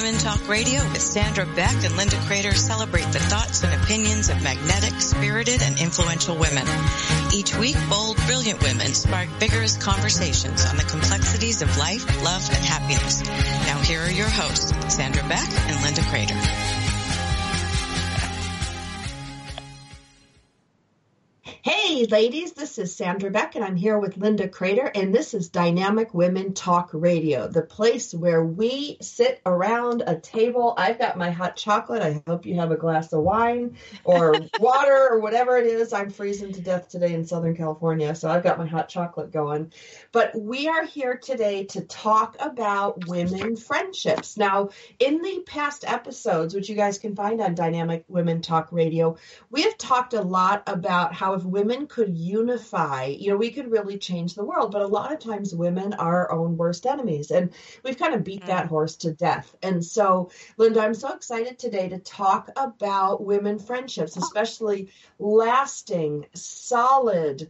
Women 0.00 0.18
Talk 0.18 0.48
Radio 0.48 0.82
with 0.92 1.02
Sandra 1.02 1.44
Beck 1.44 1.84
and 1.84 1.94
Linda 1.94 2.16
Crater 2.24 2.54
celebrate 2.54 3.04
the 3.12 3.18
thoughts 3.18 3.62
and 3.64 3.82
opinions 3.82 4.30
of 4.30 4.42
magnetic, 4.42 4.98
spirited, 4.98 5.60
and 5.60 5.78
influential 5.78 6.36
women. 6.36 6.66
Each 7.34 7.54
week, 7.58 7.76
bold, 7.90 8.16
brilliant 8.24 8.62
women 8.62 8.94
spark 8.94 9.28
vigorous 9.38 9.76
conversations 9.76 10.64
on 10.64 10.78
the 10.78 10.84
complexities 10.84 11.60
of 11.60 11.76
life, 11.76 12.06
love, 12.24 12.48
and 12.48 12.64
happiness. 12.64 13.22
Now 13.66 13.78
here 13.80 14.00
are 14.00 14.10
your 14.10 14.30
hosts, 14.30 14.72
Sandra 14.88 15.22
Beck 15.28 15.50
and 15.68 15.84
Linda 15.84 16.00
Crater. 16.08 16.79
Hey, 22.00 22.06
ladies, 22.06 22.54
this 22.54 22.78
is 22.78 22.96
Sandra 22.96 23.30
Beck, 23.30 23.56
and 23.56 23.62
I'm 23.62 23.76
here 23.76 23.98
with 23.98 24.16
Linda 24.16 24.48
Crater, 24.48 24.86
and 24.86 25.14
this 25.14 25.34
is 25.34 25.50
Dynamic 25.50 26.14
Women 26.14 26.54
Talk 26.54 26.88
Radio, 26.94 27.46
the 27.46 27.60
place 27.60 28.14
where 28.14 28.42
we 28.42 28.96
sit 29.02 29.38
around 29.44 30.02
a 30.06 30.18
table. 30.18 30.72
I've 30.78 30.98
got 30.98 31.18
my 31.18 31.30
hot 31.30 31.56
chocolate. 31.56 32.00
I 32.00 32.22
hope 32.26 32.46
you 32.46 32.54
have 32.54 32.70
a 32.70 32.78
glass 32.78 33.12
of 33.12 33.20
wine 33.20 33.76
or 34.02 34.34
water 34.58 35.08
or 35.10 35.20
whatever 35.20 35.58
it 35.58 35.66
is. 35.66 35.92
I'm 35.92 36.08
freezing 36.08 36.54
to 36.54 36.62
death 36.62 36.88
today 36.88 37.12
in 37.12 37.26
Southern 37.26 37.54
California, 37.54 38.14
so 38.14 38.30
I've 38.30 38.44
got 38.44 38.56
my 38.56 38.66
hot 38.66 38.88
chocolate 38.88 39.30
going. 39.30 39.70
But 40.12 40.34
we 40.34 40.66
are 40.66 40.84
here 40.84 41.16
today 41.16 41.64
to 41.66 41.82
talk 41.82 42.36
about 42.40 43.06
women 43.06 43.54
friendships. 43.56 44.36
Now, 44.36 44.70
in 44.98 45.22
the 45.22 45.44
past 45.46 45.84
episodes, 45.86 46.52
which 46.52 46.68
you 46.68 46.74
guys 46.74 46.98
can 46.98 47.14
find 47.14 47.40
on 47.40 47.54
Dynamic 47.54 48.04
Women 48.08 48.42
Talk 48.42 48.72
Radio, 48.72 49.16
we 49.50 49.62
have 49.62 49.78
talked 49.78 50.14
a 50.14 50.22
lot 50.22 50.64
about 50.66 51.14
how 51.14 51.34
if 51.34 51.44
women 51.44 51.86
could 51.86 52.18
unify, 52.18 53.04
you 53.04 53.30
know, 53.30 53.36
we 53.36 53.52
could 53.52 53.70
really 53.70 53.98
change 53.98 54.34
the 54.34 54.44
world. 54.44 54.72
But 54.72 54.82
a 54.82 54.86
lot 54.86 55.12
of 55.12 55.20
times 55.20 55.54
women 55.54 55.94
are 55.94 56.10
our 56.10 56.32
own 56.32 56.56
worst 56.56 56.86
enemies. 56.86 57.30
And 57.30 57.52
we've 57.84 57.98
kind 57.98 58.14
of 58.14 58.24
beat 58.24 58.44
that 58.46 58.66
mm. 58.66 58.68
horse 58.68 58.96
to 58.96 59.12
death. 59.12 59.54
And 59.62 59.84
so, 59.84 60.30
Linda, 60.56 60.80
I'm 60.80 60.94
so 60.94 61.12
excited 61.14 61.58
today 61.58 61.88
to 61.88 61.98
talk 61.98 62.50
about 62.56 63.24
women 63.24 63.60
friendships, 63.60 64.16
especially 64.16 64.88
lasting, 65.20 66.26
solid, 66.34 67.48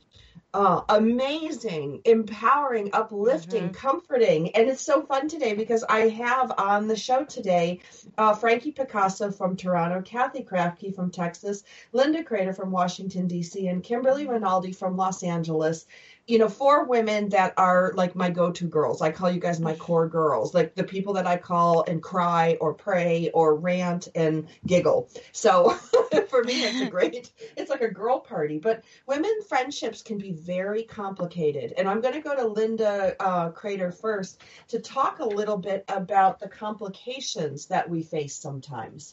uh, 0.52 0.82
amazing, 0.88 2.02
empowering, 2.04 2.90
uplifting, 2.92 3.64
mm-hmm. 3.64 3.72
comforting. 3.72 4.50
And 4.56 4.68
it's 4.68 4.82
so 4.82 5.02
fun 5.02 5.28
today 5.28 5.54
because 5.54 5.84
I 5.88 6.08
have 6.08 6.52
on 6.58 6.88
the 6.88 6.96
show 6.96 7.24
today 7.24 7.80
uh, 8.18 8.34
Frankie 8.34 8.72
Picasso 8.72 9.30
from 9.30 9.56
Toronto, 9.56 10.02
Kathy 10.02 10.42
Krafke 10.42 10.94
from 10.94 11.10
Texas, 11.10 11.62
Linda 11.92 12.24
Crater 12.24 12.52
from 12.52 12.72
Washington, 12.72 13.28
D.C., 13.28 13.68
and 13.68 13.82
Kimberly 13.82 14.26
Rinaldi 14.26 14.72
from 14.72 14.96
Los 14.96 15.22
Angeles 15.22 15.86
you 16.30 16.38
know, 16.38 16.48
four 16.48 16.84
women 16.84 17.30
that 17.30 17.54
are 17.56 17.92
like 17.96 18.14
my 18.14 18.30
go-to 18.30 18.68
girls. 18.68 19.02
I 19.02 19.10
call 19.10 19.30
you 19.30 19.40
guys 19.40 19.58
my 19.58 19.74
core 19.74 20.08
girls, 20.08 20.54
like 20.54 20.76
the 20.76 20.84
people 20.84 21.14
that 21.14 21.26
I 21.26 21.36
call 21.36 21.82
and 21.82 22.00
cry 22.00 22.56
or 22.60 22.72
pray 22.72 23.30
or 23.34 23.56
rant 23.56 24.08
and 24.14 24.46
giggle. 24.64 25.10
So 25.32 25.70
for 26.28 26.44
me, 26.44 26.62
it's 26.62 26.80
a 26.80 26.86
great, 26.90 27.30
it's 27.56 27.68
like 27.68 27.80
a 27.80 27.90
girl 27.90 28.20
party. 28.20 28.58
But 28.58 28.84
women 29.06 29.42
friendships 29.48 30.02
can 30.02 30.18
be 30.18 30.32
very 30.32 30.84
complicated. 30.84 31.74
And 31.76 31.88
I'm 31.88 32.00
going 32.00 32.14
to 32.14 32.20
go 32.20 32.36
to 32.36 32.46
Linda 32.46 33.16
uh, 33.18 33.50
Crater 33.50 33.90
first 33.90 34.40
to 34.68 34.78
talk 34.78 35.18
a 35.18 35.24
little 35.24 35.58
bit 35.58 35.84
about 35.88 36.38
the 36.38 36.48
complications 36.48 37.66
that 37.66 37.90
we 37.90 38.04
face 38.04 38.36
sometimes. 38.36 39.12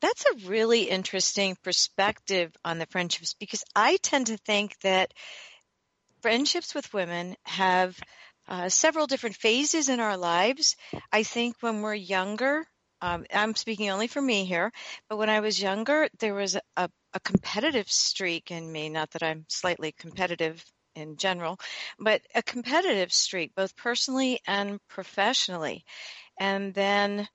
That's 0.00 0.24
a 0.26 0.48
really 0.48 0.82
interesting 0.82 1.56
perspective 1.62 2.54
on 2.64 2.78
the 2.78 2.86
friendships 2.86 3.34
because 3.34 3.64
I 3.74 3.96
tend 3.96 4.26
to 4.26 4.36
think 4.36 4.78
that 4.80 5.14
friendships 6.24 6.74
with 6.74 6.94
women 6.94 7.36
have 7.44 8.00
uh, 8.48 8.70
several 8.70 9.06
different 9.06 9.36
phases 9.36 9.90
in 9.90 10.00
our 10.00 10.16
lives. 10.16 10.74
I 11.12 11.22
think 11.22 11.56
when 11.60 11.82
we're 11.82 11.92
younger, 11.92 12.64
um, 13.02 13.26
I'm 13.30 13.54
speaking 13.54 13.90
only 13.90 14.06
for 14.06 14.22
me 14.22 14.46
here, 14.46 14.72
but 15.10 15.18
when 15.18 15.28
I 15.28 15.40
was 15.40 15.60
younger, 15.60 16.08
there 16.20 16.32
was 16.32 16.56
a, 16.56 16.88
a 17.12 17.20
competitive 17.20 17.90
streak 17.90 18.50
in 18.50 18.72
me. 18.72 18.88
Not 18.88 19.10
that 19.10 19.22
I'm 19.22 19.44
slightly 19.50 19.92
competitive 19.92 20.64
in 20.94 21.18
general, 21.18 21.58
but 21.98 22.22
a 22.34 22.42
competitive 22.42 23.12
streak, 23.12 23.54
both 23.54 23.76
personally 23.76 24.40
and 24.46 24.80
professionally. 24.88 25.84
And 26.40 26.72
then 26.72 27.28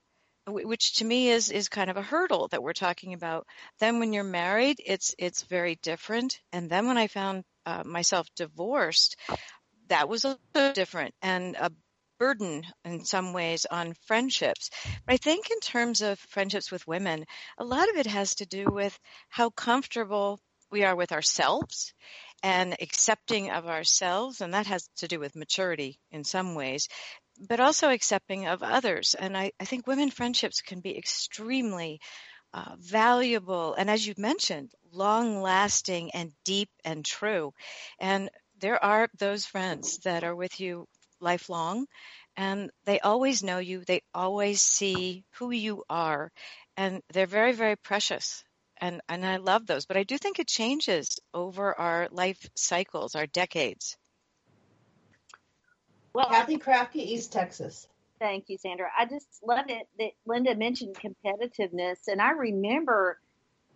which 0.48 0.94
to 0.94 1.04
me 1.04 1.28
is 1.28 1.52
is 1.52 1.68
kind 1.68 1.90
of 1.90 1.96
a 1.96 2.02
hurdle 2.02 2.48
that 2.48 2.62
we're 2.62 2.72
talking 2.72 3.14
about. 3.14 3.46
Then 3.78 4.00
when 4.00 4.12
you're 4.12 4.24
married, 4.24 4.80
it's 4.84 5.14
it's 5.16 5.44
very 5.44 5.76
different. 5.76 6.40
And 6.50 6.68
then 6.68 6.88
when 6.88 6.98
I 6.98 7.06
found 7.06 7.44
uh, 7.66 7.82
myself 7.84 8.26
divorced, 8.36 9.16
that 9.88 10.08
was 10.08 10.24
also 10.24 10.72
different 10.72 11.14
and 11.22 11.56
a 11.56 11.70
burden 12.18 12.62
in 12.84 13.04
some 13.04 13.32
ways 13.32 13.66
on 13.70 13.94
friendships. 14.06 14.70
But 15.06 15.14
I 15.14 15.16
think 15.16 15.50
in 15.50 15.58
terms 15.60 16.02
of 16.02 16.18
friendships 16.18 16.70
with 16.70 16.86
women, 16.86 17.24
a 17.58 17.64
lot 17.64 17.88
of 17.88 17.96
it 17.96 18.06
has 18.06 18.36
to 18.36 18.46
do 18.46 18.66
with 18.66 18.96
how 19.28 19.50
comfortable 19.50 20.38
we 20.70 20.84
are 20.84 20.94
with 20.94 21.12
ourselves 21.12 21.92
and 22.42 22.76
accepting 22.80 23.50
of 23.50 23.66
ourselves, 23.66 24.40
and 24.40 24.54
that 24.54 24.66
has 24.66 24.88
to 24.98 25.08
do 25.08 25.18
with 25.18 25.34
maturity 25.34 25.98
in 26.10 26.24
some 26.24 26.54
ways, 26.54 26.88
but 27.48 27.60
also 27.60 27.90
accepting 27.90 28.46
of 28.46 28.62
others. 28.62 29.14
And 29.18 29.36
I, 29.36 29.52
I 29.58 29.64
think 29.64 29.86
women 29.86 30.10
friendships 30.10 30.60
can 30.60 30.80
be 30.80 30.96
extremely 30.96 32.00
uh, 32.52 32.76
valuable 32.78 33.74
and, 33.74 33.90
as 33.90 34.06
you 34.06 34.14
mentioned, 34.16 34.72
long 34.92 35.40
lasting 35.40 36.10
and 36.12 36.32
deep 36.44 36.70
and 36.84 37.04
true. 37.04 37.52
And 37.98 38.30
there 38.58 38.82
are 38.82 39.08
those 39.18 39.46
friends 39.46 39.98
that 39.98 40.24
are 40.24 40.34
with 40.34 40.60
you 40.60 40.86
lifelong 41.20 41.86
and 42.36 42.70
they 42.84 43.00
always 43.00 43.42
know 43.42 43.58
you, 43.58 43.84
they 43.84 44.02
always 44.14 44.62
see 44.62 45.24
who 45.38 45.50
you 45.50 45.84
are, 45.90 46.32
and 46.76 47.02
they're 47.12 47.26
very, 47.26 47.52
very 47.52 47.76
precious. 47.76 48.44
And, 48.78 49.02
and 49.08 49.26
I 49.26 49.36
love 49.36 49.66
those, 49.66 49.84
but 49.84 49.98
I 49.98 50.04
do 50.04 50.16
think 50.16 50.38
it 50.38 50.48
changes 50.48 51.18
over 51.34 51.78
our 51.78 52.08
life 52.10 52.48
cycles, 52.54 53.14
our 53.14 53.26
decades. 53.26 53.98
Well, 56.14 56.30
Kathy 56.30 56.56
Krafke, 56.56 56.96
East 56.96 57.32
Texas. 57.32 57.86
Thank 58.20 58.44
you, 58.48 58.58
Sandra. 58.58 58.86
I 58.96 59.06
just 59.06 59.26
love 59.42 59.64
it 59.68 59.88
that 59.98 60.10
Linda 60.26 60.54
mentioned 60.54 60.94
competitiveness, 60.94 61.96
and 62.06 62.20
I 62.20 62.32
remember 62.32 63.18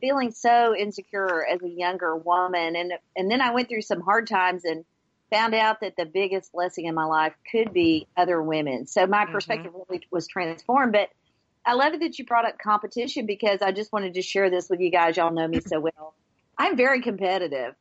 feeling 0.02 0.32
so 0.32 0.76
insecure 0.76 1.46
as 1.46 1.62
a 1.62 1.68
younger 1.68 2.14
woman, 2.14 2.76
and 2.76 2.92
and 3.16 3.30
then 3.30 3.40
I 3.40 3.52
went 3.52 3.70
through 3.70 3.82
some 3.82 4.02
hard 4.02 4.26
times 4.26 4.66
and 4.66 4.84
found 5.30 5.54
out 5.54 5.80
that 5.80 5.96
the 5.96 6.04
biggest 6.04 6.52
blessing 6.52 6.84
in 6.84 6.94
my 6.94 7.06
life 7.06 7.32
could 7.50 7.72
be 7.72 8.06
other 8.16 8.40
women. 8.42 8.86
So 8.86 9.06
my 9.06 9.24
mm-hmm. 9.24 9.32
perspective 9.32 9.72
mm-hmm. 9.72 9.82
really 9.88 10.06
was 10.10 10.28
transformed. 10.28 10.92
But 10.92 11.08
I 11.64 11.72
love 11.72 11.94
it 11.94 12.00
that 12.00 12.18
you 12.18 12.26
brought 12.26 12.44
up 12.44 12.58
competition 12.58 13.24
because 13.24 13.62
I 13.62 13.72
just 13.72 13.92
wanted 13.92 14.14
to 14.14 14.22
share 14.22 14.50
this 14.50 14.68
with 14.68 14.80
you 14.80 14.90
guys. 14.90 15.16
Y'all 15.16 15.32
know 15.32 15.48
me 15.48 15.60
so 15.66 15.80
well. 15.80 16.14
I'm 16.58 16.76
very 16.76 17.00
competitive. 17.00 17.74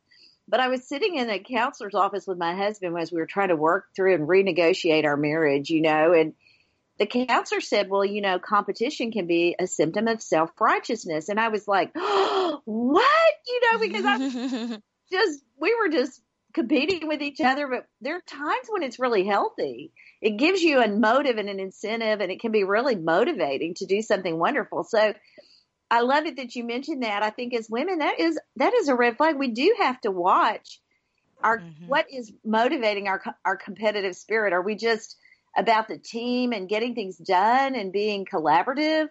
But 0.48 0.62
I 0.62 0.70
was 0.70 0.88
sitting 0.88 1.16
in 1.16 1.30
a 1.30 1.40
counselor's 1.40 1.94
office 1.94 2.26
with 2.26 2.38
my 2.38 2.56
husband 2.56 2.98
as 2.98 3.12
we 3.12 3.20
were 3.20 3.26
trying 3.26 3.50
to 3.50 3.56
work 3.56 3.88
through 3.96 4.16
and 4.16 4.28
renegotiate 4.28 5.06
our 5.06 5.18
marriage, 5.18 5.70
you 5.70 5.82
know, 5.82 6.14
and 6.14 6.34
the 7.00 7.06
counselor 7.06 7.62
said, 7.62 7.90
well, 7.90 8.06
you 8.06 8.22
know, 8.22 8.40
competition 8.40 9.12
can 9.12 9.26
be 9.26 9.56
a 9.60 9.68
symptom 9.68 10.08
of 10.08 10.22
self 10.22 10.52
righteousness. 10.60 11.30
And 11.30 11.40
I 11.40 11.50
was 11.50 11.68
like, 11.68 11.92
oh, 11.96 12.62
what? 12.66 13.34
You 13.48 13.62
know, 13.72 13.80
because 13.80 14.06
I 14.06 14.80
just, 15.12 15.44
we 15.60 15.76
were 15.76 15.90
just 15.90 16.22
competing 16.54 17.08
with 17.08 17.22
each 17.22 17.42
other, 17.42 17.68
but 17.68 17.88
there 18.02 18.18
are 18.18 18.22
times 18.22 18.68
when 18.70 18.84
it's 18.84 19.00
really 19.00 19.26
healthy. 19.26 19.92
It 20.22 20.38
gives 20.38 20.62
you 20.62 20.82
a 20.82 20.88
motive 20.88 21.38
and 21.38 21.50
an 21.50 21.60
incentive, 21.60 22.22
and 22.22 22.32
it 22.32 22.40
can 22.40 22.52
be 22.52 22.64
really 22.64 22.96
motivating 22.96 23.74
to 23.76 23.86
do 23.86 24.02
something 24.02 24.38
wonderful. 24.38 24.84
So 24.84 25.14
I 25.90 26.02
love 26.02 26.26
it 26.26 26.38
that 26.38 26.56
you 26.56 26.64
mentioned 26.64 27.04
that. 27.04 27.24
I 27.24 27.32
think 27.32 27.54
as 27.54 27.70
women, 27.70 28.00
that 28.00 28.20
is 28.20 28.40
that 28.56 28.74
is 28.74 28.88
a 28.88 28.96
red 28.96 29.18
flag. 29.18 29.36
We 29.38 29.50
do 29.50 29.76
have 29.80 30.00
to 30.02 30.12
watch 30.12 30.80
our 31.42 31.60
mm-hmm. 31.60 31.88
what 31.88 32.06
is 32.12 32.32
motivating 32.46 33.08
our 33.08 33.22
our 33.44 33.58
competitive 33.58 34.16
spirit. 34.16 34.54
Are 34.54 34.62
we 34.62 34.76
just 34.76 35.18
about 35.56 35.88
the 35.88 35.98
team 35.98 36.52
and 36.52 36.70
getting 36.70 36.96
things 36.96 37.18
done 37.18 37.76
and 37.76 37.92
being 37.92 38.26
collaborative? 38.26 39.08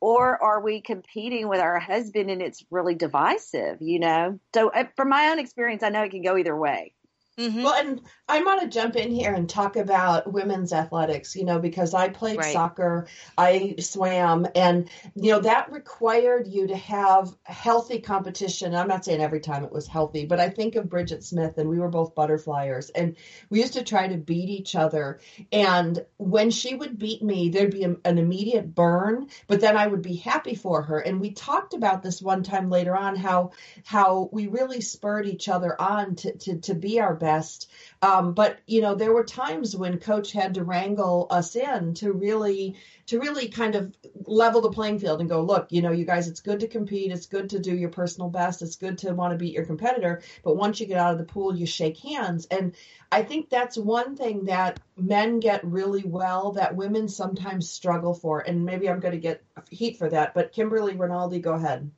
Or 0.00 0.42
are 0.42 0.60
we 0.60 0.80
competing 0.80 1.48
with 1.48 1.60
our 1.60 1.78
husband 1.78 2.28
and 2.30 2.42
it's 2.42 2.64
really 2.70 2.96
divisive, 2.96 3.78
you 3.80 4.00
know? 4.00 4.40
So, 4.52 4.68
uh, 4.70 4.84
from 4.96 5.08
my 5.10 5.28
own 5.28 5.38
experience, 5.38 5.84
I 5.84 5.90
know 5.90 6.02
it 6.02 6.10
can 6.10 6.22
go 6.22 6.36
either 6.36 6.56
way. 6.56 6.94
Mm-hmm. 7.38 7.62
Well, 7.62 7.74
and 7.74 8.00
I 8.28 8.42
want 8.42 8.60
to 8.60 8.68
jump 8.68 8.94
in 8.94 9.10
here 9.10 9.32
and 9.32 9.48
talk 9.48 9.76
about 9.76 10.30
women's 10.30 10.72
athletics, 10.72 11.34
you 11.34 11.46
know, 11.46 11.58
because 11.58 11.94
I 11.94 12.10
played 12.10 12.38
right. 12.38 12.52
soccer, 12.52 13.06
I 13.38 13.76
swam, 13.78 14.46
and, 14.54 14.90
you 15.14 15.32
know, 15.32 15.40
that 15.40 15.72
required 15.72 16.46
you 16.46 16.66
to 16.66 16.76
have 16.76 17.34
healthy 17.44 18.00
competition. 18.00 18.74
I'm 18.74 18.88
not 18.88 19.06
saying 19.06 19.22
every 19.22 19.40
time 19.40 19.64
it 19.64 19.72
was 19.72 19.86
healthy, 19.86 20.26
but 20.26 20.40
I 20.40 20.50
think 20.50 20.76
of 20.76 20.90
Bridget 20.90 21.24
Smith, 21.24 21.56
and 21.56 21.70
we 21.70 21.78
were 21.78 21.88
both 21.88 22.14
butterflyers, 22.14 22.90
and 22.94 23.16
we 23.48 23.60
used 23.60 23.74
to 23.74 23.82
try 23.82 24.08
to 24.08 24.18
beat 24.18 24.50
each 24.50 24.76
other. 24.76 25.20
And 25.50 26.04
when 26.18 26.50
she 26.50 26.74
would 26.74 26.98
beat 26.98 27.22
me, 27.22 27.48
there'd 27.48 27.70
be 27.72 27.84
a, 27.84 27.96
an 28.04 28.18
immediate 28.18 28.74
burn, 28.74 29.28
but 29.46 29.60
then 29.60 29.78
I 29.78 29.86
would 29.86 30.02
be 30.02 30.16
happy 30.16 30.54
for 30.54 30.82
her. 30.82 30.98
And 30.98 31.18
we 31.18 31.32
talked 31.32 31.72
about 31.72 32.02
this 32.02 32.20
one 32.20 32.42
time 32.42 32.68
later 32.68 32.94
on 32.94 33.16
how 33.16 33.52
how 33.84 34.28
we 34.32 34.48
really 34.48 34.82
spurred 34.82 35.26
each 35.26 35.48
other 35.48 35.80
on 35.80 36.16
to, 36.16 36.36
to, 36.36 36.58
to 36.58 36.74
be 36.74 37.00
our 37.00 37.21
best. 37.22 37.70
Um, 38.02 38.34
but 38.34 38.58
you 38.66 38.82
know, 38.82 38.94
there 38.96 39.14
were 39.14 39.24
times 39.24 39.74
when 39.74 39.98
coach 39.98 40.32
had 40.32 40.54
to 40.54 40.64
wrangle 40.64 41.28
us 41.30 41.54
in 41.56 41.94
to 41.94 42.12
really 42.12 42.76
to 43.06 43.20
really 43.20 43.48
kind 43.48 43.74
of 43.74 43.94
level 44.26 44.60
the 44.60 44.70
playing 44.70 44.98
field 44.98 45.20
and 45.20 45.28
go, 45.28 45.42
look, 45.42 45.68
you 45.70 45.82
know, 45.82 45.92
you 45.92 46.04
guys, 46.04 46.28
it's 46.28 46.40
good 46.40 46.60
to 46.60 46.68
compete, 46.68 47.12
it's 47.12 47.26
good 47.26 47.50
to 47.50 47.58
do 47.58 47.74
your 47.74 47.90
personal 47.90 48.28
best, 48.28 48.62
it's 48.62 48.76
good 48.76 48.98
to 48.98 49.12
want 49.12 49.32
to 49.32 49.38
beat 49.38 49.54
your 49.54 49.64
competitor, 49.64 50.22
but 50.44 50.56
once 50.56 50.80
you 50.80 50.86
get 50.86 50.98
out 50.98 51.12
of 51.12 51.18
the 51.18 51.24
pool, 51.24 51.54
you 51.54 51.66
shake 51.66 51.98
hands. 51.98 52.46
And 52.50 52.74
I 53.10 53.22
think 53.22 53.50
that's 53.50 53.76
one 53.76 54.16
thing 54.16 54.46
that 54.46 54.80
men 54.96 55.40
get 55.40 55.64
really 55.64 56.04
well 56.04 56.52
that 56.52 56.76
women 56.76 57.08
sometimes 57.08 57.70
struggle 57.70 58.14
for. 58.14 58.40
And 58.40 58.64
maybe 58.64 58.88
I'm 58.88 59.00
going 59.00 59.12
to 59.12 59.20
get 59.20 59.44
heat 59.70 59.98
for 59.98 60.08
that, 60.10 60.34
but 60.34 60.52
Kimberly 60.52 60.96
Rinaldi, 60.96 61.40
go 61.40 61.52
ahead. 61.52 61.90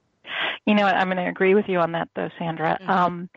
You 0.67 0.75
know 0.75 0.85
what? 0.85 0.95
I'm 0.95 1.09
going 1.09 1.19
to 1.19 1.29
agree 1.29 1.55
with 1.55 1.67
you 1.69 1.79
on 1.79 1.93
that, 1.93 2.09
though, 2.17 2.31
Sandra. 2.39 2.79
Mm-hmm. 2.81 2.91
Um, 2.91 3.31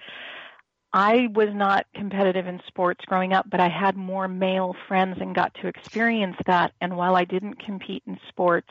I 0.94 1.28
was 1.34 1.50
not 1.54 1.86
competitive 1.94 2.48
in 2.48 2.62
sports 2.68 3.04
growing 3.06 3.34
up, 3.34 3.50
but 3.50 3.60
I 3.60 3.70
had 3.70 3.98
more 3.98 4.28
male 4.28 4.76
friends 4.88 5.18
and 5.20 5.36
got 5.36 5.54
to 5.62 5.68
experience 5.68 6.38
that. 6.46 6.74
And 6.82 6.96
while 6.96 7.16
I 7.16 7.26
didn't 7.26 7.64
compete 7.64 8.04
in 8.08 8.18
sports, 8.30 8.70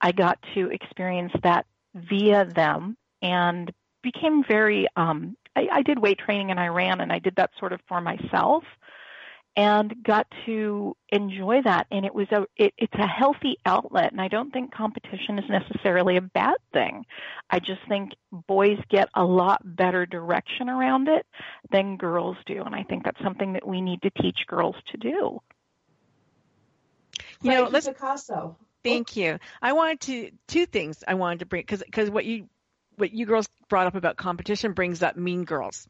I 0.00 0.12
got 0.12 0.38
to 0.54 0.70
experience 0.70 1.32
that 1.42 1.66
via 1.94 2.44
them 2.44 2.96
and 3.22 3.72
became 4.02 4.44
very 4.46 4.86
um 4.96 5.36
I, 5.56 5.66
I 5.72 5.82
did 5.82 5.98
weight 5.98 6.18
training 6.18 6.50
and 6.50 6.60
I 6.60 6.68
ran 6.68 7.00
and 7.00 7.12
I 7.12 7.18
did 7.18 7.34
that 7.36 7.50
sort 7.58 7.72
of 7.72 7.80
for 7.88 8.00
myself 8.00 8.62
and 9.56 9.94
got 10.02 10.26
to 10.46 10.96
enjoy 11.10 11.60
that. 11.62 11.86
And 11.90 12.04
it 12.04 12.14
was 12.14 12.28
a 12.30 12.46
it, 12.56 12.72
it's 12.78 12.94
a 12.94 13.06
healthy 13.06 13.56
outlet. 13.66 14.12
And 14.12 14.20
i 14.20 14.28
don't 14.28 14.52
think 14.52 14.72
competition 14.72 15.38
is 15.38 15.44
necessarily 15.48 16.16
a 16.16 16.20
bad 16.20 16.56
thing. 16.72 17.04
I 17.48 17.58
just 17.58 17.80
think 17.88 18.12
boys 18.32 18.78
get 18.88 19.08
a 19.14 19.24
lot 19.24 19.60
better 19.64 20.06
direction 20.06 20.68
around 20.68 21.08
it 21.08 21.26
than 21.70 21.96
girls 21.96 22.36
do. 22.46 22.62
And 22.62 22.74
i 22.74 22.82
think 22.84 23.04
that's 23.04 23.22
something 23.22 23.54
that 23.54 23.66
we 23.66 23.80
need 23.80 24.02
to 24.02 24.10
teach 24.10 24.46
girls 24.46 24.76
to 24.92 24.96
do. 24.98 25.40
You 27.42 27.50
know 27.50 27.68
let's 27.70 27.88
picasso. 27.88 28.56
Thank 28.82 29.14
you. 29.16 29.38
I 29.60 29.74
wanted 29.74 30.00
to 30.00 30.30
two 30.46 30.66
things 30.66 31.04
i 31.06 31.14
wanted 31.14 31.40
to 31.40 31.46
bring 31.46 31.62
because 31.62 31.82
because 31.82 32.10
what 32.10 32.24
you 32.24 32.48
what 32.96 33.12
you 33.12 33.26
girls 33.26 33.48
brought 33.68 33.86
up 33.86 33.94
about 33.94 34.16
competition 34.16 34.72
brings 34.72 35.02
up 35.02 35.16
mean 35.16 35.44
girls 35.44 35.88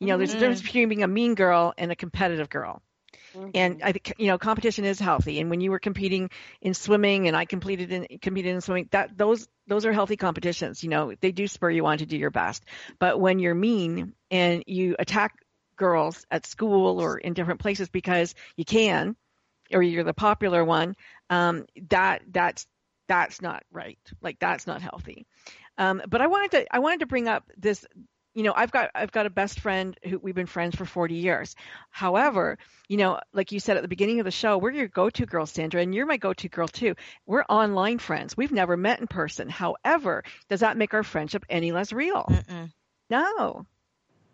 you 0.00 0.08
know, 0.08 0.18
there's 0.18 0.34
a 0.34 0.38
difference 0.38 0.60
mm-hmm. 0.60 0.66
between 0.66 0.88
being 0.88 1.02
a 1.02 1.08
mean 1.08 1.34
girl 1.34 1.72
and 1.78 1.90
a 1.90 1.96
competitive 1.96 2.48
girl. 2.48 2.82
Mm-hmm. 3.34 3.50
And 3.54 3.82
I 3.82 3.92
think 3.92 4.14
you 4.18 4.28
know 4.28 4.38
competition 4.38 4.84
is 4.84 5.00
healthy. 5.00 5.40
And 5.40 5.50
when 5.50 5.60
you 5.60 5.70
were 5.70 5.78
competing 5.78 6.30
in 6.60 6.74
swimming, 6.74 7.26
and 7.26 7.36
I 7.36 7.44
competed 7.44 7.92
in 7.92 8.18
competed 8.18 8.54
in 8.54 8.60
swimming, 8.60 8.88
that 8.92 9.16
those 9.16 9.48
those 9.66 9.86
are 9.86 9.92
healthy 9.92 10.16
competitions. 10.16 10.82
You 10.82 10.90
know, 10.90 11.14
they 11.20 11.32
do 11.32 11.46
spur 11.48 11.70
you 11.70 11.86
on 11.86 11.98
to 11.98 12.06
do 12.06 12.16
your 12.16 12.30
best. 12.30 12.64
But 12.98 13.20
when 13.20 13.38
you're 13.38 13.54
mean 13.54 14.14
and 14.30 14.62
you 14.66 14.96
attack 14.98 15.36
girls 15.76 16.24
at 16.30 16.46
school 16.46 17.00
or 17.00 17.18
in 17.18 17.34
different 17.34 17.60
places 17.60 17.88
because 17.88 18.34
you 18.56 18.64
can, 18.64 19.16
or 19.72 19.82
you're 19.82 20.04
the 20.04 20.14
popular 20.14 20.64
one, 20.64 20.94
um, 21.30 21.66
that 21.90 22.22
that's 22.30 22.66
that's 23.08 23.42
not 23.42 23.64
right. 23.72 23.98
Like 24.20 24.38
that's 24.38 24.66
not 24.66 24.82
healthy. 24.82 25.26
Um, 25.76 26.02
but 26.08 26.20
I 26.20 26.28
wanted 26.28 26.50
to 26.52 26.74
I 26.74 26.78
wanted 26.78 27.00
to 27.00 27.06
bring 27.06 27.26
up 27.26 27.50
this 27.56 27.84
you 28.34 28.42
know, 28.42 28.52
I've 28.54 28.70
got 28.70 28.90
I've 28.94 29.12
got 29.12 29.26
a 29.26 29.30
best 29.30 29.60
friend 29.60 29.98
who 30.04 30.18
we've 30.18 30.34
been 30.34 30.46
friends 30.46 30.74
for 30.76 30.84
40 30.84 31.14
years. 31.14 31.54
However, 31.90 32.58
you 32.88 32.96
know, 32.96 33.20
like 33.32 33.52
you 33.52 33.60
said 33.60 33.76
at 33.76 33.82
the 33.82 33.88
beginning 33.88 34.20
of 34.20 34.24
the 34.24 34.30
show, 34.30 34.58
we're 34.58 34.72
your 34.72 34.88
go-to 34.88 35.26
girl, 35.26 35.46
Sandra, 35.46 35.80
and 35.80 35.94
you're 35.94 36.06
my 36.06 36.16
go-to 36.16 36.48
girl 36.48 36.68
too. 36.68 36.94
We're 37.26 37.44
online 37.44 37.98
friends. 37.98 38.36
We've 38.36 38.52
never 38.52 38.76
met 38.76 39.00
in 39.00 39.06
person. 39.06 39.48
However, 39.48 40.24
does 40.48 40.60
that 40.60 40.76
make 40.76 40.94
our 40.94 41.02
friendship 41.04 41.44
any 41.48 41.72
less 41.72 41.92
real? 41.92 42.24
Mm-mm. 42.28 42.72
No, 43.10 43.66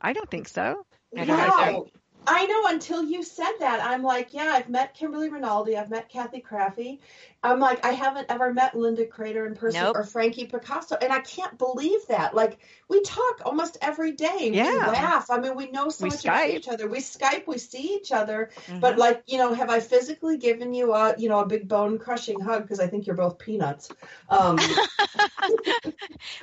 I 0.00 0.12
don't 0.12 0.31
think 0.31 0.49
so. 0.49 0.85
Wow. 1.12 1.87
I 2.32 2.47
know 2.47 2.67
until 2.67 3.03
you 3.03 3.25
said 3.25 3.50
that. 3.59 3.85
I'm 3.85 4.05
like, 4.05 4.32
yeah, 4.32 4.53
I've 4.55 4.69
met 4.69 4.94
Kimberly 4.94 5.31
Rinaldi, 5.31 5.77
I've 5.77 5.91
met 5.91 6.09
Kathy 6.09 6.41
Krafke. 6.41 7.00
I'm 7.43 7.59
like, 7.59 7.85
I 7.85 7.91
haven't 7.91 8.27
ever 8.29 8.55
met 8.55 8.77
Linda 8.77 9.05
Crater 9.05 9.47
in 9.47 9.56
person 9.56 9.82
nope. 9.82 9.97
or 9.97 10.05
Frankie 10.05 10.47
Picasso. 10.47 10.97
And 11.00 11.12
I 11.12 11.21
can't 11.21 11.59
believe 11.59 12.06
that. 12.06 12.32
Like, 12.32 12.59
we 12.88 13.00
talk 13.00 13.41
almost 13.44 13.79
every 13.82 14.12
day. 14.12 14.50
Yeah. 14.53 14.71
We 14.71 14.93
laugh. 14.93 15.29
I 15.29 15.41
mean, 15.41 15.56
we 15.56 15.73
know 15.73 15.88
so 15.88 16.05
we 16.05 16.11
much 16.11 16.21
Skype. 16.21 16.29
about 16.29 16.50
each 16.50 16.69
other. 16.69 16.87
We 16.87 16.99
Skype, 16.99 17.49
we 17.49 17.59
see 17.59 17.94
each 17.94 18.12
other. 18.12 18.50
Mm-hmm. 18.67 18.79
But, 18.79 18.97
like, 18.97 19.25
you 19.27 19.38
know, 19.38 19.53
have 19.53 19.71
I 19.71 19.81
physically 19.81 20.37
given 20.37 20.73
you 20.73 20.93
a, 20.94 21.17
you 21.19 21.29
know, 21.29 21.41
a 21.41 21.47
big 21.47 21.67
bone 21.67 21.99
crushing 21.99 22.38
hug? 22.38 22.62
Because 22.62 22.79
I 22.79 22.87
think 22.87 23.09
you're 23.09 23.17
both 23.17 23.38
peanuts. 23.38 23.91
Um, 24.29 24.56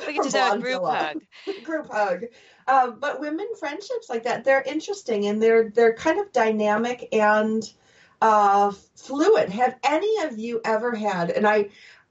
we 0.06 0.14
can 0.14 0.16
just 0.24 0.36
have 0.36 0.58
a 0.58 0.60
group 0.60 0.84
hug. 0.84 1.22
group 1.64 1.90
hug. 1.90 2.26
Uh, 2.68 2.92
but 2.92 3.20
women 3.22 3.48
friendships 3.60 4.10
like 4.10 4.24
that, 4.24 4.44
they're 4.44 4.62
interesting 4.64 5.26
and 5.28 5.42
they're 5.42 5.70
they're 5.70 5.94
kind 5.94 6.20
of 6.20 6.32
dynamic 6.34 7.08
and 7.14 7.72
uh, 8.22 8.72
fluid. 8.96 9.50
Have 9.50 9.76
any 9.84 10.24
of 10.24 10.38
you 10.38 10.62
ever 10.66 10.94
had? 10.96 11.30
And 11.32 11.48
I, 11.48 11.70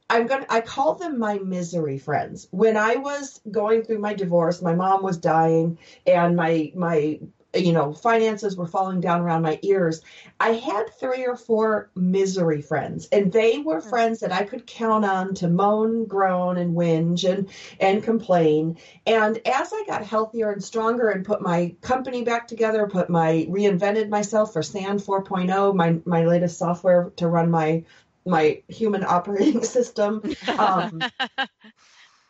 I'm 0.08 0.26
gonna 0.26 0.46
I 0.48 0.60
call 0.60 0.94
them 0.94 1.18
my 1.18 1.38
misery 1.38 1.98
friends. 1.98 2.48
When 2.52 2.76
I 2.76 2.96
was 2.96 3.40
going 3.50 3.82
through 3.82 3.98
my 3.98 4.14
divorce, 4.14 4.62
my 4.62 4.74
mom 4.74 5.02
was 5.02 5.18
dying, 5.18 5.78
and 6.06 6.36
my 6.36 6.72
my 6.74 7.20
you 7.56 7.72
know, 7.72 7.92
finances 7.92 8.56
were 8.56 8.66
falling 8.66 9.00
down 9.00 9.20
around 9.20 9.42
my 9.42 9.58
ears. 9.62 10.02
I 10.38 10.50
had 10.50 10.90
three 10.98 11.26
or 11.26 11.36
four 11.36 11.90
misery 11.94 12.62
friends, 12.62 13.08
and 13.10 13.32
they 13.32 13.58
were 13.58 13.80
hmm. 13.80 13.88
friends 13.88 14.20
that 14.20 14.32
I 14.32 14.44
could 14.44 14.66
count 14.66 15.04
on 15.04 15.34
to 15.36 15.48
moan, 15.48 16.06
groan, 16.06 16.56
and 16.56 16.76
whinge 16.76 17.28
and 17.28 17.48
and 17.80 18.02
complain. 18.02 18.78
And 19.06 19.40
as 19.46 19.72
I 19.72 19.84
got 19.86 20.04
healthier 20.04 20.50
and 20.50 20.62
stronger 20.62 21.10
and 21.10 21.24
put 21.24 21.42
my 21.42 21.74
company 21.80 22.22
back 22.22 22.48
together, 22.48 22.86
put 22.86 23.10
my 23.10 23.46
reinvented 23.48 24.08
myself 24.08 24.52
for 24.52 24.62
SAN 24.62 24.98
4.0, 24.98 25.74
my 25.74 25.98
my 26.04 26.24
latest 26.24 26.58
software 26.58 27.12
to 27.16 27.28
run 27.28 27.50
my 27.50 27.84
my 28.26 28.62
human 28.68 29.04
operating 29.04 29.62
system. 29.76 30.22
Um, 30.58 31.02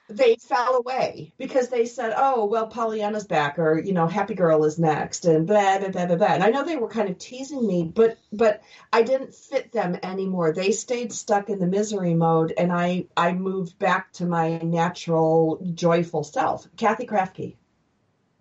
they 0.09 0.37
fell 0.37 0.77
away 0.77 1.33
because 1.37 1.69
they 1.69 1.87
said, 1.87 2.15
"Oh, 2.17 2.47
well, 2.47 2.69
Pollyanna's 2.69 3.27
back," 3.27 3.59
or 3.59 3.79
you 3.79 3.93
know, 3.93 4.07
Happy 4.07 4.35
Girl 4.35 4.65
is 4.65 4.79
next, 4.79 5.25
and 5.25 5.47
blah 5.47 5.79
blah 5.79 5.89
blah 5.89 6.07
blah 6.07 6.17
blah. 6.17 6.27
And 6.27 6.43
I 6.43 6.51
know 6.51 6.65
they 6.65 6.77
were 6.77 6.89
kind 6.89 7.09
of 7.09 7.19
teasing 7.19 7.67
me, 7.67 7.85
but 7.85 8.19
but 8.33 8.63
I 8.93 9.03
didn't 9.03 9.35
fit 9.35 9.73
them 9.73 9.99
anymore. 10.03 10.53
They 10.53 10.73
stayed 10.73 11.13
stuck 11.13 11.51
in 11.51 11.59
the 11.59 11.67
misery 11.67 12.15
mode, 12.15 12.53
and 12.57 12.73
I 12.73 13.07
I 13.17 13.33
moved 13.33 13.79
back 13.79 14.13
to 14.15 14.27
my 14.27 14.59
natural, 14.59 15.61
joyful 15.75 16.25
self. 16.25 16.67
Kathy 16.77 17.07
Krafke. 17.07 17.57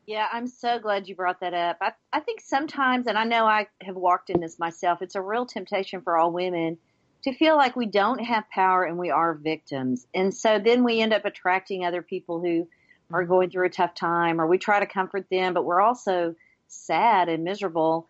Yeah, 0.05 0.27
I'm 0.31 0.45
so 0.45 0.77
glad 0.77 1.07
you 1.07 1.15
brought 1.15 1.39
that 1.39 1.55
up. 1.55 1.77
I 1.81 1.93
I 2.13 2.19
think 2.19 2.41
sometimes, 2.41 3.07
and 3.07 3.17
I 3.17 3.23
know 3.23 3.45
I 3.45 3.67
have 3.81 3.95
walked 3.95 4.29
in 4.29 4.39
this 4.39 4.59
myself. 4.59 5.01
It's 5.01 5.15
a 5.15 5.21
real 5.21 5.45
temptation 5.45 6.01
for 6.01 6.17
all 6.17 6.31
women 6.31 6.77
to 7.25 7.33
feel 7.33 7.57
like 7.57 7.75
we 7.75 7.87
don't 7.87 8.23
have 8.23 8.49
power 8.51 8.83
and 8.83 8.99
we 8.99 9.09
are 9.09 9.33
victims. 9.33 10.05
And 10.13 10.31
so 10.31 10.59
then 10.63 10.83
we 10.83 11.01
end 11.01 11.11
up 11.11 11.25
attracting 11.25 11.83
other 11.83 12.03
people 12.03 12.39
who 12.39 12.67
are 13.11 13.23
mm-hmm. 13.23 13.31
going 13.31 13.49
through 13.49 13.65
a 13.65 13.71
tough 13.71 13.95
time 13.95 14.39
or 14.39 14.45
we 14.45 14.59
try 14.59 14.79
to 14.79 14.85
comfort 14.85 15.25
them, 15.31 15.55
but 15.55 15.65
we're 15.65 15.81
also 15.81 16.35
sad 16.67 17.27
and 17.27 17.43
miserable. 17.43 18.07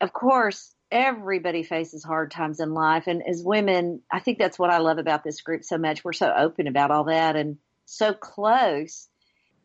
Of 0.00 0.12
course, 0.12 0.74
everybody 0.90 1.62
faces 1.62 2.02
hard 2.02 2.32
times 2.32 2.58
in 2.58 2.74
life. 2.74 3.06
And 3.06 3.22
as 3.24 3.40
women, 3.40 4.02
I 4.10 4.18
think 4.18 4.38
that's 4.38 4.58
what 4.58 4.70
I 4.70 4.78
love 4.78 4.98
about 4.98 5.22
this 5.22 5.40
group 5.40 5.62
so 5.62 5.78
much. 5.78 6.04
We're 6.04 6.12
so 6.12 6.32
open 6.36 6.66
about 6.66 6.90
all 6.90 7.04
that 7.04 7.36
and 7.36 7.58
so 7.84 8.12
close. 8.12 9.08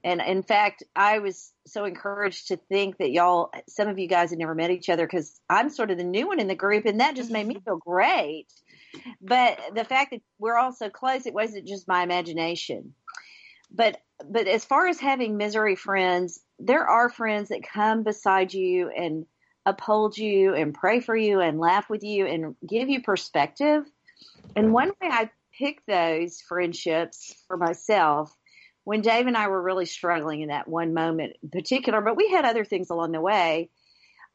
And 0.03 0.21
in 0.21 0.43
fact, 0.43 0.83
I 0.95 1.19
was 1.19 1.51
so 1.67 1.83
encouraged 1.85 2.47
to 2.47 2.57
think 2.57 2.97
that 2.97 3.11
y'all, 3.11 3.51
some 3.67 3.89
of 3.89 3.99
you 3.99 4.07
guys 4.07 4.29
had 4.29 4.39
never 4.39 4.55
met 4.55 4.71
each 4.71 4.89
other 4.89 5.05
because 5.05 5.39
I'm 5.49 5.69
sort 5.69 5.91
of 5.91 5.97
the 5.97 6.03
new 6.05 6.27
one 6.27 6.39
in 6.39 6.47
the 6.47 6.55
group, 6.55 6.85
and 6.85 7.01
that 7.01 7.15
just 7.15 7.31
made 7.31 7.45
me 7.45 7.55
mm-hmm. 7.55 7.63
feel 7.63 7.77
great. 7.77 8.47
But 9.21 9.59
the 9.75 9.83
fact 9.83 10.11
that 10.11 10.21
we're 10.39 10.57
all 10.57 10.71
so 10.71 10.89
close, 10.89 11.25
it 11.25 11.33
wasn't 11.33 11.67
just 11.67 11.87
my 11.87 12.03
imagination. 12.03 12.93
But 13.71 14.01
but 14.27 14.47
as 14.47 14.65
far 14.65 14.87
as 14.87 14.99
having 14.99 15.37
misery 15.37 15.75
friends, 15.75 16.39
there 16.57 16.87
are 16.87 17.09
friends 17.09 17.49
that 17.49 17.61
come 17.63 18.03
beside 18.03 18.53
you 18.53 18.89
and 18.89 19.25
uphold 19.65 20.17
you 20.17 20.55
and 20.55 20.73
pray 20.73 20.99
for 20.99 21.15
you 21.15 21.39
and 21.39 21.59
laugh 21.59 21.89
with 21.89 22.03
you 22.03 22.25
and 22.25 22.55
give 22.67 22.89
you 22.89 23.01
perspective. 23.01 23.83
And 24.55 24.73
one 24.73 24.89
way 25.01 25.09
I 25.09 25.29
pick 25.57 25.85
those 25.85 26.41
friendships 26.41 27.33
for 27.47 27.57
myself 27.57 28.33
when 28.83 29.01
Dave 29.01 29.27
and 29.27 29.37
I 29.37 29.47
were 29.47 29.61
really 29.61 29.85
struggling 29.85 30.41
in 30.41 30.49
that 30.49 30.67
one 30.67 30.93
moment 30.93 31.37
in 31.43 31.49
particular, 31.49 32.01
but 32.01 32.17
we 32.17 32.29
had 32.29 32.45
other 32.45 32.65
things 32.65 32.89
along 32.89 33.11
the 33.11 33.21
way. 33.21 33.69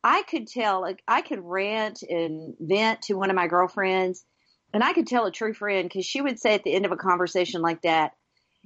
I 0.03 0.23
could 0.23 0.47
tell, 0.47 0.87
I 1.09 1.23
could 1.23 1.41
rant 1.43 2.03
and 2.03 2.55
vent 2.61 3.03
to 3.03 3.15
one 3.15 3.31
of 3.31 3.37
my 3.37 3.47
girlfriends, 3.47 4.25
and 4.73 4.85
I 4.85 4.93
could 4.93 5.07
tell 5.07 5.25
a 5.25 5.31
true 5.31 5.55
friend 5.55 5.89
because 5.89 6.05
she 6.05 6.21
would 6.21 6.39
say 6.39 6.55
at 6.55 6.63
the 6.63 6.75
end 6.75 6.85
of 6.85 6.93
a 6.93 6.97
conversation 6.97 7.63
like 7.63 7.83
that, 7.83 8.13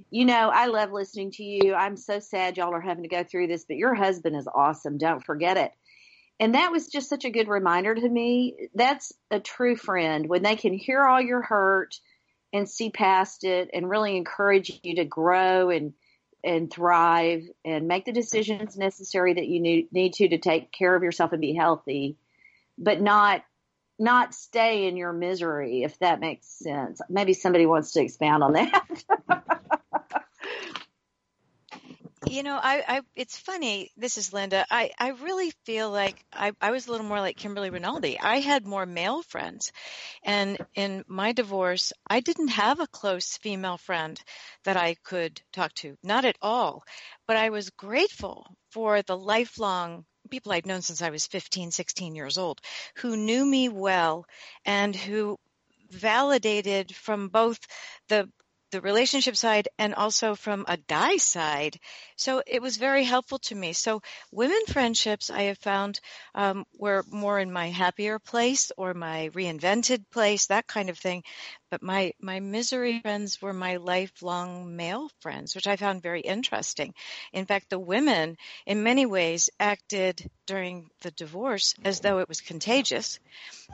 you 0.09 0.25
know, 0.25 0.49
I 0.53 0.67
love 0.67 0.91
listening 0.91 1.31
to 1.31 1.43
you. 1.43 1.73
I'm 1.73 1.97
so 1.97 2.19
sad 2.19 2.57
y'all 2.57 2.73
are 2.73 2.81
having 2.81 3.03
to 3.03 3.09
go 3.09 3.23
through 3.23 3.47
this, 3.47 3.65
but 3.65 3.77
your 3.77 3.93
husband 3.93 4.35
is 4.35 4.47
awesome. 4.53 4.97
Don't 4.97 5.23
forget 5.23 5.57
it. 5.57 5.71
And 6.39 6.55
that 6.55 6.71
was 6.71 6.87
just 6.87 7.09
such 7.09 7.25
a 7.25 7.31
good 7.31 7.49
reminder 7.49 7.93
to 7.93 8.09
me. 8.09 8.69
That's 8.73 9.11
a 9.29 9.39
true 9.39 9.75
friend 9.75 10.27
when 10.27 10.41
they 10.41 10.55
can 10.55 10.73
hear 10.73 11.03
all 11.03 11.21
your 11.21 11.41
hurt 11.41 11.95
and 12.53 12.67
see 12.69 12.89
past 12.89 13.43
it 13.43 13.69
and 13.73 13.89
really 13.89 14.17
encourage 14.17 14.79
you 14.83 14.95
to 14.95 15.05
grow 15.05 15.69
and 15.69 15.93
and 16.43 16.71
thrive 16.71 17.43
and 17.65 17.87
make 17.87 18.05
the 18.05 18.13
decisions 18.13 18.77
necessary 18.77 19.33
that 19.33 19.47
you 19.47 19.59
need, 19.59 19.91
need 19.91 20.13
to 20.13 20.29
to 20.29 20.37
take 20.37 20.71
care 20.71 20.95
of 20.95 21.03
yourself 21.03 21.33
and 21.33 21.41
be 21.41 21.53
healthy, 21.53 22.15
but 22.77 23.01
not 23.01 23.43
not 24.01 24.33
stay 24.33 24.87
in 24.87 24.95
your 24.95 25.11
misery 25.11 25.83
if 25.83 25.99
that 25.99 26.21
makes 26.21 26.47
sense. 26.47 27.01
Maybe 27.09 27.33
somebody 27.33 27.65
wants 27.65 27.91
to 27.91 28.01
expound 28.01 28.43
on 28.43 28.53
that. 28.53 29.03
You 32.27 32.43
know, 32.43 32.59
I, 32.61 32.83
I, 32.87 33.01
it's 33.15 33.37
funny. 33.37 33.91
This 33.95 34.17
is 34.17 34.33
Linda. 34.33 34.65
I, 34.69 34.91
I 34.99 35.09
really 35.09 35.51
feel 35.65 35.89
like 35.89 36.23
I, 36.33 36.51
I 36.59 36.71
was 36.71 36.87
a 36.87 36.91
little 36.91 37.05
more 37.05 37.21
like 37.21 37.37
Kimberly 37.37 37.69
Rinaldi. 37.69 38.19
I 38.19 38.39
had 38.39 38.65
more 38.65 38.85
male 38.85 39.21
friends. 39.23 39.71
And 40.23 40.57
in 40.75 41.05
my 41.07 41.31
divorce, 41.31 41.93
I 42.07 42.19
didn't 42.19 42.49
have 42.49 42.79
a 42.79 42.87
close 42.87 43.37
female 43.37 43.77
friend 43.77 44.21
that 44.65 44.75
I 44.75 44.95
could 44.95 45.41
talk 45.53 45.73
to. 45.75 45.97
Not 46.03 46.25
at 46.25 46.37
all. 46.41 46.83
But 47.25 47.37
I 47.37 47.49
was 47.51 47.69
grateful 47.69 48.45
for 48.71 49.01
the 49.01 49.17
lifelong 49.17 50.05
people 50.29 50.51
I'd 50.51 50.65
known 50.65 50.81
since 50.81 51.01
I 51.01 51.09
was 51.09 51.25
15, 51.25 51.71
16 51.71 52.15
years 52.15 52.37
old 52.37 52.59
who 52.97 53.15
knew 53.15 53.45
me 53.45 53.69
well 53.69 54.25
and 54.65 54.95
who 54.95 55.37
validated 55.89 56.93
from 56.93 57.29
both 57.29 57.59
the 58.09 58.29
the 58.71 58.81
relationship 58.81 59.35
side 59.35 59.67
and 59.77 59.95
also 59.95 60.35
from 60.35 60.65
a 60.67 60.77
guy 60.77 61.17
side. 61.17 61.79
So 62.19 62.43
it 62.45 62.61
was 62.61 62.75
very 62.75 63.05
helpful 63.05 63.39
to 63.39 63.55
me. 63.55 63.71
So 63.71 64.01
women 64.31 64.65
friendships 64.67 65.29
I 65.29 65.43
have 65.43 65.57
found 65.57 66.01
um, 66.35 66.65
were 66.77 67.05
more 67.07 67.39
in 67.39 67.51
my 67.51 67.69
happier 67.69 68.19
place 68.19 68.71
or 68.77 68.93
my 68.93 69.29
reinvented 69.29 70.03
place, 70.11 70.47
that 70.47 70.67
kind 70.67 70.89
of 70.89 70.97
thing. 70.99 71.23
But 71.71 71.81
my 71.81 72.11
my 72.19 72.41
misery 72.41 72.99
friends 72.99 73.41
were 73.41 73.53
my 73.53 73.77
lifelong 73.77 74.75
male 74.75 75.09
friends, 75.21 75.55
which 75.55 75.67
I 75.67 75.77
found 75.77 76.01
very 76.01 76.19
interesting. 76.21 76.93
In 77.31 77.45
fact, 77.45 77.69
the 77.69 77.79
women, 77.79 78.35
in 78.65 78.83
many 78.83 79.05
ways, 79.05 79.49
acted 79.57 80.29
during 80.45 80.89
the 81.01 81.11
divorce 81.11 81.73
as 81.85 82.01
though 82.01 82.19
it 82.19 82.27
was 82.27 82.41
contagious. 82.41 83.19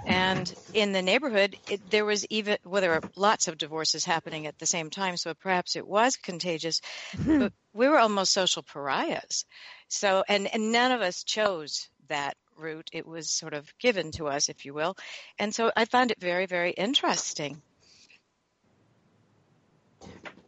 And 0.06 0.54
in 0.74 0.92
the 0.92 1.02
neighborhood, 1.02 1.56
it, 1.68 1.90
there 1.90 2.06
was 2.06 2.26
even 2.30 2.58
well, 2.64 2.82
there 2.82 2.92
were 2.92 3.04
lots 3.16 3.48
of 3.48 3.58
divorces 3.58 4.06
happening 4.06 4.46
at 4.46 4.60
the 4.60 4.68
same 4.68 4.92
time, 4.92 5.18
so 5.18 5.34
perhaps 5.34 5.76
it 5.76 5.88
was 5.88 6.16
contagious. 6.16 6.82
Mm-hmm. 7.14 7.40
But 7.40 7.54
we 7.76 7.88
were 7.88 8.00
almost 8.00 8.34
social 8.34 8.64
pariahs. 8.64 9.46
So, 9.88 10.24
and 10.28 10.48
and 10.52 10.72
none 10.72 10.92
of 10.92 11.02
us 11.02 11.24
chose 11.24 11.90
that 12.08 12.36
route. 12.58 12.90
It 12.94 13.06
was 13.06 13.30
sort 13.30 13.54
of 13.54 13.72
given 13.80 14.12
to 14.14 14.28
us, 14.28 14.50
if 14.50 14.66
you 14.66 14.74
will. 14.74 14.96
And 15.38 15.54
so 15.54 15.72
I 15.76 15.86
found 15.86 16.12
it 16.12 16.20
very, 16.20 16.46
very 16.46 16.72
interesting. 16.72 17.62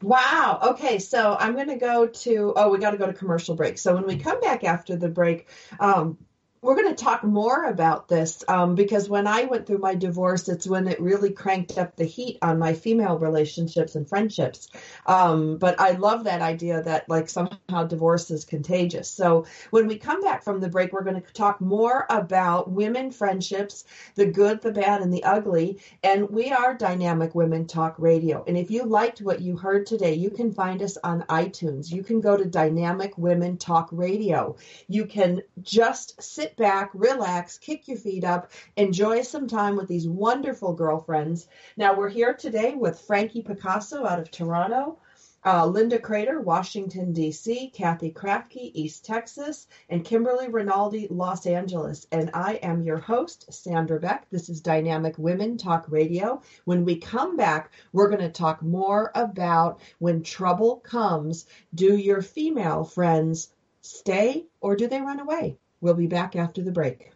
Wow. 0.02 0.60
Okay. 0.72 1.00
So 1.00 1.36
I'm 1.40 1.54
going 1.56 1.70
to 1.70 1.78
go 1.78 2.08
to, 2.08 2.54
oh, 2.56 2.70
we 2.70 2.78
got 2.78 2.92
to 2.92 2.98
go 2.98 3.08
to 3.08 3.14
commercial 3.14 3.56
break. 3.56 3.78
So 3.78 3.96
when 3.96 4.06
we 4.06 4.18
come 4.18 4.40
back 4.40 4.64
after 4.64 4.96
the 4.96 5.10
break, 5.10 5.48
um, 5.80 6.18
we're 6.62 6.76
going 6.76 6.94
to 6.94 7.04
talk 7.04 7.24
more 7.24 7.66
about 7.66 8.08
this 8.08 8.44
um, 8.48 8.76
because 8.76 9.08
when 9.08 9.28
I 9.28 9.46
went 9.46 9.68
through 9.68 9.78
my 9.78 9.94
divorce, 9.96 10.50
it's 10.50 10.66
when 10.66 10.88
it 10.88 11.00
really 11.00 11.32
cranked 11.32 11.78
up 11.78 11.96
the 11.96 12.06
heat 12.06 12.40
on 12.42 12.58
my 12.58 12.74
female 12.74 13.18
relationships 13.20 13.96
and 13.96 14.08
friendships. 14.08 14.68
Um, 15.06 15.58
but 15.58 15.80
I 15.80 15.92
love 15.92 16.24
that 16.24 16.42
idea 16.42 16.82
that 16.84 17.08
like 17.10 17.30
somehow 17.30 17.84
divorce 17.88 18.32
is 18.32 18.44
contagious. 18.44 19.10
So 19.10 19.46
when 19.70 19.88
we 19.88 19.98
come 19.98 20.22
back 20.22 20.44
from 20.44 20.60
the 20.60 20.70
break, 20.70 20.94
we're 20.94 21.04
going 21.04 21.22
to 21.22 21.34
talk 21.34 21.62
more 21.62 22.06
about 22.10 22.72
women 22.72 23.12
friendships, 23.12 23.86
the 24.16 24.26
good, 24.26 24.62
the 24.62 24.72
bad, 24.72 25.02
and 25.02 25.14
the 25.14 25.24
ugly. 25.24 25.80
And 26.04 26.30
we 26.30 26.52
are 26.52 26.74
Dynamic 26.74 27.36
Women 27.36 27.68
Talk 27.68 27.96
Radio. 28.00 28.44
And 28.48 28.58
if 28.58 28.72
you 28.72 28.84
liked 28.84 29.22
what 29.22 29.42
you 29.42 29.58
heard 29.58 29.86
today, 29.86 30.16
you 30.16 30.32
can 30.32 30.52
find 30.54 30.82
us 30.82 30.98
on 31.04 31.22
iTunes. 31.24 31.92
You 31.92 32.04
can 32.04 32.20
go 32.20 32.36
to 32.36 32.46
Dynamic 32.46 33.18
Women 33.18 33.58
Talk 33.58 33.90
Radio. 33.92 34.56
You 34.88 35.06
can 35.06 35.44
just 35.62 36.22
sit 36.22 36.47
sit 36.48 36.56
back, 36.56 36.90
relax, 36.94 37.58
kick 37.58 37.90
your 37.90 37.98
feet 37.98 38.24
up, 38.24 38.50
enjoy 38.78 39.22
some 39.22 39.50
time 39.50 39.76
with 39.76 39.90
these 39.90 40.08
wonderful 40.08 40.72
girlfriends. 40.72 41.46
Now, 41.76 41.94
we're 41.94 42.08
here 42.08 42.34
today 42.34 42.74
with 42.74 43.02
Frankie 43.02 43.42
Picasso 43.42 44.06
out 44.06 44.20
of 44.20 44.32
Toronto. 44.32 44.98
Uh, 45.46 45.66
Linda 45.66 46.00
Crater, 46.00 46.40
Washington, 46.40 47.12
D.C., 47.12 47.70
Kathy 47.72 48.14
Krafke, 48.14 48.72
East 48.74 49.04
Texas, 49.04 49.68
and 49.90 50.06
Kimberly 50.06 50.48
Rinaldi, 50.48 51.10
Los 51.10 51.46
Angeles. 51.46 52.08
And 52.14 52.32
I 52.34 52.54
am 52.64 52.82
your 52.82 52.98
host, 52.98 53.54
Sandra 53.54 54.00
Beck. 54.00 54.30
This 54.30 54.48
is 54.48 54.62
Dynamic 54.62 55.18
Women 55.18 55.58
Talk 55.58 55.86
Radio. 55.90 56.42
When 56.64 56.86
we 56.86 56.96
come 56.96 57.36
back, 57.36 57.72
we're 57.92 58.10
going 58.10 58.22
to 58.22 58.30
talk 58.30 58.62
more 58.62 59.12
about 59.16 59.82
when 60.00 60.24
trouble 60.24 60.78
comes, 60.78 61.46
do 61.76 61.98
your 61.98 62.22
female 62.22 62.86
friends 62.86 63.50
stay 63.82 64.46
or 64.62 64.78
do 64.78 64.88
they 64.88 65.02
run 65.02 65.20
away? 65.20 65.58
We'll 65.80 65.94
be 65.94 66.08
back 66.08 66.36
after 66.36 66.62
the 66.64 66.72
break. 66.72 67.12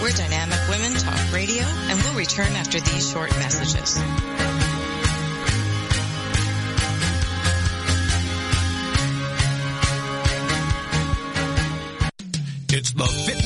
We're 0.00 0.12
Dynamic 0.12 0.68
Women 0.68 0.92
Talk 0.98 1.32
Radio, 1.32 1.64
and 1.64 2.00
we'll 2.00 2.14
return 2.14 2.52
after 2.52 2.78
these 2.78 3.10
short 3.10 3.30
messages. 3.38 3.98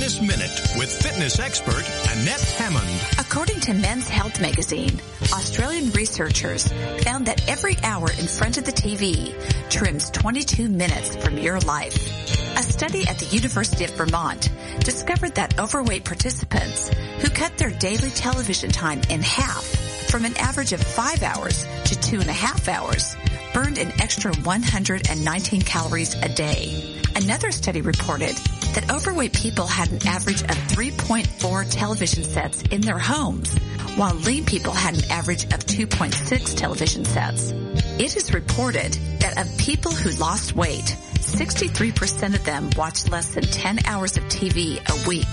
Fitness 0.01 0.23
Minute 0.23 0.79
with 0.79 1.03
fitness 1.03 1.39
expert 1.39 1.85
Annette 2.11 2.41
Hammond. 2.57 2.89
According 3.19 3.61
to 3.61 3.75
Men's 3.75 4.09
Health 4.09 4.41
magazine, 4.41 4.99
Australian 5.31 5.91
researchers 5.91 6.73
found 7.03 7.27
that 7.27 7.47
every 7.51 7.77
hour 7.83 8.11
in 8.13 8.27
front 8.27 8.57
of 8.57 8.65
the 8.65 8.73
TV 8.73 9.35
trims 9.69 10.09
22 10.09 10.71
minutes 10.71 11.17
from 11.17 11.37
your 11.37 11.61
life. 11.61 11.95
A 12.57 12.63
study 12.63 13.07
at 13.09 13.19
the 13.19 13.27
University 13.27 13.85
of 13.85 13.91
Vermont 13.91 14.51
discovered 14.79 15.35
that 15.35 15.61
overweight 15.61 16.07
participants 16.07 16.89
who 17.19 17.29
cut 17.29 17.59
their 17.59 17.71
daily 17.71 18.09
television 18.09 18.71
time 18.71 19.03
in 19.11 19.21
half 19.21 19.65
from 20.09 20.25
an 20.25 20.35
average 20.39 20.73
of 20.73 20.81
five 20.81 21.23
hours 21.23 21.67
to 21.85 22.01
two 22.01 22.21
and 22.21 22.31
a 22.31 22.33
half 22.33 22.69
hours 22.69 23.17
burned 23.53 23.77
an 23.77 23.93
extra 24.01 24.35
119 24.35 25.61
calories 25.61 26.15
a 26.15 26.29
day. 26.31 26.97
Another 27.17 27.51
study 27.51 27.83
reported 27.83 28.35
that 28.75 28.91
overweight 28.91 29.33
people 29.33 29.67
had 29.67 29.91
an 29.91 30.07
average 30.07 30.43
of 30.43 30.57
3.4 30.69 31.67
television 31.71 32.25
sets 32.25 32.63
in 32.63 32.81
their 32.81 32.99
homes, 32.99 33.57
while 33.97 34.15
lean 34.15 34.45
people 34.45 34.73
had 34.73 34.97
an 34.97 35.11
average 35.11 35.45
of 35.45 35.61
2.6 35.67 36.57
television 36.57 37.05
sets. 37.05 37.53
It 37.99 38.17
is 38.17 38.33
reported 38.33 38.93
that 39.21 39.39
of 39.39 39.59
people 39.59 39.93
who 39.93 40.11
lost 40.19 40.55
weight, 40.55 40.97
63% 41.15 42.35
of 42.35 42.45
them 42.45 42.71
watched 42.77 43.11
less 43.11 43.35
than 43.35 43.45
10 43.45 43.81
hours 43.87 44.17
of 44.17 44.25
TV 44.25 44.79
a 44.79 45.09
week. 45.09 45.27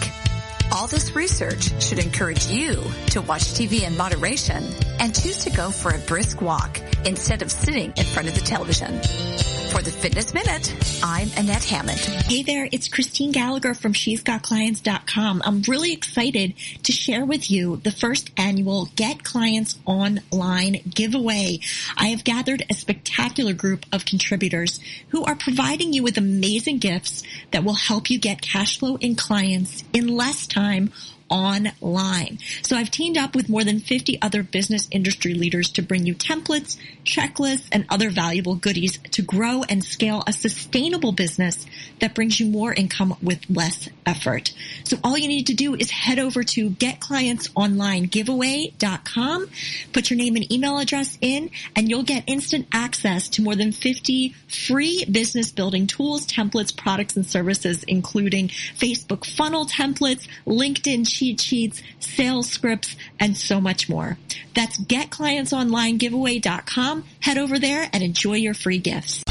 All 0.71 0.87
this 0.87 1.15
research 1.15 1.81
should 1.81 1.99
encourage 1.99 2.47
you 2.47 2.83
to 3.11 3.21
watch 3.21 3.43
TV 3.43 3.83
in 3.83 3.95
moderation 3.95 4.63
and 4.99 5.15
choose 5.15 5.43
to 5.45 5.49
go 5.49 5.71
for 5.71 5.91
a 5.91 5.99
brisk 5.99 6.41
walk 6.41 6.81
instead 7.05 7.41
of 7.41 7.51
sitting 7.51 7.93
in 7.95 8.05
front 8.05 8.27
of 8.27 8.35
the 8.35 8.41
television. 8.41 9.56
For 9.71 9.81
the 9.81 9.91
Fitness 9.91 10.33
Minute, 10.33 10.73
I'm 11.03 11.29
Annette 11.35 11.65
Hammond. 11.65 11.99
Hey 11.99 12.41
there, 12.41 12.69
it's 12.71 12.87
Christine 12.87 13.31
Gallagher 13.31 13.73
from 13.73 13.93
She's 13.93 14.23
Got 14.23 14.41
Clients.com. 14.41 15.41
I'm 15.45 15.61
really 15.63 15.91
excited 15.93 16.53
to 16.83 16.91
share 16.91 17.25
with 17.25 17.51
you 17.51 17.77
the 17.77 17.91
first 17.91 18.31
annual 18.37 18.89
Get 18.95 19.23
Clients 19.23 19.77
Online 19.85 20.81
giveaway. 20.89 21.59
I 21.97 22.07
have 22.07 22.23
gathered 22.23 22.63
a 22.69 22.73
spectacular 22.73 23.53
group 23.53 23.85
of 23.91 24.05
contributors 24.05 24.79
who 25.09 25.25
are 25.25 25.35
providing 25.35 25.91
you 25.91 26.01
with 26.01 26.17
amazing 26.17 26.77
gifts 26.77 27.23
that 27.51 27.63
will 27.63 27.75
help 27.75 28.09
you 28.09 28.19
get 28.19 28.41
cash 28.41 28.79
flow 28.79 28.95
in 28.95 29.15
clients 29.15 29.83
in 29.93 30.07
less 30.07 30.47
time 30.47 30.91
online. 31.29 32.39
So 32.61 32.75
I've 32.75 32.91
teamed 32.91 33.17
up 33.17 33.35
with 33.35 33.49
more 33.49 33.63
than 33.63 33.79
50 33.79 34.21
other 34.21 34.43
business 34.43 34.87
industry 34.91 35.33
leaders 35.33 35.69
to 35.71 35.81
bring 35.81 36.05
you 36.05 36.15
templates, 36.15 36.77
checklists, 37.03 37.67
and 37.71 37.85
other 37.89 38.09
valuable 38.09 38.55
goodies 38.55 38.99
to 39.11 39.21
grow 39.21 39.63
and 39.69 39.83
scale 39.83 40.23
a 40.27 40.33
sustainable 40.33 41.11
business 41.11 41.65
that 41.99 42.15
brings 42.15 42.39
you 42.39 42.45
more 42.45 42.73
income 42.73 43.17
with 43.21 43.41
less 43.49 43.89
effort. 44.05 44.53
So 44.83 44.97
all 45.03 45.17
you 45.17 45.27
need 45.27 45.47
to 45.47 45.53
do 45.53 45.75
is 45.75 45.91
head 45.91 46.19
over 46.19 46.43
to 46.43 46.69
getclientsonlinegiveaway.com, 46.69 49.49
put 49.93 50.09
your 50.09 50.17
name 50.17 50.35
and 50.35 50.51
email 50.51 50.77
address 50.77 51.17
in, 51.21 51.49
and 51.75 51.89
you'll 51.89 52.03
get 52.03 52.23
instant 52.27 52.67
access 52.71 53.29
to 53.29 53.41
more 53.41 53.55
than 53.55 53.71
50 53.71 54.35
free 54.47 55.05
business 55.05 55.51
building 55.51 55.87
tools, 55.87 56.25
templates, 56.25 56.75
products, 56.75 57.15
and 57.15 57.25
services, 57.25 57.83
including 57.83 58.49
Facebook 58.49 59.25
funnel 59.25 59.65
templates, 59.65 60.27
LinkedIn 60.45 61.07
cheat 61.17 61.41
sheets, 61.41 61.81
sales 61.99 62.49
scripts, 62.49 62.95
and 63.19 63.35
so 63.35 63.59
much 63.59 63.89
more. 63.89 64.17
That's 64.53 64.77
getclientsonlinegiveaway.com. 64.77 67.03
Head 67.21 67.37
over 67.37 67.59
there 67.59 67.89
and 67.91 68.01
enjoy 68.03 68.35
your 68.35 68.53
free 68.53 68.79
gifts. 68.79 69.23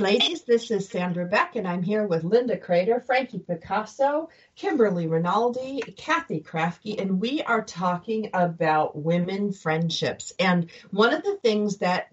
Ladies, 0.00 0.44
this 0.44 0.70
is 0.70 0.88
Sandra 0.88 1.26
Beck, 1.26 1.56
and 1.56 1.68
I'm 1.68 1.82
here 1.82 2.06
with 2.06 2.24
Linda 2.24 2.56
Crater, 2.56 3.00
Frankie 3.00 3.38
Picasso, 3.38 4.30
Kimberly 4.56 5.06
Rinaldi, 5.06 5.82
Kathy 5.96 6.40
Krafke, 6.40 6.98
and 6.98 7.20
we 7.20 7.42
are 7.42 7.62
talking 7.62 8.30
about 8.32 8.96
women 8.96 9.52
friendships. 9.52 10.32
And 10.38 10.70
one 10.90 11.12
of 11.12 11.22
the 11.22 11.36
things 11.36 11.78
that 11.78 12.08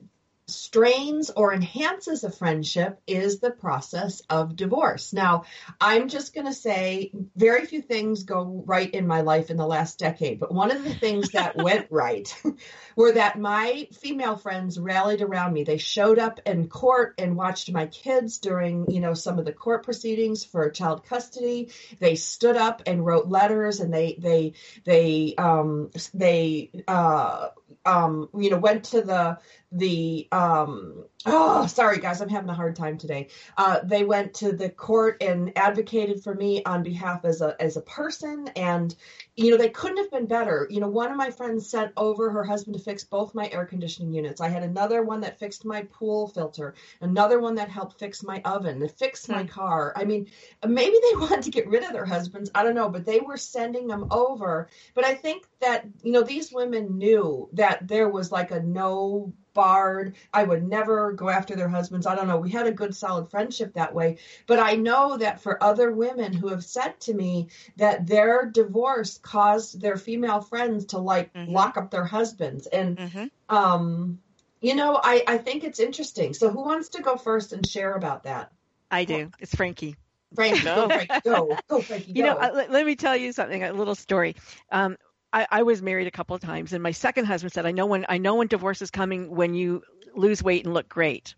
strains 0.48 1.30
or 1.30 1.54
enhances 1.54 2.24
a 2.24 2.32
friendship 2.32 3.02
is 3.06 3.40
the 3.40 3.52
process 3.52 4.22
of 4.30 4.56
divorce. 4.56 5.12
Now, 5.12 5.44
I'm 5.82 6.08
just 6.08 6.34
going 6.34 6.48
to 6.48 6.54
say 6.54 7.12
very 7.36 7.66
few 7.66 7.82
things 7.82 8.24
go 8.24 8.64
right 8.66 8.90
in 8.90 9.08
my 9.08 9.22
life 9.22 9.50
in 9.50 9.58
the 9.58 9.68
last 9.68 10.00
decade, 10.00 10.40
but 10.40 10.54
one 10.54 10.72
of 10.72 10.86
the 10.86 10.94
things 10.94 11.32
that 11.32 11.58
went 11.62 11.88
right 11.92 12.34
were 12.96 13.12
that 13.12 13.38
my 13.38 13.90
female 13.92 14.38
friends 14.38 14.80
rallied 14.80 15.22
around 15.22 15.52
me. 15.52 15.66
They 15.66 15.78
showed 15.78 16.18
up 16.18 16.40
in 16.46 16.70
court 16.70 17.16
and 17.18 17.36
watched 17.36 17.70
my 17.74 17.88
kids 17.88 18.38
during, 18.38 18.90
you 18.90 19.02
know, 19.02 19.14
some 19.14 19.40
of 19.40 19.46
the 19.46 19.52
court 19.52 19.84
proceedings 19.84 20.46
for 20.46 20.70
child 20.70 21.06
custody. 21.06 21.72
They 22.00 22.16
stood 22.16 22.56
up 22.56 22.84
and 22.88 23.06
wrote 23.06 23.28
letters 23.28 23.82
and 23.82 23.94
they 23.94 24.16
they 24.18 24.54
they 24.86 25.36
um 25.38 25.92
they 26.14 26.72
uh 26.88 27.50
um, 27.88 28.30
you 28.38 28.50
know, 28.50 28.58
went 28.58 28.86
to 28.86 29.02
the 29.02 29.38
the 29.72 30.28
um, 30.32 31.04
oh 31.26 31.68
sorry 31.68 31.98
guys 31.98 32.22
i'm 32.22 32.30
having 32.30 32.50
a 32.50 32.54
hard 32.54 32.76
time 32.76 32.98
today. 32.98 33.28
Uh, 33.58 33.80
they 33.84 34.04
went 34.04 34.36
to 34.36 34.54
the 34.54 34.70
court 34.70 35.22
and 35.22 35.58
advocated 35.58 36.24
for 36.24 36.34
me 36.34 36.64
on 36.64 36.84
behalf 36.84 37.26
as 37.26 37.42
a 37.42 37.56
as 37.62 37.76
a 37.76 37.82
person 37.82 38.48
and 38.56 38.96
you 39.36 39.52
know 39.52 39.58
they 39.58 39.70
couldn't 39.70 39.98
have 39.98 40.10
been 40.10 40.26
better. 40.26 40.68
You 40.70 40.80
know 40.80 40.88
one 40.88 41.12
of 41.12 41.18
my 41.18 41.32
friends 41.32 41.70
sent 41.70 41.92
over 41.98 42.30
her 42.30 42.46
husband 42.46 42.78
to 42.78 42.84
fix 42.84 43.04
both 43.04 43.36
my 43.36 43.50
air 43.52 43.66
conditioning 43.66 44.14
units. 44.14 44.40
I 44.40 44.48
had 44.48 44.64
another 44.64 45.04
one 45.04 45.22
that 45.22 45.38
fixed 45.38 45.66
my 45.66 45.82
pool 45.84 46.28
filter 46.30 46.74
another 47.02 47.40
one 47.40 47.56
that 47.56 47.70
helped 47.70 48.00
fix 48.00 48.24
my 48.24 48.42
oven 48.46 48.80
that 48.80 48.98
fixed 48.98 49.28
my 49.28 49.42
hmm. 49.42 49.50
car. 49.50 49.92
I 49.98 50.06
mean 50.06 50.28
maybe 50.66 50.96
they 51.12 51.18
wanted 51.20 51.44
to 51.44 51.52
get 51.52 51.68
rid 51.68 51.84
of 51.84 51.92
their 51.92 52.06
husbands 52.06 52.52
i 52.56 52.64
don't 52.64 52.76
know 52.76 52.90
but 52.90 53.06
they 53.06 53.20
were 53.20 53.38
sending 53.38 53.88
them 53.88 54.08
over. 54.12 54.70
But 54.94 55.04
i 55.04 55.14
think 55.14 55.46
that 55.60 55.86
you 56.04 56.14
know 56.14 56.24
these 56.24 56.54
women 56.54 56.98
knew 56.98 57.50
that 57.54 57.86
there 57.86 58.08
was 58.08 58.32
like 58.32 58.52
a 58.52 58.62
no 58.62 59.34
barred. 59.58 60.16
I 60.32 60.44
would 60.44 60.64
never 60.64 61.12
go 61.12 61.30
after 61.30 61.56
their 61.56 61.68
husbands. 61.68 62.06
I 62.06 62.16
don't 62.16 62.28
know. 62.28 62.38
We 62.38 62.52
had 62.52 62.68
a 62.68 62.72
good, 62.72 62.96
solid 62.96 63.30
friendship 63.30 63.74
that 63.74 63.94
way. 63.94 64.20
But 64.46 64.60
I 64.60 64.76
know 64.76 65.18
that 65.18 65.42
for 65.42 65.62
other 65.62 65.92
women 65.92 66.32
who 66.32 66.50
have 66.50 66.64
said 66.64 67.00
to 67.02 67.14
me 67.14 67.50
that 67.78 68.06
their 68.06 68.46
divorce 68.46 69.18
caused 69.18 69.82
their 69.82 69.98
female 69.98 70.42
friends 70.42 70.86
to 70.88 71.00
like 71.00 71.34
mm-hmm. 71.34 71.52
lock 71.52 71.76
up 71.76 71.90
their 71.90 72.06
husbands. 72.06 72.68
And, 72.68 72.98
mm-hmm. 72.98 73.26
um, 73.56 74.20
you 74.62 74.76
know, 74.76 75.00
I, 75.04 75.24
I 75.28 75.38
think 75.40 75.64
it's 75.64 75.80
interesting. 75.80 76.36
So 76.36 76.50
who 76.50 76.62
wants 76.62 76.90
to 76.90 77.02
go 77.02 77.18
first 77.18 77.52
and 77.52 77.68
share 77.68 77.94
about 77.94 78.24
that? 78.24 78.52
I 78.92 79.06
do. 79.06 79.32
It's 79.40 79.56
Frankie. 79.56 79.96
Frankie, 80.36 80.64
go, 80.64 80.88
Frankie, 80.88 81.22
go, 81.24 81.58
go, 81.68 81.82
Frankie, 81.82 82.14
go. 82.14 82.18
You 82.20 82.24
know, 82.24 82.38
uh, 82.38 82.52
let, 82.54 82.72
let, 82.72 82.86
me 82.86 82.96
tell 82.96 83.16
you 83.16 83.32
something, 83.32 83.64
a 83.64 83.72
little 83.72 83.96
story. 83.96 84.36
Um, 84.72 84.98
I, 85.34 85.48
I 85.50 85.64
was 85.64 85.82
married 85.82 86.08
a 86.08 86.12
couple 86.12 86.36
of 86.36 86.42
times, 86.42 86.74
and 86.74 86.82
my 86.82 86.92
second 86.92 87.26
husband 87.26 87.54
said, 87.54 87.66
"I 87.66 87.72
know 87.72 87.86
when 87.86 88.06
I 88.08 88.18
know 88.18 88.36
when 88.36 88.48
divorce 88.48 88.82
is 88.82 88.92
coming 88.92 89.30
when 89.30 89.54
you 89.54 89.84
lose 90.16 90.42
weight 90.42 90.66
and 90.66 90.74
look 90.74 90.88
great." 90.88 91.36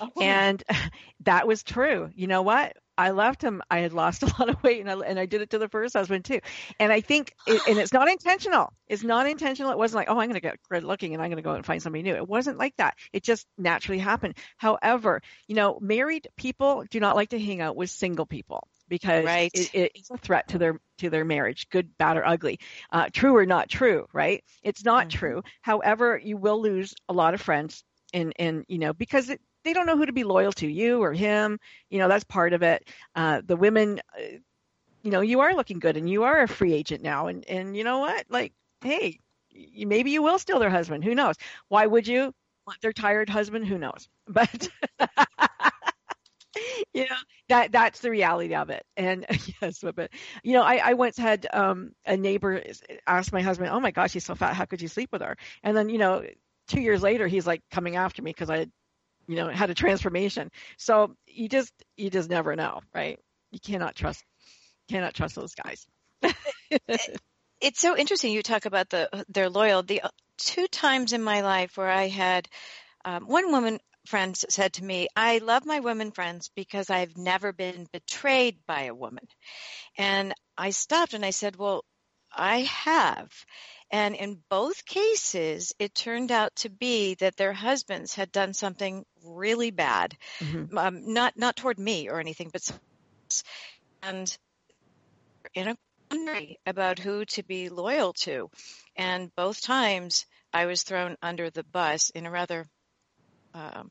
Oh. 0.00 0.10
And 0.20 0.62
that 1.24 1.46
was 1.46 1.62
true. 1.62 2.10
You 2.14 2.26
know 2.26 2.42
what? 2.42 2.76
I 2.96 3.12
left 3.12 3.42
him. 3.42 3.62
I 3.70 3.78
had 3.78 3.92
lost 3.92 4.22
a 4.24 4.26
lot 4.26 4.48
of 4.48 4.62
weight, 4.62 4.80
and 4.80 4.90
I 4.90 4.94
and 5.06 5.18
I 5.18 5.26
did 5.26 5.42
it 5.42 5.50
to 5.50 5.58
the 5.58 5.68
first 5.68 5.94
husband 5.94 6.24
too. 6.24 6.40
And 6.80 6.92
I 6.92 7.00
think, 7.00 7.34
it, 7.46 7.62
and 7.68 7.78
it's 7.78 7.92
not 7.92 8.08
intentional. 8.08 8.72
It's 8.88 9.04
not 9.04 9.28
intentional. 9.28 9.70
It 9.70 9.78
wasn't 9.78 9.98
like, 9.98 10.08
oh, 10.08 10.18
I'm 10.18 10.28
going 10.28 10.34
to 10.34 10.40
get 10.40 10.58
good 10.68 10.84
looking, 10.84 11.14
and 11.14 11.22
I'm 11.22 11.28
going 11.28 11.36
to 11.36 11.42
go 11.42 11.54
and 11.54 11.64
find 11.64 11.82
somebody 11.82 12.02
new. 12.02 12.16
It 12.16 12.28
wasn't 12.28 12.58
like 12.58 12.76
that. 12.78 12.96
It 13.12 13.22
just 13.22 13.46
naturally 13.56 13.98
happened. 13.98 14.36
However, 14.56 15.22
you 15.46 15.54
know, 15.54 15.78
married 15.80 16.28
people 16.36 16.84
do 16.90 16.98
not 16.98 17.16
like 17.16 17.30
to 17.30 17.38
hang 17.38 17.60
out 17.60 17.76
with 17.76 17.90
single 17.90 18.26
people 18.26 18.66
because 18.88 19.24
right. 19.24 19.50
it, 19.54 19.74
it 19.74 19.92
is 19.94 20.10
a 20.10 20.18
threat 20.18 20.48
to 20.48 20.58
their 20.58 20.80
to 20.98 21.10
their 21.10 21.24
marriage, 21.24 21.68
good, 21.70 21.96
bad, 21.98 22.16
or 22.16 22.26
ugly, 22.26 22.58
uh, 22.92 23.08
true 23.12 23.36
or 23.36 23.46
not 23.46 23.68
true, 23.68 24.06
right? 24.12 24.42
It's 24.62 24.84
not 24.84 25.08
mm-hmm. 25.08 25.18
true. 25.18 25.42
However, 25.62 26.18
you 26.22 26.36
will 26.36 26.60
lose 26.60 26.94
a 27.08 27.12
lot 27.12 27.34
of 27.34 27.40
friends, 27.40 27.84
and 28.12 28.32
and 28.38 28.64
you 28.68 28.78
know 28.78 28.92
because 28.92 29.28
it, 29.30 29.40
they 29.64 29.72
don't 29.72 29.86
know 29.86 29.96
who 29.96 30.06
to 30.06 30.12
be 30.12 30.24
loyal 30.24 30.52
to, 30.52 30.66
you 30.66 31.02
or 31.02 31.12
him. 31.12 31.58
You 31.90 31.98
know 31.98 32.08
that's 32.08 32.24
part 32.24 32.52
of 32.52 32.62
it. 32.62 32.88
Uh, 33.14 33.42
the 33.44 33.56
women, 33.56 34.00
uh, 34.16 34.38
you 35.02 35.10
know, 35.10 35.20
you 35.20 35.40
are 35.40 35.54
looking 35.54 35.78
good, 35.78 35.96
and 35.96 36.08
you 36.08 36.24
are 36.24 36.42
a 36.42 36.48
free 36.48 36.72
agent 36.72 37.02
now, 37.02 37.26
and 37.26 37.44
and 37.48 37.76
you 37.76 37.84
know 37.84 37.98
what, 37.98 38.26
like, 38.28 38.52
hey, 38.82 39.18
you, 39.50 39.86
maybe 39.86 40.10
you 40.10 40.22
will 40.22 40.38
steal 40.38 40.58
their 40.58 40.70
husband. 40.70 41.04
Who 41.04 41.14
knows? 41.14 41.36
Why 41.68 41.86
would 41.86 42.06
you? 42.06 42.32
Want 42.66 42.82
their 42.82 42.92
tired 42.92 43.30
husband? 43.30 43.66
Who 43.66 43.78
knows? 43.78 44.08
But 44.28 44.68
you 46.94 47.02
know 47.04 47.16
that 47.48 47.72
that's 47.72 48.00
the 48.00 48.10
reality 48.10 48.54
of 48.54 48.70
it. 48.70 48.84
And 48.96 49.26
yes 49.62 49.82
but 49.94 50.10
you 50.42 50.52
know 50.54 50.62
i 50.62 50.76
i 50.76 50.94
once 50.94 51.16
had 51.16 51.46
um 51.52 51.92
a 52.06 52.16
neighbor 52.16 52.62
ask 53.06 53.32
my 53.32 53.42
husband 53.42 53.70
oh 53.70 53.80
my 53.80 53.90
gosh 53.90 54.12
she's 54.12 54.24
so 54.24 54.34
fat 54.34 54.54
how 54.54 54.64
could 54.64 54.82
you 54.82 54.88
sleep 54.88 55.10
with 55.12 55.22
her? 55.22 55.36
And 55.62 55.76
then 55.76 55.88
you 55.88 55.98
know 55.98 56.24
two 56.68 56.80
years 56.80 57.02
later 57.02 57.26
he's 57.26 57.46
like 57.46 57.62
coming 57.70 57.96
after 57.96 58.22
me 58.22 58.30
because 58.30 58.50
i 58.50 58.66
you 59.26 59.36
know 59.36 59.48
had 59.48 59.70
a 59.70 59.74
transformation. 59.74 60.50
So 60.78 61.14
you 61.26 61.48
just 61.48 61.72
you 61.96 62.10
just 62.10 62.30
never 62.30 62.56
know 62.56 62.80
right? 62.94 63.18
You 63.52 63.60
cannot 63.60 63.94
trust 63.94 64.24
cannot 64.90 65.14
trust 65.14 65.34
those 65.34 65.54
guys. 65.54 65.86
It's 67.60 67.80
so 67.80 67.96
interesting 67.96 68.32
you 68.32 68.42
talk 68.42 68.66
about 68.66 68.88
the 68.90 69.24
their 69.28 69.50
loyal 69.50 69.82
the 69.82 70.02
uh, 70.02 70.10
two 70.36 70.68
times 70.68 71.12
in 71.12 71.22
my 71.22 71.40
life 71.40 71.76
where 71.76 71.90
i 71.90 72.06
had 72.06 72.48
um, 73.04 73.26
one 73.26 73.50
woman 73.52 73.80
friends 74.08 74.44
said 74.48 74.72
to 74.74 74.84
me, 74.84 75.08
I 75.14 75.38
love 75.38 75.66
my 75.66 75.80
women 75.80 76.10
friends 76.10 76.50
because 76.56 76.90
I've 76.90 77.16
never 77.16 77.52
been 77.52 77.86
betrayed 77.92 78.58
by 78.66 78.84
a 78.84 78.94
woman. 78.94 79.26
And 79.96 80.34
I 80.56 80.70
stopped 80.70 81.14
and 81.14 81.24
I 81.24 81.30
said, 81.30 81.56
Well, 81.56 81.84
I 82.32 82.60
have. 82.62 83.30
And 83.90 84.14
in 84.14 84.42
both 84.50 84.84
cases, 84.84 85.72
it 85.78 85.94
turned 85.94 86.30
out 86.30 86.54
to 86.56 86.68
be 86.68 87.14
that 87.16 87.36
their 87.36 87.52
husbands 87.52 88.14
had 88.14 88.32
done 88.32 88.52
something 88.52 89.04
really 89.24 89.70
bad, 89.70 90.16
mm-hmm. 90.40 90.76
um, 90.76 91.12
not 91.14 91.34
not 91.36 91.56
toward 91.56 91.78
me 91.78 92.08
or 92.08 92.20
anything, 92.20 92.50
but 92.52 92.70
and 94.02 94.36
in 95.54 95.68
a 95.68 95.76
quandary 96.10 96.58
about 96.66 96.98
who 96.98 97.24
to 97.26 97.42
be 97.42 97.68
loyal 97.68 98.12
to. 98.12 98.50
And 98.96 99.34
both 99.36 99.62
times, 99.62 100.26
I 100.52 100.66
was 100.66 100.82
thrown 100.82 101.16
under 101.22 101.50
the 101.50 101.64
bus 101.64 102.10
in 102.10 102.26
a 102.26 102.30
rather 102.30 102.66
um, 103.54 103.90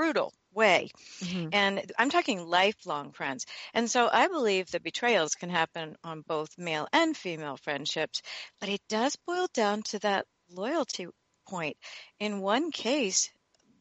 brutal 0.00 0.32
way. 0.54 0.88
Mm-hmm. 1.22 1.48
And 1.52 1.92
I'm 1.98 2.08
talking 2.08 2.46
lifelong 2.46 3.12
friends. 3.12 3.44
And 3.74 3.90
so 3.90 4.08
I 4.10 4.28
believe 4.28 4.70
that 4.70 4.82
betrayals 4.82 5.34
can 5.34 5.50
happen 5.50 5.94
on 6.02 6.24
both 6.26 6.56
male 6.56 6.88
and 6.90 7.14
female 7.14 7.58
friendships, 7.58 8.22
but 8.60 8.70
it 8.70 8.80
does 8.88 9.14
boil 9.26 9.46
down 9.52 9.82
to 9.90 9.98
that 9.98 10.24
loyalty 10.48 11.06
point. 11.46 11.76
In 12.18 12.40
one 12.40 12.70
case, 12.70 13.28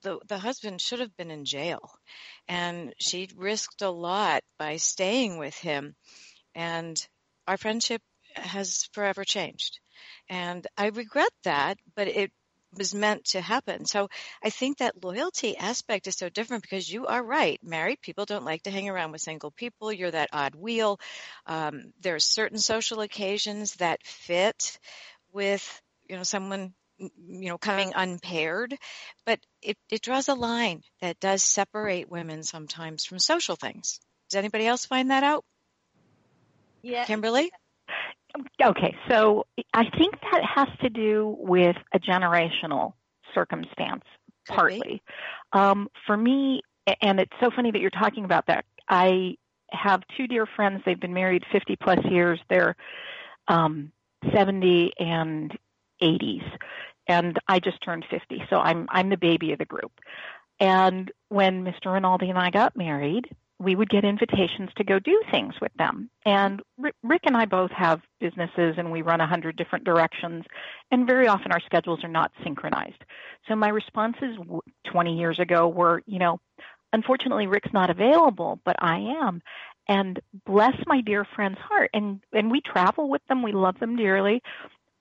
the, 0.02 0.20
the 0.28 0.38
husband 0.38 0.82
should 0.82 1.00
have 1.00 1.16
been 1.16 1.32
in 1.32 1.46
jail 1.46 1.90
and 2.50 2.94
she 3.00 3.30
risked 3.38 3.82
a 3.82 3.90
lot 3.90 4.42
by 4.58 4.76
staying 4.76 5.38
with 5.38 5.56
him. 5.56 5.96
And 6.54 7.02
our 7.48 7.56
friendship 7.56 8.02
has 8.36 8.90
forever 8.92 9.24
changed. 9.24 9.80
And 10.28 10.68
I 10.78 10.88
regret 10.88 11.32
that, 11.46 11.78
but 11.96 12.10
it 12.10 12.32
was 12.78 12.94
meant 12.94 13.26
to 13.26 13.42
happen. 13.42 13.86
So 13.86 14.10
I 14.44 14.50
think 14.50 14.78
that 14.78 15.04
loyalty 15.04 15.58
aspect 15.58 16.08
is 16.08 16.16
so 16.16 16.30
different 16.30 16.64
because 16.64 16.92
you 16.92 17.08
are 17.08 17.24
right. 17.24 17.60
Married 17.64 18.02
people 18.02 18.26
don't 18.26 18.46
like 18.46 18.64
to 18.64 18.72
hang 18.72 18.90
around 18.90 19.12
with 19.12 19.22
single 19.22 19.52
people. 19.52 19.92
You're 19.92 20.12
that 20.12 20.30
odd 20.32 20.56
wheel. 20.56 21.00
Um, 21.46 21.94
there 22.02 22.16
are 22.16 22.20
certain 22.20 22.60
social 22.60 23.02
occasions 23.02 23.76
that 23.76 24.04
fit 24.04 24.80
with, 25.32 25.82
you 26.08 26.16
know, 26.16 26.24
someone, 26.24 26.74
you 26.98 27.50
know, 27.50 27.58
coming 27.58 27.94
unpaired, 27.96 28.76
but 29.26 29.40
it, 29.62 29.78
it 29.90 30.02
draws 30.02 30.28
a 30.28 30.36
line 30.36 30.82
that 31.02 31.20
does 31.20 31.44
separate 31.44 32.10
women 32.10 32.44
sometimes 32.44 33.06
from 33.06 33.20
social 33.20 33.56
things. 33.56 34.00
Does 34.30 34.38
anybody 34.38 34.68
else 34.68 34.86
find 34.86 35.12
that 35.12 35.24
out? 35.24 35.44
Yeah. 36.82 37.06
Kimberly? 37.06 37.52
Okay, 38.64 38.96
so 39.10 39.46
I 39.74 39.90
think 39.98 40.16
that 40.32 40.44
has 40.44 40.68
to 40.82 40.90
do 40.90 41.36
with 41.40 41.76
a 41.94 42.00
generational 42.00 42.94
circumstance, 43.34 44.04
partly. 44.48 45.02
Um, 45.54 45.90
for 46.06 46.16
me, 46.16 46.62
and 47.02 47.20
it's 47.20 47.34
so 47.42 47.50
funny 47.56 47.72
that 47.72 47.80
you're 47.80 47.90
talking 47.90 48.26
about 48.26 48.48
that. 48.48 48.66
I 48.88 49.36
have 49.72 50.02
two 50.18 50.28
dear 50.28 50.46
friends. 50.46 50.82
They've 50.86 51.00
been 51.00 51.14
married 51.14 51.44
50 51.52 51.76
plus 51.78 52.00
years. 52.10 52.40
They're 52.50 52.76
um, 53.48 53.92
70 54.34 54.94
and 55.00 55.58
80s, 56.02 56.44
and 57.08 57.38
I 57.48 57.60
just 57.60 57.84
turned 57.84 58.06
50, 58.10 58.44
so 58.50 58.58
I'm 58.58 58.88
I'm 58.90 59.10
the 59.10 59.18
baby 59.18 59.52
of 59.54 59.60
the 59.60 59.66
group. 59.66 59.92
And 60.60 61.12
when 61.30 61.64
Mr. 61.64 61.94
Rinaldi 61.94 62.30
and 62.30 62.38
I 62.38 62.50
got 62.50 62.76
married, 62.76 63.30
we 63.60 63.76
would 63.76 63.90
get 63.90 64.06
invitations 64.06 64.70
to 64.78 64.84
go 64.86 65.00
do 65.00 65.22
things 65.32 65.54
with 65.62 65.74
them. 65.78 66.10
And 66.26 66.62
Rick 66.78 67.22
and 67.26 67.36
I 67.36 67.46
both 67.46 67.72
have 67.72 68.02
businesses 68.20 68.76
and 68.78 68.92
we 68.92 69.02
run 69.02 69.20
a 69.20 69.28
hundred 69.28 69.58
different 69.58 69.84
directions 69.84 70.46
and 70.92 71.06
very 71.06 71.28
often 71.28 71.52
our 71.52 71.60
schedules 71.66 72.04
are 72.04 72.10
not 72.10 72.32
synchronized. 72.44 73.04
So 73.48 73.56
my 73.56 73.70
responses 73.70 74.38
20 74.90 75.18
years 75.18 75.40
ago 75.40 75.68
were, 75.68 76.02
you 76.06 76.20
know, 76.20 76.40
unfortunately 76.94 77.48
Rick's 77.48 77.74
not 77.74 77.90
available, 77.90 78.60
but 78.64 78.78
I 78.80 78.98
am. 79.22 79.42
And 79.90 80.22
bless 80.46 80.76
my 80.86 81.02
dear 81.02 81.26
friend's 81.36 81.60
heart. 81.60 81.90
And 81.94 82.22
and 82.32 82.52
we 82.52 82.62
travel 82.62 83.10
with 83.10 83.26
them. 83.28 83.44
We 83.44 83.52
love 83.52 83.80
them 83.80 83.98
dearly. 83.98 84.42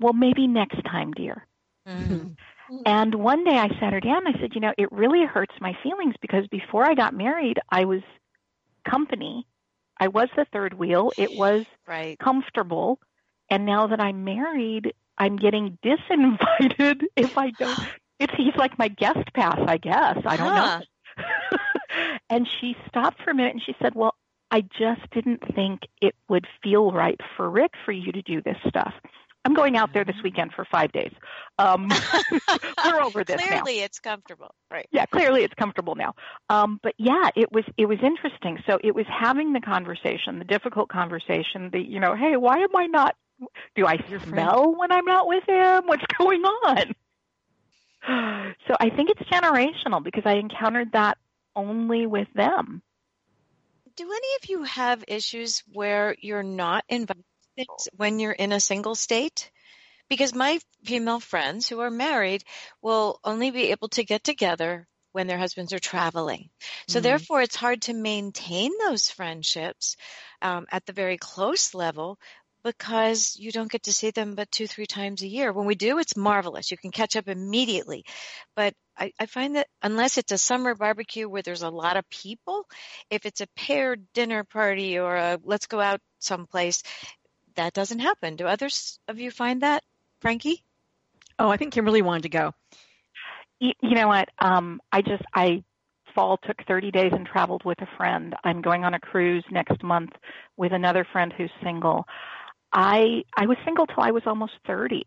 Well, 0.00 0.14
maybe 0.14 0.46
next 0.46 0.82
time, 0.84 1.12
dear. 1.12 1.46
Mm-hmm. 1.86 2.28
And 2.84 3.14
one 3.14 3.44
day 3.44 3.56
I 3.56 3.68
sat 3.80 3.94
her 3.94 4.00
down 4.00 4.26
and 4.26 4.36
I 4.36 4.40
said, 4.40 4.54
you 4.54 4.60
know, 4.60 4.74
it 4.76 4.92
really 4.92 5.24
hurts 5.24 5.54
my 5.58 5.72
feelings 5.82 6.14
because 6.20 6.46
before 6.48 6.84
I 6.84 6.94
got 6.94 7.14
married, 7.14 7.58
I 7.70 7.86
was 7.86 8.02
company. 8.88 9.46
I 10.00 10.08
was 10.08 10.28
the 10.36 10.46
third 10.52 10.74
wheel. 10.74 11.12
It 11.16 11.36
was 11.36 11.64
right. 11.86 12.18
comfortable. 12.18 13.00
And 13.50 13.66
now 13.66 13.86
that 13.88 14.00
I'm 14.00 14.24
married, 14.24 14.94
I'm 15.16 15.36
getting 15.36 15.78
disinvited 15.84 17.02
if 17.16 17.36
I 17.36 17.50
don't. 17.50 17.78
It's 18.20 18.34
he's 18.36 18.56
like 18.56 18.76
my 18.80 18.88
guest 18.88 19.32
pass, 19.32 19.60
I 19.68 19.76
guess. 19.76 20.18
I 20.26 20.36
don't 20.36 20.48
huh. 20.48 20.80
know. 20.80 21.58
and 22.30 22.48
she 22.60 22.74
stopped 22.88 23.22
for 23.22 23.30
a 23.30 23.34
minute 23.34 23.52
and 23.52 23.62
she 23.64 23.76
said, 23.80 23.94
"Well, 23.94 24.16
I 24.50 24.62
just 24.62 25.08
didn't 25.12 25.40
think 25.54 25.82
it 26.02 26.16
would 26.28 26.48
feel 26.60 26.90
right 26.90 27.20
for 27.36 27.48
Rick 27.48 27.74
for 27.84 27.92
you 27.92 28.10
to 28.10 28.20
do 28.22 28.42
this 28.42 28.56
stuff." 28.66 28.92
I'm 29.48 29.54
going 29.54 29.78
out 29.78 29.94
there 29.94 30.04
this 30.04 30.16
weekend 30.22 30.52
for 30.52 30.66
five 30.66 30.92
days. 30.92 31.10
Um, 31.58 31.88
we're 32.84 33.00
over 33.00 33.24
this 33.24 33.40
clearly 33.40 33.78
now. 33.78 33.84
it's 33.84 33.98
comfortable, 33.98 34.54
right? 34.70 34.86
Yeah, 34.92 35.06
clearly 35.06 35.42
it's 35.42 35.54
comfortable 35.54 35.94
now. 35.94 36.12
Um, 36.50 36.78
but 36.82 36.92
yeah, 36.98 37.30
it 37.34 37.50
was 37.50 37.64
it 37.78 37.86
was 37.86 37.96
interesting. 38.02 38.58
So 38.66 38.78
it 38.84 38.94
was 38.94 39.06
having 39.08 39.54
the 39.54 39.60
conversation, 39.60 40.38
the 40.38 40.44
difficult 40.44 40.90
conversation. 40.90 41.70
The 41.72 41.80
you 41.80 41.98
know, 41.98 42.14
hey, 42.14 42.36
why 42.36 42.58
am 42.58 42.76
I 42.76 42.88
not? 42.88 43.16
Do 43.74 43.86
I 43.86 43.96
smell 44.26 44.74
when 44.76 44.92
I'm 44.92 45.06
not 45.06 45.26
with 45.26 45.48
him? 45.48 45.86
What's 45.86 46.04
going 46.18 46.42
on? 46.42 46.94
So 48.68 48.74
I 48.78 48.90
think 48.90 49.10
it's 49.10 49.22
generational 49.30 50.02
because 50.02 50.22
I 50.24 50.34
encountered 50.34 50.92
that 50.92 51.18
only 51.56 52.06
with 52.06 52.28
them. 52.34 52.80
Do 53.96 54.04
any 54.04 54.28
of 54.42 54.48
you 54.48 54.62
have 54.62 55.04
issues 55.08 55.62
where 55.72 56.14
you're 56.20 56.42
not 56.42 56.84
invited 56.88 57.24
when 57.96 58.18
you're 58.18 58.32
in 58.32 58.52
a 58.52 58.60
single 58.60 58.94
state? 58.94 59.50
Because 60.08 60.34
my 60.34 60.58
female 60.84 61.20
friends 61.20 61.68
who 61.68 61.80
are 61.80 61.90
married 61.90 62.44
will 62.80 63.20
only 63.24 63.50
be 63.50 63.70
able 63.72 63.88
to 63.88 64.04
get 64.04 64.24
together 64.24 64.86
when 65.12 65.26
their 65.26 65.38
husbands 65.38 65.72
are 65.72 65.78
traveling. 65.78 66.48
So 66.86 66.98
mm-hmm. 66.98 67.04
therefore, 67.04 67.42
it's 67.42 67.56
hard 67.56 67.82
to 67.82 67.94
maintain 67.94 68.70
those 68.78 69.10
friendships 69.10 69.96
um, 70.40 70.66
at 70.70 70.86
the 70.86 70.92
very 70.92 71.18
close 71.18 71.74
level 71.74 72.18
because 72.64 73.36
you 73.38 73.52
don't 73.52 73.70
get 73.70 73.84
to 73.84 73.92
see 73.92 74.10
them 74.10 74.34
but 74.34 74.50
two, 74.50 74.66
three 74.66 74.86
times 74.86 75.22
a 75.22 75.28
year. 75.28 75.52
When 75.52 75.66
we 75.66 75.74
do, 75.74 75.98
it's 75.98 76.16
marvelous. 76.16 76.70
You 76.70 76.76
can 76.76 76.90
catch 76.90 77.16
up 77.16 77.28
immediately. 77.28 78.04
But 78.56 78.74
I, 78.96 79.12
I, 79.18 79.26
find 79.26 79.56
that 79.56 79.68
unless 79.80 80.18
it's 80.18 80.32
a 80.32 80.38
summer 80.38 80.74
barbecue 80.74 81.28
where 81.28 81.42
there's 81.42 81.62
a 81.62 81.70
lot 81.70 81.96
of 81.96 82.08
people, 82.10 82.64
if 83.10 83.26
it's 83.26 83.40
a 83.40 83.46
paired 83.56 84.06
dinner 84.12 84.42
party 84.44 84.98
or 84.98 85.14
a 85.14 85.38
let's 85.44 85.66
go 85.66 85.80
out 85.80 86.00
someplace, 86.18 86.82
that 87.58 87.74
doesn't 87.74 87.98
happen. 87.98 88.36
Do 88.36 88.46
others 88.46 88.98
of 89.08 89.18
you 89.18 89.30
find 89.30 89.62
that, 89.62 89.82
Frankie? 90.20 90.62
Oh, 91.38 91.50
I 91.50 91.56
think 91.56 91.72
Kimberly 91.74 92.02
wanted 92.02 92.22
to 92.22 92.28
go. 92.28 92.54
You, 93.60 93.72
you 93.82 93.94
know 93.94 94.08
what? 94.08 94.28
Um, 94.38 94.80
I 94.92 95.02
just 95.02 95.22
I 95.34 95.62
fall 96.14 96.38
took 96.38 96.56
30 96.66 96.90
days 96.92 97.12
and 97.12 97.26
traveled 97.26 97.64
with 97.64 97.80
a 97.82 97.96
friend. 97.96 98.34
I'm 98.44 98.62
going 98.62 98.84
on 98.84 98.94
a 98.94 99.00
cruise 99.00 99.44
next 99.50 99.82
month 99.82 100.10
with 100.56 100.72
another 100.72 101.06
friend 101.12 101.34
who's 101.36 101.50
single. 101.62 102.04
I 102.72 103.24
I 103.36 103.46
was 103.46 103.56
single 103.64 103.86
till 103.86 104.02
I 104.02 104.12
was 104.12 104.22
almost 104.26 104.52
30. 104.66 105.04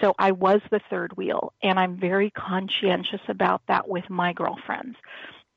So 0.00 0.14
I 0.18 0.32
was 0.32 0.60
the 0.70 0.80
third 0.88 1.16
wheel 1.16 1.52
and 1.62 1.78
I'm 1.78 1.98
very 2.00 2.30
conscientious 2.30 3.20
about 3.28 3.62
that 3.68 3.88
with 3.88 4.08
my 4.08 4.32
girlfriends. 4.32 4.96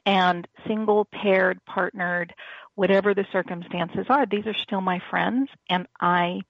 And 0.05 0.45
single, 0.67 1.05
paired, 1.05 1.63
partnered, 1.65 2.33
whatever 2.75 3.13
the 3.13 3.25
circumstances 3.31 4.05
are, 4.09 4.25
these 4.25 4.47
are 4.47 4.55
still 4.55 4.81
my 4.81 4.99
friends 5.09 5.49
and 5.69 5.87
I 5.99 6.41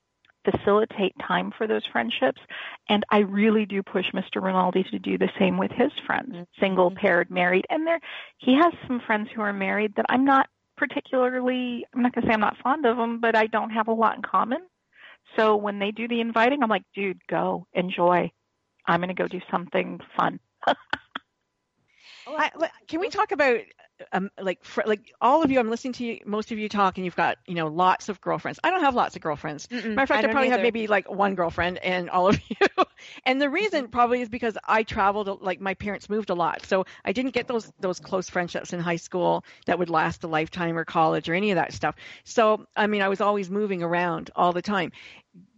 facilitate 0.43 1.13
time 1.25 1.53
for 1.57 1.67
those 1.67 1.85
friendships. 1.91 2.41
And 2.89 3.05
I 3.09 3.19
really 3.19 3.65
do 3.65 3.81
push 3.81 4.05
Mr. 4.13 4.41
Rinaldi 4.41 4.83
to 4.91 4.99
do 4.99 5.17
the 5.17 5.29
same 5.39 5.57
with 5.57 5.71
his 5.71 5.91
friends, 6.05 6.33
mm-hmm. 6.33 6.43
single, 6.59 6.91
paired, 6.91 7.31
married. 7.31 7.65
And 7.69 7.87
there, 7.87 7.99
he 8.37 8.55
has 8.55 8.73
some 8.87 8.99
friends 9.05 9.29
who 9.33 9.41
are 9.41 9.53
married 9.53 9.95
that 9.95 10.05
I'm 10.09 10.25
not 10.25 10.47
particularly, 10.75 11.85
I'm 11.93 12.01
not 12.01 12.13
going 12.13 12.23
to 12.23 12.29
say 12.29 12.33
I'm 12.33 12.41
not 12.41 12.57
fond 12.57 12.85
of 12.85 12.97
them, 12.97 13.19
but 13.19 13.35
I 13.35 13.47
don't 13.47 13.69
have 13.69 13.87
a 13.87 13.93
lot 13.93 14.15
in 14.15 14.21
common. 14.21 14.59
So 15.37 15.55
when 15.55 15.79
they 15.79 15.91
do 15.91 16.07
the 16.07 16.19
inviting, 16.19 16.61
I'm 16.61 16.69
like, 16.69 16.83
dude, 16.93 17.25
go, 17.27 17.67
enjoy. 17.73 18.31
I'm 18.85 18.99
going 18.99 19.07
to 19.07 19.13
go 19.13 19.27
do 19.27 19.39
something 19.49 19.99
fun. 20.17 20.39
I, 22.27 22.51
can 22.87 22.99
we 22.99 23.09
talk 23.09 23.31
about 23.31 23.59
um, 24.11 24.29
like 24.39 24.63
fr- 24.63 24.81
like 24.85 25.13
all 25.21 25.43
of 25.43 25.51
you? 25.51 25.59
I'm 25.59 25.69
listening 25.69 25.93
to 25.93 26.05
you, 26.05 26.19
most 26.25 26.51
of 26.51 26.57
you 26.59 26.69
talk, 26.69 26.97
and 26.97 27.05
you've 27.05 27.15
got 27.15 27.37
you 27.47 27.55
know 27.55 27.67
lots 27.67 28.09
of 28.09 28.19
girlfriends. 28.21 28.59
I 28.63 28.69
don't 28.71 28.81
have 28.81 28.95
lots 28.95 29.15
of 29.15 29.21
girlfriends. 29.21 29.67
Mm-mm, 29.67 29.95
Matter 29.95 30.01
of 30.01 30.09
fact, 30.09 30.25
I, 30.25 30.29
I 30.29 30.31
probably 30.31 30.47
either. 30.47 30.57
have 30.57 30.61
maybe 30.63 30.87
like 30.87 31.09
one 31.09 31.35
girlfriend, 31.35 31.77
and 31.77 32.09
all 32.09 32.27
of 32.27 32.39
you. 32.49 32.67
and 33.25 33.41
the 33.41 33.49
reason 33.49 33.87
probably 33.87 34.21
is 34.21 34.29
because 34.29 34.57
I 34.67 34.83
traveled 34.83 35.41
like 35.41 35.61
my 35.61 35.73
parents 35.73 36.09
moved 36.09 36.29
a 36.29 36.35
lot, 36.35 36.65
so 36.65 36.85
I 37.05 37.11
didn't 37.13 37.31
get 37.33 37.47
those 37.47 37.71
those 37.79 37.99
close 37.99 38.29
friendships 38.29 38.73
in 38.73 38.79
high 38.79 38.97
school 38.97 39.43
that 39.65 39.79
would 39.79 39.89
last 39.89 40.23
a 40.23 40.27
lifetime 40.27 40.77
or 40.77 40.85
college 40.85 41.29
or 41.29 41.33
any 41.33 41.51
of 41.51 41.55
that 41.55 41.73
stuff. 41.73 41.95
So 42.23 42.65
I 42.75 42.87
mean, 42.87 43.01
I 43.01 43.09
was 43.09 43.21
always 43.21 43.49
moving 43.49 43.83
around 43.83 44.31
all 44.35 44.53
the 44.53 44.61
time. 44.61 44.91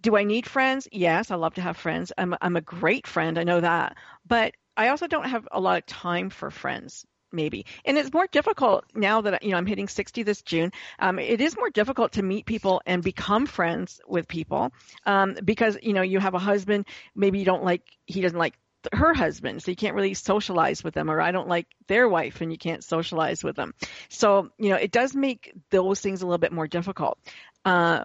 Do 0.01 0.15
I 0.15 0.23
need 0.23 0.45
friends? 0.47 0.88
Yes, 0.91 1.31
I 1.31 1.36
love 1.36 1.55
to 1.55 1.62
have 1.62 1.77
friends. 1.77 2.12
I'm 2.17 2.36
I'm 2.41 2.55
a 2.55 2.62
great 2.62 3.08
friend. 3.08 3.38
I 3.38 3.43
know 3.43 3.60
that, 3.62 3.97
but 4.27 4.53
I 4.77 4.89
also 4.89 5.08
don't 5.08 5.27
have 5.27 5.47
a 5.51 5.60
lot 5.60 5.77
of 5.77 5.86
time 5.86 6.29
for 6.29 6.51
friends 6.51 7.05
maybe. 7.31 7.65
And 7.83 7.97
it's 7.97 8.13
more 8.13 8.27
difficult 8.27 8.85
now 8.93 9.21
that 9.21 9.43
you 9.43 9.51
know 9.51 9.57
i'm 9.57 9.65
hitting 9.65 9.88
60 9.88 10.23
this 10.23 10.41
june 10.41 10.71
um, 10.99 11.19
it 11.19 11.41
is 11.41 11.57
more 11.57 11.69
difficult 11.69 12.13
to 12.13 12.23
meet 12.23 12.45
people 12.45 12.81
and 12.85 13.03
become 13.03 13.45
friends 13.45 13.99
with 14.07 14.27
people 14.27 14.71
um, 15.05 15.35
because 15.43 15.77
you 15.81 15.93
know 15.93 16.01
you 16.01 16.19
have 16.19 16.33
a 16.33 16.39
husband 16.39 16.85
maybe 17.15 17.39
you 17.39 17.45
don't 17.45 17.63
like 17.63 17.81
he 18.05 18.21
doesn't 18.21 18.38
like 18.38 18.57
her 18.93 19.13
husband 19.13 19.63
so 19.63 19.71
you 19.71 19.75
can't 19.75 19.95
really 19.95 20.13
socialize 20.13 20.83
with 20.83 20.93
them 20.93 21.09
or 21.09 21.19
i 21.19 21.31
don't 21.31 21.47
like 21.47 21.67
their 21.88 22.07
wife 22.07 22.41
and 22.41 22.51
you 22.51 22.57
can't 22.57 22.83
socialize 22.83 23.43
with 23.43 23.55
them. 23.55 23.73
So 24.09 24.49
you 24.57 24.69
know 24.69 24.75
it 24.75 24.91
does 24.91 25.15
make 25.15 25.53
those 25.69 26.01
things 26.01 26.21
a 26.21 26.25
little 26.25 26.38
bit 26.38 26.51
more 26.51 26.67
difficult. 26.67 27.17
Uh, 27.63 28.03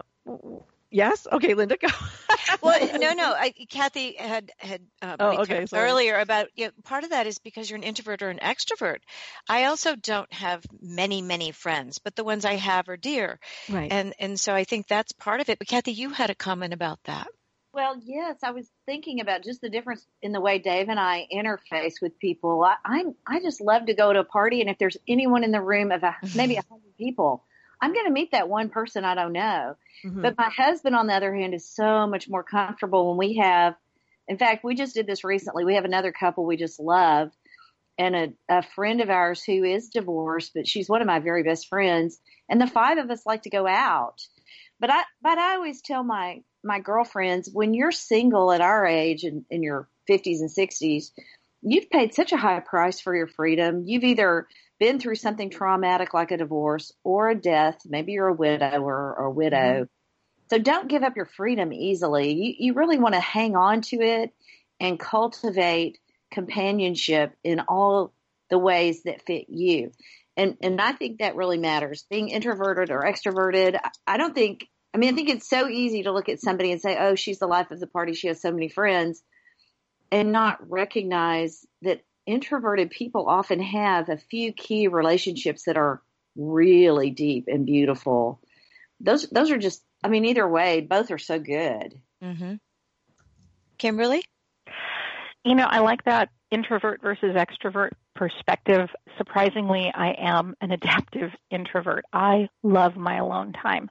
Yes. 0.90 1.26
Okay, 1.30 1.54
Linda, 1.54 1.76
go. 1.76 1.88
well, 2.62 2.98
no, 2.98 3.12
no. 3.12 3.32
I, 3.32 3.54
Kathy 3.70 4.16
had 4.18 4.50
had 4.58 4.82
uh, 5.00 5.16
oh, 5.20 5.42
okay, 5.42 5.66
earlier 5.72 6.18
about 6.18 6.48
you 6.56 6.66
know, 6.66 6.72
part 6.82 7.04
of 7.04 7.10
that 7.10 7.26
is 7.26 7.38
because 7.38 7.70
you're 7.70 7.76
an 7.76 7.84
introvert 7.84 8.22
or 8.22 8.28
an 8.28 8.40
extrovert. 8.42 8.98
I 9.48 9.64
also 9.64 9.94
don't 9.94 10.32
have 10.32 10.64
many, 10.80 11.22
many 11.22 11.52
friends, 11.52 11.98
but 11.98 12.16
the 12.16 12.24
ones 12.24 12.44
I 12.44 12.54
have 12.54 12.88
are 12.88 12.96
dear. 12.96 13.38
Right. 13.68 13.90
And 13.90 14.14
and 14.18 14.38
so 14.38 14.52
I 14.52 14.64
think 14.64 14.88
that's 14.88 15.12
part 15.12 15.40
of 15.40 15.48
it. 15.48 15.58
But 15.58 15.68
Kathy, 15.68 15.92
you 15.92 16.10
had 16.10 16.30
a 16.30 16.34
comment 16.34 16.74
about 16.74 16.98
that. 17.04 17.28
Well, 17.72 18.00
yes, 18.04 18.38
I 18.42 18.50
was 18.50 18.68
thinking 18.84 19.20
about 19.20 19.44
just 19.44 19.60
the 19.60 19.70
difference 19.70 20.04
in 20.22 20.32
the 20.32 20.40
way 20.40 20.58
Dave 20.58 20.88
and 20.88 20.98
I 20.98 21.28
interface 21.32 22.02
with 22.02 22.18
people. 22.18 22.64
I, 22.64 22.74
I'm 22.84 23.14
I 23.24 23.40
just 23.40 23.60
love 23.60 23.86
to 23.86 23.94
go 23.94 24.12
to 24.12 24.18
a 24.18 24.24
party, 24.24 24.60
and 24.60 24.68
if 24.68 24.78
there's 24.78 24.96
anyone 25.06 25.44
in 25.44 25.52
the 25.52 25.60
room 25.60 25.92
of 25.92 26.02
a, 26.02 26.16
maybe 26.34 26.56
a 26.56 26.64
hundred 26.68 26.96
people, 26.98 27.44
I'm 27.80 27.92
going 27.92 28.06
to 28.06 28.12
meet 28.12 28.32
that 28.32 28.48
one 28.48 28.68
person 28.68 29.04
I 29.04 29.14
don't 29.14 29.32
know. 29.32 29.76
Mm-hmm. 30.04 30.22
But 30.22 30.36
my 30.36 30.50
husband, 30.50 30.94
on 30.94 31.06
the 31.06 31.14
other 31.14 31.34
hand, 31.34 31.54
is 31.54 31.68
so 31.68 32.06
much 32.06 32.28
more 32.28 32.42
comfortable 32.42 33.08
when 33.08 33.16
we 33.16 33.36
have, 33.36 33.74
in 34.28 34.38
fact, 34.38 34.64
we 34.64 34.74
just 34.74 34.94
did 34.94 35.06
this 35.06 35.24
recently. 35.24 35.64
We 35.64 35.74
have 35.74 35.84
another 35.84 36.12
couple 36.12 36.44
we 36.44 36.56
just 36.56 36.78
love 36.78 37.30
and 38.00 38.16
a, 38.16 38.32
a 38.48 38.62
friend 38.62 39.02
of 39.02 39.10
ours 39.10 39.42
who 39.44 39.62
is 39.62 39.90
divorced, 39.90 40.52
but 40.54 40.66
she's 40.66 40.88
one 40.88 41.02
of 41.02 41.06
my 41.06 41.18
very 41.18 41.42
best 41.42 41.68
friends. 41.68 42.18
And 42.48 42.58
the 42.58 42.66
five 42.66 42.96
of 42.96 43.10
us 43.10 43.26
like 43.26 43.42
to 43.42 43.50
go 43.50 43.66
out. 43.66 44.22
But 44.80 44.90
I, 44.90 45.02
but 45.20 45.36
I 45.36 45.56
always 45.56 45.82
tell 45.82 46.02
my, 46.02 46.42
my 46.64 46.80
girlfriends, 46.80 47.50
when 47.52 47.74
you're 47.74 47.92
single 47.92 48.52
at 48.52 48.62
our 48.62 48.86
age 48.86 49.24
and 49.24 49.44
in 49.50 49.62
your 49.62 49.86
50s 50.08 50.40
and 50.40 50.48
60s, 50.48 51.10
you've 51.62 51.90
paid 51.90 52.14
such 52.14 52.32
a 52.32 52.36
high 52.36 52.60
price 52.60 53.00
for 53.00 53.14
your 53.14 53.26
freedom. 53.28 53.84
You've 53.86 54.04
either 54.04 54.46
been 54.78 54.98
through 54.98 55.16
something 55.16 55.50
traumatic 55.50 56.14
like 56.14 56.30
a 56.30 56.38
divorce 56.38 56.92
or 57.04 57.30
a 57.30 57.34
death. 57.34 57.80
Maybe 57.86 58.12
you're 58.12 58.28
a 58.28 58.34
widow 58.34 58.80
or, 58.80 59.14
or 59.14 59.26
a 59.26 59.30
widow. 59.30 59.56
Mm-hmm. 59.56 59.82
So 60.48 60.58
don't 60.58 60.88
give 60.88 61.02
up 61.02 61.16
your 61.16 61.26
freedom 61.26 61.72
easily. 61.72 62.32
You, 62.32 62.54
you 62.58 62.74
really 62.74 62.98
want 62.98 63.14
to 63.14 63.20
hang 63.20 63.56
on 63.56 63.82
to 63.82 63.96
it 64.00 64.34
and 64.80 64.98
cultivate 64.98 65.98
companionship 66.32 67.34
in 67.44 67.60
all 67.60 68.12
the 68.48 68.58
ways 68.58 69.02
that 69.04 69.24
fit 69.26 69.46
you. 69.48 69.92
And, 70.36 70.56
and 70.62 70.80
I 70.80 70.92
think 70.92 71.18
that 71.18 71.36
really 71.36 71.58
matters. 71.58 72.04
Being 72.10 72.30
introverted 72.30 72.90
or 72.90 73.02
extroverted, 73.02 73.78
I 74.06 74.16
don't 74.16 74.34
think, 74.34 74.66
I 74.94 74.98
mean, 74.98 75.12
I 75.12 75.16
think 75.16 75.28
it's 75.28 75.48
so 75.48 75.68
easy 75.68 76.04
to 76.04 76.12
look 76.12 76.28
at 76.28 76.40
somebody 76.40 76.72
and 76.72 76.80
say, 76.80 76.96
oh, 76.98 77.14
she's 77.14 77.38
the 77.38 77.46
life 77.46 77.70
of 77.70 77.78
the 77.78 77.86
party. 77.86 78.14
She 78.14 78.28
has 78.28 78.40
so 78.40 78.50
many 78.50 78.68
friends 78.68 79.22
and 80.10 80.32
not 80.32 80.70
recognize 80.70 81.66
that 81.82 82.02
introverted 82.26 82.90
people 82.90 83.28
often 83.28 83.60
have 83.60 84.08
a 84.08 84.16
few 84.16 84.52
key 84.52 84.88
relationships 84.88 85.64
that 85.64 85.76
are 85.76 86.02
really 86.36 87.10
deep 87.10 87.46
and 87.48 87.66
beautiful. 87.66 88.40
Those 89.00 89.28
those 89.30 89.50
are 89.50 89.58
just 89.58 89.82
I 90.04 90.08
mean 90.08 90.24
either 90.24 90.46
way 90.46 90.80
both 90.80 91.10
are 91.10 91.18
so 91.18 91.38
good. 91.38 92.00
Mm-hmm. 92.22 92.54
Kimberly, 93.78 94.22
you 95.44 95.54
know 95.54 95.66
I 95.68 95.80
like 95.80 96.04
that 96.04 96.28
introvert 96.50 97.00
versus 97.00 97.34
extrovert 97.36 97.90
perspective, 98.14 98.88
surprisingly, 99.16 99.90
I 99.94 100.14
am 100.18 100.54
an 100.60 100.70
adaptive 100.72 101.30
introvert. 101.50 102.04
I 102.12 102.48
love 102.62 102.96
my 102.96 103.16
alone 103.16 103.52
time. 103.52 103.90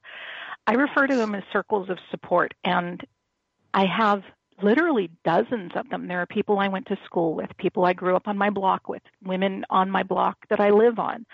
I 0.68 0.74
refer 0.74 1.08
to 1.08 1.16
them 1.16 1.34
as 1.34 1.44
circles 1.52 1.90
of 1.90 1.98
support, 2.12 2.54
and 2.64 3.02
I 3.74 3.86
have 3.86 4.22
literally 4.62 5.10
dozens 5.24 5.72
of 5.76 5.90
them. 5.90 6.08
There 6.08 6.22
are 6.22 6.26
people 6.26 6.60
I 6.60 6.68
went 6.68 6.88
to 6.88 6.98
school 7.06 7.34
with, 7.36 7.50
people 7.58 7.86
I 7.86 7.94
grew 7.94 8.16
up 8.16 8.28
on 8.28 8.38
my 8.38 8.50
block 8.50 8.88
with, 8.88 9.02
women 9.24 9.66
on 9.70 9.90
my 9.90 10.04
block 10.04 10.38
that 10.50 10.60
I 10.60 10.70
live 10.70 11.00
on, 11.00 11.26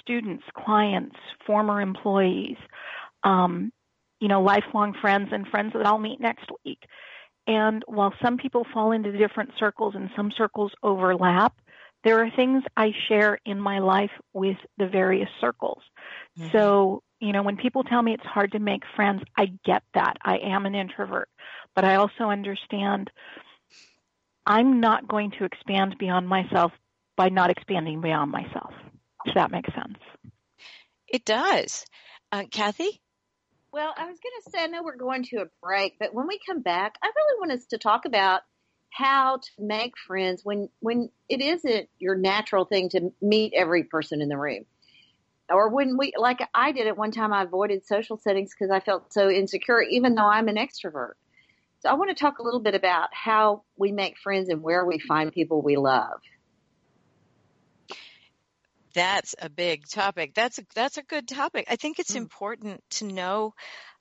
students, 0.00 0.44
clients, 0.54 1.16
former 1.46 1.80
employees, 1.80 2.56
um, 3.24 3.72
you 4.20 4.28
know, 4.28 4.42
lifelong 4.42 4.94
friends 5.00 5.30
and 5.32 5.46
friends 5.48 5.72
that 5.74 5.86
I'll 5.86 5.98
meet 5.98 6.20
next 6.20 6.48
week. 6.64 6.80
And 7.46 7.82
while 7.86 8.14
some 8.22 8.36
people 8.36 8.64
fall 8.72 8.92
into 8.92 9.12
different 9.12 9.50
circles 9.58 9.94
and 9.96 10.10
some 10.14 10.30
circles 10.36 10.72
overlap, 10.82 11.54
there 12.04 12.20
are 12.20 12.30
things 12.30 12.62
I 12.76 12.92
share 13.08 13.38
in 13.44 13.60
my 13.60 13.78
life 13.78 14.10
with 14.32 14.56
the 14.78 14.86
various 14.86 15.28
circles. 15.40 15.82
Mm-hmm. 16.38 16.50
So, 16.52 17.02
you 17.22 17.32
know, 17.32 17.44
when 17.44 17.56
people 17.56 17.84
tell 17.84 18.02
me 18.02 18.14
it's 18.14 18.26
hard 18.26 18.50
to 18.52 18.58
make 18.58 18.82
friends, 18.96 19.22
I 19.38 19.46
get 19.64 19.84
that. 19.94 20.16
I 20.24 20.38
am 20.38 20.66
an 20.66 20.74
introvert, 20.74 21.28
but 21.74 21.84
I 21.84 21.94
also 21.94 22.24
understand 22.24 23.10
I'm 24.44 24.80
not 24.80 25.06
going 25.06 25.30
to 25.38 25.44
expand 25.44 25.94
beyond 26.00 26.28
myself 26.28 26.72
by 27.16 27.28
not 27.28 27.50
expanding 27.50 28.00
beyond 28.00 28.32
myself. 28.32 28.72
Does 29.24 29.34
that 29.36 29.52
make 29.52 29.66
sense. 29.66 29.98
It 31.06 31.24
does. 31.24 31.84
Uh, 32.32 32.42
Kathy? 32.50 33.00
Well, 33.72 33.94
I 33.96 34.06
was 34.06 34.18
going 34.18 34.42
to 34.44 34.50
say, 34.50 34.64
I 34.64 34.66
know 34.66 34.82
we're 34.82 34.96
going 34.96 35.22
to 35.26 35.42
a 35.42 35.46
break, 35.62 35.98
but 36.00 36.12
when 36.12 36.26
we 36.26 36.40
come 36.44 36.60
back, 36.60 36.96
I 37.04 37.06
really 37.06 37.38
want 37.38 37.52
us 37.52 37.66
to 37.66 37.78
talk 37.78 38.04
about 38.04 38.40
how 38.90 39.36
to 39.36 39.50
make 39.58 39.94
friends 40.06 40.42
when 40.44 40.68
when 40.80 41.08
it 41.28 41.40
isn't 41.40 41.88
your 41.98 42.14
natural 42.14 42.66
thing 42.66 42.90
to 42.90 43.12
meet 43.22 43.54
every 43.54 43.84
person 43.84 44.20
in 44.20 44.28
the 44.28 44.36
room 44.36 44.66
or 45.52 45.68
when 45.68 45.96
we 45.96 46.12
like 46.16 46.40
i 46.54 46.72
did 46.72 46.86
at 46.86 46.96
one 46.96 47.10
time 47.10 47.32
i 47.32 47.42
avoided 47.42 47.84
social 47.86 48.16
settings 48.16 48.50
because 48.50 48.70
i 48.70 48.80
felt 48.80 49.12
so 49.12 49.28
insecure 49.28 49.82
even 49.82 50.14
though 50.14 50.26
i'm 50.26 50.48
an 50.48 50.56
extrovert 50.56 51.12
so 51.80 51.88
i 51.88 51.94
want 51.94 52.10
to 52.10 52.14
talk 52.14 52.38
a 52.38 52.42
little 52.42 52.60
bit 52.60 52.74
about 52.74 53.08
how 53.12 53.62
we 53.76 53.92
make 53.92 54.18
friends 54.18 54.48
and 54.48 54.62
where 54.62 54.84
we 54.84 54.98
find 54.98 55.32
people 55.32 55.62
we 55.62 55.76
love 55.76 56.20
that's 58.94 59.34
a 59.40 59.48
big 59.48 59.88
topic. 59.88 60.34
That's 60.34 60.58
a, 60.58 60.64
that's 60.74 60.98
a 60.98 61.02
good 61.02 61.26
topic. 61.26 61.66
I 61.70 61.76
think 61.76 61.98
it's 61.98 62.12
mm. 62.12 62.16
important 62.16 62.82
to 62.90 63.06
know 63.06 63.54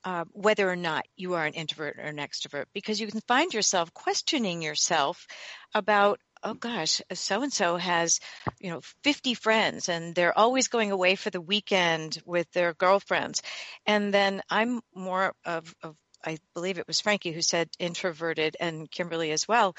uh, 0.04 0.26
whether 0.32 0.70
or 0.70 0.76
not 0.76 1.06
you 1.16 1.36
are 1.36 1.46
an 1.46 1.54
introvert 1.54 1.98
or 1.98 2.06
an 2.06 2.18
extrovert 2.18 2.66
because 2.74 3.00
you 3.00 3.08
can 3.08 3.22
find 3.22 3.54
yourself 3.54 3.94
questioning 3.94 4.62
yourself 4.62 5.28
about 5.74 6.20
oh 6.43 6.54
gosh 6.54 7.01
so 7.13 7.41
and 7.41 7.54
so 7.54 7.77
has 7.77 8.19
you 8.60 8.69
know 8.69 8.82
50 9.04 9.34
friends 9.36 9.89
and 9.89 10.15
they're 10.15 10.38
always 10.38 10.67
going 10.67 10.91
away 10.91 11.15
for 11.15 11.30
the 11.30 11.41
weekend 11.41 12.21
with 12.25 12.51
their 12.51 12.73
girlfriends 12.73 13.41
and 13.86 14.13
then 14.13 14.41
i'm 14.49 14.82
more 14.95 15.34
of, 15.45 15.73
of 15.84 15.95
i 16.25 16.38
believe 16.54 16.77
it 16.77 16.88
was 16.88 17.01
frankie 17.01 17.32
who 17.32 17.41
said 17.41 17.69
introverted 17.80 18.58
and 18.60 18.89
kimberly 18.89 19.32
as 19.32 19.47
well 19.47 19.75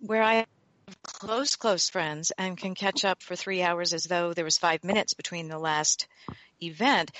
where 0.00 0.22
i 0.22 0.34
have 0.34 0.46
close, 1.02 1.56
close 1.56 1.88
friends 1.88 2.32
and 2.36 2.58
can 2.58 2.74
catch 2.74 3.04
up 3.04 3.22
for 3.22 3.36
three 3.36 3.62
hours 3.62 3.92
as 3.92 4.04
though 4.04 4.34
there 4.34 4.44
was 4.44 4.58
five 4.58 4.84
minutes 4.84 5.14
between 5.14 5.48
the 5.48 5.58
last 5.58 6.06
event. 6.62 7.10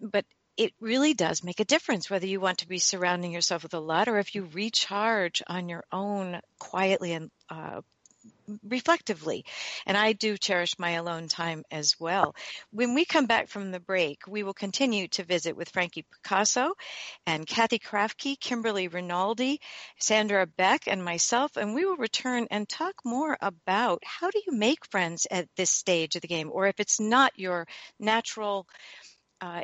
But 0.00 0.24
it 0.56 0.72
really 0.80 1.14
does 1.14 1.44
make 1.44 1.60
a 1.60 1.64
difference 1.64 2.08
whether 2.08 2.26
you 2.26 2.40
want 2.40 2.58
to 2.58 2.68
be 2.68 2.78
surrounding 2.78 3.32
yourself 3.32 3.62
with 3.62 3.74
a 3.74 3.80
lot 3.80 4.08
or 4.08 4.18
if 4.18 4.34
you 4.34 4.48
recharge 4.52 5.42
on 5.46 5.68
your 5.68 5.84
own 5.92 6.40
quietly 6.58 7.12
and 7.12 7.30
uh, 7.50 7.82
reflectively. 8.62 9.44
And 9.86 9.96
I 9.96 10.12
do 10.12 10.36
cherish 10.36 10.78
my 10.78 10.92
alone 10.92 11.28
time 11.28 11.64
as 11.70 11.98
well. 11.98 12.34
When 12.70 12.94
we 12.94 13.04
come 13.04 13.26
back 13.26 13.48
from 13.48 13.70
the 13.70 13.80
break, 13.80 14.26
we 14.26 14.42
will 14.42 14.54
continue 14.54 15.08
to 15.08 15.24
visit 15.24 15.56
with 15.56 15.70
Frankie 15.70 16.04
Picasso 16.10 16.74
and 17.26 17.46
Kathy 17.46 17.78
Krafke, 17.78 18.38
Kimberly 18.38 18.88
Rinaldi, 18.88 19.60
Sandra 19.98 20.46
Beck, 20.46 20.86
and 20.86 21.04
myself, 21.04 21.56
and 21.56 21.74
we 21.74 21.84
will 21.84 21.96
return 21.96 22.46
and 22.50 22.68
talk 22.68 22.94
more 23.04 23.36
about 23.40 24.02
how 24.04 24.30
do 24.30 24.40
you 24.46 24.52
make 24.52 24.86
friends 24.90 25.26
at 25.30 25.48
this 25.56 25.70
stage 25.70 26.16
of 26.16 26.22
the 26.22 26.28
game, 26.28 26.50
or 26.52 26.66
if 26.66 26.80
it's 26.80 27.00
not 27.00 27.32
your 27.36 27.66
natural 27.98 28.66
uh, 29.40 29.62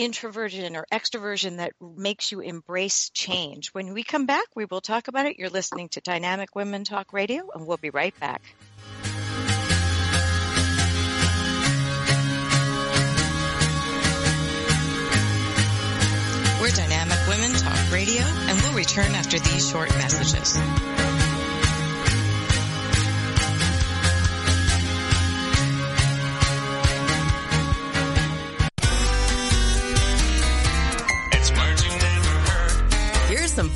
introversion 0.00 0.76
or 0.76 0.86
extroversion 0.90 1.58
that 1.58 1.74
makes 1.80 2.32
you 2.32 2.40
embrace 2.40 3.10
change. 3.10 3.68
When 3.68 3.92
we 3.92 4.02
come 4.02 4.24
back, 4.24 4.46
we 4.56 4.64
will 4.64 4.80
talk 4.80 5.08
about 5.08 5.26
it. 5.26 5.36
You're 5.38 5.50
listening 5.50 5.90
to 5.90 6.00
Dynamic 6.00 6.56
Women 6.56 6.84
Talk 6.84 7.12
Radio, 7.12 7.50
and 7.54 7.66
we'll 7.66 7.76
be 7.76 7.90
right 7.90 8.18
back. 8.18 8.42
We're 16.60 16.70
Dynamic 16.70 17.18
Women 17.28 17.52
Talk 17.52 17.92
Radio, 17.92 18.22
and 18.22 18.60
we'll 18.62 18.74
return 18.74 19.14
after 19.14 19.38
these 19.38 19.68
short 19.70 19.90
messages. 19.90 21.09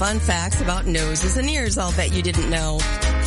Fun 0.05 0.21
facts 0.21 0.61
about 0.61 0.85
noses 0.85 1.39
and 1.39 1.49
ears 1.49 1.79
I'll 1.79 1.97
bet 1.97 2.13
you 2.13 2.21
didn't 2.21 2.51
know. 2.51 2.79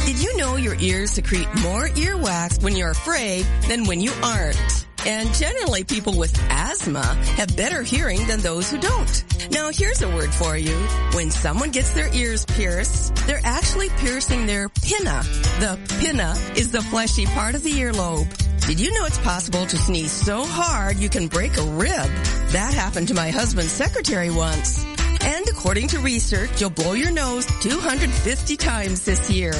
Did 0.06 0.22
you 0.22 0.38
know 0.38 0.58
your 0.58 0.76
ears 0.76 1.10
secrete 1.10 1.48
more 1.64 1.88
earwax 1.88 2.62
when 2.62 2.76
you're 2.76 2.92
afraid 2.92 3.48
than 3.68 3.86
when 3.86 4.00
you 4.00 4.12
aren't? 4.22 4.86
And 5.04 5.34
generally 5.34 5.84
people 5.86 6.16
with 6.16 6.38
asthma 6.52 7.04
have 7.38 7.58
better 7.58 7.82
hearing 7.82 8.28
than 8.28 8.42
those 8.42 8.70
who 8.70 8.78
don't. 8.78 9.24
Now 9.50 9.72
here's 9.72 10.04
a 10.04 10.10
word 10.10 10.32
for 10.32 10.56
you. 10.56 10.76
When 11.14 11.32
someone 11.32 11.72
gets 11.72 11.94
their 11.94 12.14
ears 12.14 12.46
pierced, 12.46 13.16
they're 13.26 13.42
actually 13.44 13.90
piercing 13.98 14.46
their 14.46 14.70
pinna. 14.70 15.24
The 15.60 15.80
pinna 16.00 16.36
is 16.56 16.72
the 16.72 16.84
fleshy 16.84 17.26
part 17.26 17.56
of 17.56 17.64
the 17.64 17.72
earlobe. 17.72 18.30
Did 18.68 18.80
you 18.80 18.94
know 18.94 19.06
it's 19.06 19.18
possible 19.20 19.66
to 19.66 19.78
sneeze 19.78 20.12
so 20.12 20.44
hard 20.46 20.98
you 20.98 21.10
can 21.10 21.28
break 21.28 21.58
a 21.58 21.64
rib? 21.64 22.10
That 22.52 22.76
happened 22.76 23.08
to 23.08 23.16
my 23.16 23.32
husband's 23.32 23.72
secretary 23.72 24.30
once. 24.30 24.86
And 25.28 25.46
according 25.50 25.90
to 25.90 26.00
research, 26.00 26.62
you'll 26.62 26.70
blow 26.70 26.94
your 26.94 27.12
nose 27.12 27.46
250 27.60 28.56
times 28.56 29.04
this 29.04 29.30
year. 29.30 29.52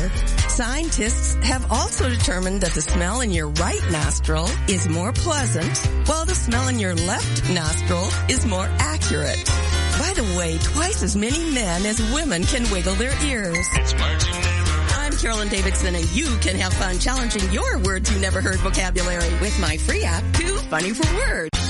Scientists 0.48 1.34
have 1.46 1.70
also 1.70 2.08
determined 2.08 2.62
that 2.62 2.72
the 2.72 2.82
smell 2.82 3.20
in 3.20 3.32
your 3.32 3.50
right 3.50 3.84
nostril 3.92 4.48
is 4.70 4.88
more 4.88 5.12
pleasant, 5.12 5.78
while 6.08 6.26
the 6.26 6.36
smell 6.36 6.70
in 6.70 6.80
your 6.80 6.96
left 6.96 7.50
nostril 7.50 8.08
is 8.30 8.46
more 8.46 8.66
accurate. 8.80 9.44
By 10.00 10.14
the 10.16 10.36
way, 10.38 10.58
twice 10.60 11.04
as 11.04 11.18
many 11.18 11.52
men 11.52 11.86
as 11.86 12.00
women 12.14 12.44
can 12.44 12.64
wiggle 12.72 12.96
their 12.96 13.14
ears. 13.26 13.68
I'm 14.96 15.12
Carolyn 15.18 15.50
Davidson 15.50 15.96
and 15.96 16.10
you 16.12 16.28
can 16.38 16.56
have 16.56 16.74
fun 16.76 16.98
challenging 16.98 17.52
your 17.52 17.80
words 17.80 18.10
you 18.10 18.22
never 18.22 18.40
heard 18.40 18.60
vocabulary 18.60 19.30
with 19.42 19.60
my 19.60 19.76
free 19.76 20.06
app, 20.06 20.24
Too 20.34 20.56
Funny 20.70 20.94
for 20.94 21.14
Words. 21.14 21.67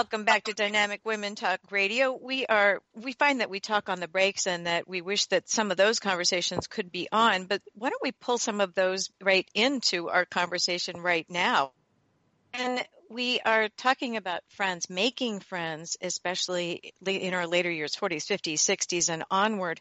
Welcome 0.00 0.24
back 0.24 0.44
to 0.44 0.54
Dynamic 0.54 1.02
Women 1.04 1.34
Talk 1.34 1.60
Radio. 1.70 2.18
We 2.18 2.46
are 2.46 2.80
we 2.94 3.12
find 3.12 3.40
that 3.40 3.50
we 3.50 3.60
talk 3.60 3.90
on 3.90 4.00
the 4.00 4.08
breaks 4.08 4.46
and 4.46 4.66
that 4.66 4.88
we 4.88 5.02
wish 5.02 5.26
that 5.26 5.50
some 5.50 5.70
of 5.70 5.76
those 5.76 6.00
conversations 6.00 6.66
could 6.68 6.90
be 6.90 7.06
on, 7.12 7.44
but 7.44 7.60
why 7.74 7.90
don't 7.90 8.00
we 8.02 8.12
pull 8.12 8.38
some 8.38 8.62
of 8.62 8.74
those 8.74 9.10
right 9.20 9.46
into 9.52 10.08
our 10.08 10.24
conversation 10.24 11.02
right 11.02 11.26
now? 11.28 11.72
And 12.54 12.82
we 13.10 13.40
are 13.40 13.68
talking 13.76 14.16
about 14.16 14.40
friends, 14.48 14.88
making 14.88 15.40
friends, 15.40 15.98
especially 16.00 16.94
in 17.04 17.34
our 17.34 17.46
later 17.46 17.70
years, 17.70 17.94
40s, 17.94 18.24
50s, 18.24 18.54
60s, 18.54 19.10
and 19.10 19.24
onward. 19.30 19.80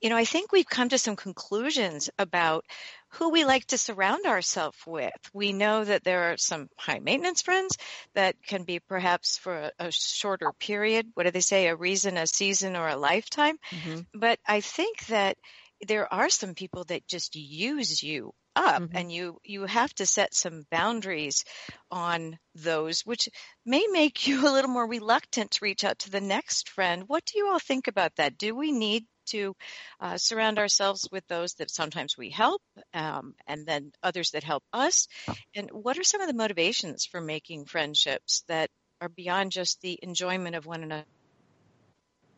You 0.00 0.10
know, 0.10 0.16
I 0.16 0.24
think 0.24 0.52
we've 0.52 0.68
come 0.68 0.88
to 0.90 0.98
some 0.98 1.16
conclusions 1.16 2.10
about 2.18 2.64
who 3.10 3.30
we 3.30 3.44
like 3.44 3.66
to 3.66 3.78
surround 3.78 4.26
ourselves 4.26 4.78
with. 4.86 5.12
We 5.32 5.52
know 5.52 5.84
that 5.84 6.04
there 6.04 6.32
are 6.32 6.36
some 6.36 6.68
high 6.76 6.98
maintenance 6.98 7.42
friends 7.42 7.76
that 8.14 8.36
can 8.42 8.64
be 8.64 8.80
perhaps 8.80 9.38
for 9.38 9.56
a, 9.56 9.72
a 9.78 9.90
shorter 9.90 10.52
period. 10.58 11.06
What 11.14 11.24
do 11.24 11.30
they 11.30 11.40
say? 11.40 11.68
A 11.68 11.76
reason, 11.76 12.16
a 12.16 12.26
season, 12.26 12.76
or 12.76 12.88
a 12.88 12.96
lifetime. 12.96 13.56
Mm-hmm. 13.70 14.00
But 14.14 14.38
I 14.46 14.60
think 14.60 15.06
that 15.06 15.38
there 15.86 16.12
are 16.12 16.28
some 16.28 16.54
people 16.54 16.84
that 16.84 17.06
just 17.06 17.36
use 17.36 18.02
you 18.02 18.32
up 18.54 18.82
mm-hmm. 18.82 18.96
and 18.96 19.12
you 19.12 19.38
you 19.44 19.66
have 19.66 19.92
to 19.94 20.06
set 20.06 20.34
some 20.34 20.64
boundaries 20.70 21.44
on 21.90 22.38
those 22.54 23.02
which 23.02 23.28
may 23.64 23.86
make 23.90 24.26
you 24.26 24.48
a 24.48 24.52
little 24.52 24.70
more 24.70 24.88
reluctant 24.88 25.50
to 25.52 25.58
reach 25.62 25.84
out 25.84 25.98
to 25.98 26.10
the 26.10 26.20
next 26.20 26.70
friend 26.70 27.04
what 27.06 27.24
do 27.26 27.38
you 27.38 27.48
all 27.48 27.58
think 27.58 27.86
about 27.86 28.16
that 28.16 28.38
do 28.38 28.54
we 28.56 28.72
need 28.72 29.04
to 29.26 29.54
uh, 30.00 30.16
surround 30.16 30.58
ourselves 30.58 31.08
with 31.10 31.26
those 31.28 31.54
that 31.54 31.70
sometimes 31.70 32.16
we 32.16 32.30
help, 32.30 32.62
um, 32.94 33.34
and 33.46 33.66
then 33.66 33.92
others 34.02 34.30
that 34.30 34.44
help 34.44 34.62
us. 34.72 35.08
And 35.54 35.70
what 35.70 35.98
are 35.98 36.04
some 36.04 36.20
of 36.20 36.28
the 36.28 36.34
motivations 36.34 37.04
for 37.06 37.20
making 37.20 37.66
friendships 37.66 38.44
that 38.48 38.70
are 39.00 39.08
beyond 39.08 39.52
just 39.52 39.80
the 39.80 39.98
enjoyment 40.02 40.56
of 40.56 40.66
one 40.66 40.82
another? 40.82 41.04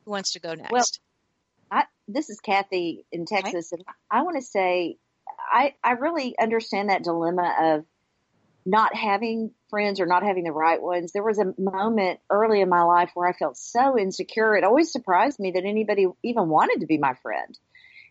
Who 0.04 0.10
wants 0.10 0.32
to 0.32 0.40
go 0.40 0.54
next? 0.54 0.72
Well, 0.72 0.86
I, 1.70 1.84
this 2.06 2.30
is 2.30 2.40
Kathy 2.40 3.04
in 3.12 3.26
Texas, 3.26 3.72
okay. 3.72 3.82
and 3.86 3.96
I 4.10 4.22
want 4.22 4.36
to 4.36 4.42
say 4.42 4.96
I, 5.52 5.74
I 5.82 5.92
really 5.92 6.38
understand 6.38 6.90
that 6.90 7.04
dilemma 7.04 7.54
of 7.60 7.84
not 8.68 8.94
having 8.94 9.50
friends 9.70 9.98
or 9.98 10.04
not 10.04 10.22
having 10.22 10.44
the 10.44 10.52
right 10.52 10.80
ones. 10.80 11.12
There 11.12 11.24
was 11.24 11.38
a 11.38 11.54
moment 11.56 12.20
early 12.28 12.60
in 12.60 12.68
my 12.68 12.82
life 12.82 13.10
where 13.14 13.26
I 13.26 13.32
felt 13.32 13.56
so 13.56 13.98
insecure. 13.98 14.56
It 14.56 14.64
always 14.64 14.92
surprised 14.92 15.40
me 15.40 15.52
that 15.52 15.64
anybody 15.64 16.06
even 16.22 16.48
wanted 16.48 16.80
to 16.80 16.86
be 16.86 16.98
my 16.98 17.14
friend. 17.22 17.58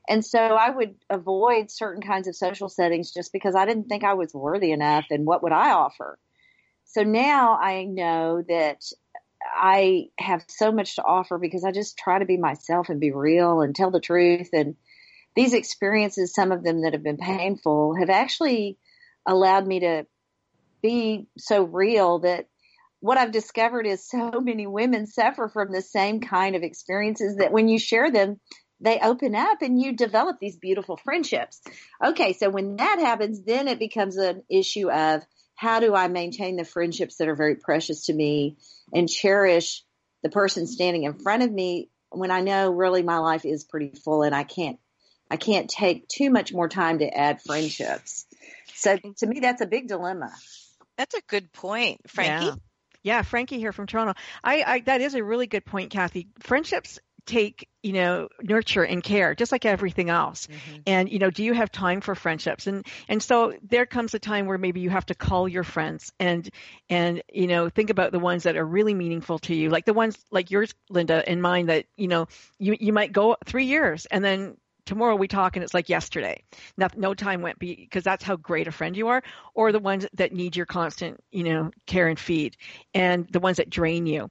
And 0.10 0.26
so 0.26 0.40
I 0.40 0.72
would 0.72 0.96
avoid 1.12 1.70
certain 1.70 2.02
kinds 2.02 2.28
of 2.28 2.36
social 2.36 2.70
settings 2.70 3.12
just 3.12 3.32
because 3.32 3.56
I 3.56 3.66
didn't 3.66 3.88
think 3.88 4.04
I 4.04 4.16
was 4.16 4.34
worthy 4.34 4.72
enough 4.72 5.06
and 5.12 5.28
what 5.28 5.44
would 5.44 5.52
I 5.52 5.72
offer? 5.72 6.18
So 6.86 7.04
now 7.04 7.60
I 7.62 7.84
know 7.84 8.42
that 8.48 8.82
I 9.46 10.06
have 10.18 10.44
so 10.48 10.72
much 10.72 10.96
to 10.96 11.04
offer 11.04 11.38
because 11.38 11.66
I 11.66 11.72
just 11.72 11.98
try 12.00 12.18
to 12.18 12.26
be 12.26 12.38
myself 12.38 12.90
and 12.90 13.00
be 13.00 13.12
real 13.12 13.62
and 13.62 13.76
tell 13.76 13.92
the 13.92 14.00
truth. 14.00 14.50
And 14.54 14.76
these 15.36 15.54
experiences, 15.54 16.34
some 16.34 16.52
of 16.52 16.64
them 16.64 16.82
that 16.82 16.94
have 16.94 17.04
been 17.04 17.18
painful, 17.18 17.96
have 18.00 18.10
actually 18.10 18.80
allowed 19.28 19.68
me 19.68 19.82
to 19.82 20.08
be 20.82 21.28
so 21.38 21.64
real 21.64 22.20
that 22.20 22.48
what 23.00 23.18
I've 23.18 23.32
discovered 23.32 23.86
is 23.86 24.08
so 24.08 24.32
many 24.42 24.68
women 24.68 25.08
suffer 25.08 25.48
from 25.48 25.72
the 25.72 25.82
same 25.82 26.22
kind 26.22 26.56
of 26.56 26.64
experiences 26.64 27.38
that 27.38 27.52
when 27.52 27.68
you 27.68 27.80
share 27.80 28.12
them, 28.12 28.40
they 28.80 29.00
open 29.00 29.34
up 29.34 29.62
and 29.62 29.82
you 29.82 29.94
develop 29.94 30.38
these 30.40 30.56
beautiful 30.56 30.98
friendships. 30.98 31.62
Okay, 32.04 32.34
so 32.34 32.50
when 32.50 32.76
that 32.78 33.00
happens, 33.00 33.42
then 33.44 33.68
it 33.68 33.80
becomes 33.80 34.18
an 34.18 34.44
issue 34.50 34.92
of 34.92 35.24
how 35.56 35.80
do 35.80 35.96
I 35.96 36.08
maintain 36.08 36.56
the 36.56 36.64
friendships 36.64 37.18
that 37.18 37.28
are 37.28 37.36
very 37.36 37.56
precious 37.56 38.06
to 38.06 38.14
me 38.14 38.58
and 38.94 39.10
cherish 39.10 39.84
the 40.22 40.30
person 40.30 40.68
standing 40.68 41.04
in 41.04 41.16
front 41.16 41.42
of 41.42 41.52
me 41.52 41.90
when 42.10 42.30
I 42.30 42.42
know 42.42 42.70
really 42.70 43.02
my 43.02 43.18
life 43.18 43.46
is 43.46 43.64
pretty 43.64 43.98
full 43.98 44.22
and 44.24 44.36
I 44.36 44.44
can't 44.44 44.80
I 45.30 45.36
can't 45.36 45.70
take 45.70 46.08
too 46.08 46.30
much 46.30 46.54
more 46.54 46.70
time 46.70 47.00
to 47.00 47.06
add 47.06 47.42
friendships. 47.42 48.26
So 48.76 48.98
to 49.18 49.26
me 49.26 49.40
that's 49.40 49.62
a 49.62 49.66
big 49.66 49.88
dilemma. 49.88 50.32
That's 50.98 51.16
a 51.16 51.22
good 51.28 51.52
point, 51.54 52.02
Frankie. 52.10 52.46
Yeah. 52.46 52.56
Yeah, 53.04 53.22
Frankie 53.22 53.58
here 53.58 53.72
from 53.72 53.88
Toronto. 53.88 54.16
I, 54.44 54.64
I 54.64 54.80
that 54.82 55.00
is 55.00 55.14
a 55.14 55.24
really 55.24 55.48
good 55.48 55.64
point, 55.64 55.92
Kathy. 55.92 56.28
Friendships 56.40 57.00
take 57.28 57.68
you 57.84 57.92
know 57.92 58.30
nurture 58.42 58.84
and 58.84 59.04
care 59.04 59.36
just 59.36 59.52
like 59.52 59.66
everything 59.66 60.10
else 60.10 60.48
mm-hmm. 60.48 60.82
and 60.88 61.12
you 61.12 61.20
know 61.20 61.30
do 61.30 61.44
you 61.44 61.54
have 61.54 61.70
time 61.70 62.00
for 62.00 62.16
friendships 62.16 62.68
and 62.68 62.88
and 63.10 63.22
so 63.22 63.54
there 63.62 63.86
comes 63.86 64.14
a 64.14 64.20
time 64.20 64.46
where 64.46 64.58
maybe 64.58 64.80
you 64.80 64.90
have 64.90 65.06
to 65.06 65.14
call 65.14 65.48
your 65.48 65.66
friends 65.66 66.14
and 66.20 66.50
and 66.90 67.22
you 67.32 67.48
know 67.48 67.70
think 67.70 67.90
about 67.90 68.14
the 68.14 68.20
ones 68.20 68.44
that 68.44 68.56
are 68.56 68.66
really 68.66 68.94
meaningful 68.94 69.38
to 69.40 69.54
you 69.54 69.70
like 69.70 69.86
the 69.86 69.94
ones 69.94 70.18
like 70.32 70.50
yours 70.50 70.74
linda 70.90 71.22
and 71.28 71.42
mine 71.42 71.66
that 71.66 71.86
you 71.98 72.08
know 72.08 72.28
you 72.60 72.76
you 72.80 72.94
might 72.94 73.12
go 73.12 73.36
3 73.46 73.66
years 73.66 74.06
and 74.06 74.24
then 74.24 74.56
tomorrow 74.88 75.16
we 75.16 75.28
talk 75.28 75.56
and 75.56 75.64
it's 75.64 75.74
like 75.74 75.90
yesterday. 75.90 76.44
No, 76.78 76.88
no 76.96 77.14
time 77.14 77.42
went 77.42 77.60
because 77.60 78.04
that's 78.04 78.24
how 78.24 78.36
great 78.36 78.68
a 78.68 78.72
friend 78.72 78.98
you 78.98 79.10
are. 79.10 79.22
Or 79.54 79.72
the 79.72 79.80
ones 79.80 80.08
that 80.14 80.34
need 80.34 80.56
your 80.56 80.66
constant, 80.66 81.20
you 81.32 81.44
know, 81.44 81.72
care 81.86 82.08
and 82.08 82.20
feed, 82.20 82.58
and 82.94 83.28
the 83.30 83.40
ones 83.40 83.58
that 83.58 83.70
drain 83.70 84.08
you. 84.08 84.30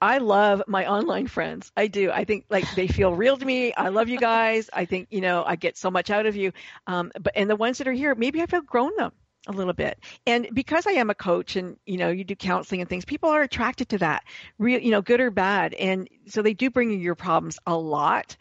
I 0.00 0.18
love 0.18 0.62
my 0.68 0.86
online 0.86 1.28
friends. 1.28 1.72
I 1.76 1.86
do. 1.86 2.10
I 2.10 2.24
think 2.24 2.44
like 2.50 2.66
they 2.74 2.86
feel 2.88 3.14
real 3.14 3.38
to 3.38 3.44
me. 3.44 3.72
I 3.72 3.88
love 3.88 4.08
you 4.08 4.18
guys. 4.18 4.68
I 4.72 4.84
think 4.84 5.08
you 5.10 5.22
know 5.22 5.42
I 5.46 5.56
get 5.56 5.78
so 5.78 5.90
much 5.90 6.10
out 6.10 6.26
of 6.26 6.36
you. 6.36 6.52
Um, 6.86 7.10
but 7.18 7.32
and 7.34 7.48
the 7.48 7.56
ones 7.56 7.78
that 7.78 7.88
are 7.88 7.92
here, 7.92 8.14
maybe 8.14 8.42
I've 8.42 8.52
outgrown 8.52 8.92
them 8.96 9.12
a 9.46 9.52
little 9.52 9.72
bit. 9.72 9.98
And 10.26 10.48
because 10.52 10.86
I 10.86 10.92
am 10.92 11.10
a 11.10 11.14
coach 11.14 11.56
and 11.56 11.76
you 11.86 11.96
know 11.96 12.10
you 12.10 12.24
do 12.24 12.36
counseling 12.36 12.80
and 12.80 12.88
things, 12.88 13.04
people 13.04 13.30
are 13.30 13.42
attracted 13.42 13.90
to 13.90 13.98
that, 13.98 14.24
real 14.58 14.80
you 14.80 14.90
know 14.90 15.02
good 15.02 15.20
or 15.20 15.30
bad, 15.30 15.74
and 15.74 16.08
so 16.26 16.42
they 16.42 16.54
do 16.54 16.70
bring 16.70 16.90
you 16.90 16.98
your 16.98 17.14
problems 17.14 17.58
a 17.66 17.76
lot. 17.76 18.36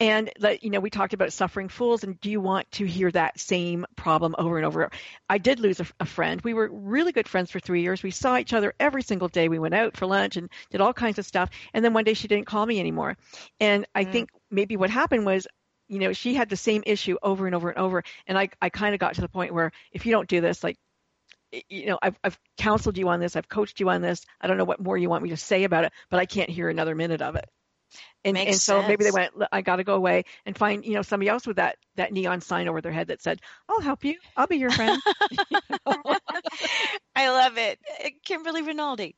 And 0.00 0.32
that, 0.40 0.64
you 0.64 0.70
know, 0.70 0.80
we 0.80 0.90
talked 0.90 1.14
about 1.14 1.32
suffering 1.32 1.68
fools, 1.68 2.02
and 2.02 2.20
do 2.20 2.28
you 2.28 2.40
want 2.40 2.68
to 2.72 2.84
hear 2.84 3.08
that 3.12 3.38
same 3.38 3.86
problem 3.94 4.34
over 4.36 4.56
and 4.56 4.66
over? 4.66 4.90
I 5.28 5.38
did 5.38 5.60
lose 5.60 5.78
a, 5.78 5.86
a, 6.00 6.06
friend. 6.06 6.40
We 6.40 6.54
were 6.54 6.68
really 6.72 7.12
good 7.12 7.28
friends 7.28 7.52
for 7.52 7.60
three 7.60 7.82
years. 7.82 8.02
We 8.02 8.10
saw 8.10 8.36
each 8.36 8.52
other 8.52 8.74
every 8.80 9.04
single 9.04 9.28
day. 9.28 9.48
We 9.48 9.60
went 9.60 9.74
out 9.74 9.96
for 9.96 10.06
lunch 10.06 10.36
and 10.36 10.50
did 10.70 10.80
all 10.80 10.92
kinds 10.92 11.20
of 11.20 11.26
stuff. 11.26 11.50
And 11.72 11.84
then 11.84 11.94
one 11.94 12.02
day 12.02 12.14
she 12.14 12.26
didn't 12.26 12.46
call 12.46 12.66
me 12.66 12.80
anymore. 12.80 13.16
And 13.60 13.86
I 13.94 14.04
mm. 14.04 14.10
think 14.10 14.30
maybe 14.50 14.76
what 14.76 14.90
happened 14.90 15.24
was 15.24 15.46
you 15.92 15.98
know, 15.98 16.14
she 16.14 16.32
had 16.32 16.48
the 16.48 16.56
same 16.56 16.82
issue 16.86 17.18
over 17.22 17.44
and 17.44 17.54
over 17.54 17.68
and 17.68 17.78
over. 17.78 18.02
And 18.26 18.38
I, 18.38 18.48
I 18.62 18.70
kind 18.70 18.94
of 18.94 18.98
got 18.98 19.16
to 19.16 19.20
the 19.20 19.28
point 19.28 19.52
where 19.52 19.72
if 19.92 20.06
you 20.06 20.12
don't 20.12 20.26
do 20.26 20.40
this, 20.40 20.64
like, 20.64 20.78
you 21.68 21.84
know, 21.84 21.98
I've, 22.00 22.18
I've 22.24 22.38
counseled 22.56 22.96
you 22.96 23.10
on 23.10 23.20
this, 23.20 23.36
I've 23.36 23.50
coached 23.50 23.78
you 23.78 23.90
on 23.90 24.00
this. 24.00 24.24
I 24.40 24.46
don't 24.46 24.56
know 24.56 24.64
what 24.64 24.80
more 24.80 24.96
you 24.96 25.10
want 25.10 25.22
me 25.22 25.28
to 25.30 25.36
say 25.36 25.64
about 25.64 25.84
it, 25.84 25.92
but 26.08 26.18
I 26.18 26.24
can't 26.24 26.48
hear 26.48 26.70
another 26.70 26.94
minute 26.94 27.20
of 27.20 27.36
it. 27.36 27.46
And, 28.24 28.38
and 28.38 28.54
so 28.54 28.78
sense. 28.78 28.88
maybe 28.88 29.04
they 29.04 29.10
went, 29.10 29.34
I 29.52 29.60
got 29.60 29.76
to 29.76 29.84
go 29.84 29.94
away 29.94 30.24
and 30.46 30.56
find, 30.56 30.82
you 30.82 30.94
know, 30.94 31.02
somebody 31.02 31.28
else 31.28 31.46
with 31.46 31.56
that, 31.56 31.76
that 31.96 32.10
neon 32.10 32.40
sign 32.40 32.68
over 32.68 32.80
their 32.80 32.90
head 32.90 33.08
that 33.08 33.20
said, 33.20 33.40
I'll 33.68 33.82
help 33.82 34.02
you. 34.02 34.14
I'll 34.34 34.46
be 34.46 34.56
your 34.56 34.70
friend. 34.70 34.98
I 37.14 37.28
love 37.28 37.58
it. 37.58 37.78
Uh, 38.02 38.08
Kimberly 38.24 38.62
Rinaldi. 38.62 39.14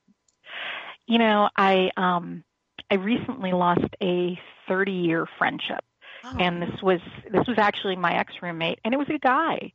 You 1.07 1.19
know, 1.19 1.49
I, 1.57 1.91
um, 1.97 2.43
I 2.91 2.97
recently 2.97 3.53
lost 3.53 3.85
a 4.03 4.37
30 4.67 4.91
year 4.91 5.29
friendship. 5.39 5.85
Oh. 6.25 6.37
And 6.39 6.63
this 6.63 6.83
was, 6.83 7.01
this 7.31 7.47
was 7.47 7.59
actually 7.59 7.97
my 7.97 8.19
ex 8.19 8.35
roommate 8.43 8.81
and 8.85 8.95
it 8.95 8.97
was 8.97 9.09
a 9.11 9.19
guy. 9.19 9.73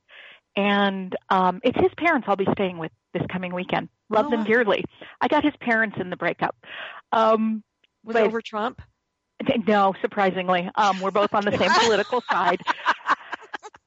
And, 0.55 1.15
um, 1.29 1.61
it's 1.63 1.79
his 1.79 1.91
parents 1.97 2.27
I'll 2.27 2.35
be 2.35 2.47
staying 2.53 2.77
with 2.77 2.91
this 3.13 3.23
coming 3.31 3.53
weekend. 3.53 3.89
Love 4.09 4.27
oh. 4.27 4.29
them 4.31 4.43
dearly. 4.43 4.83
I 5.21 5.27
got 5.27 5.43
his 5.43 5.53
parents 5.59 5.97
in 5.99 6.09
the 6.09 6.17
breakup. 6.17 6.55
Um, 7.11 7.63
was 8.03 8.15
it 8.15 8.21
over 8.21 8.41
Trump? 8.41 8.81
No, 9.67 9.93
surprisingly, 10.01 10.69
um, 10.75 10.99
we're 10.99 11.11
both 11.11 11.33
on 11.33 11.45
the 11.45 11.57
same 11.57 11.71
political 11.79 12.21
side. 12.29 12.61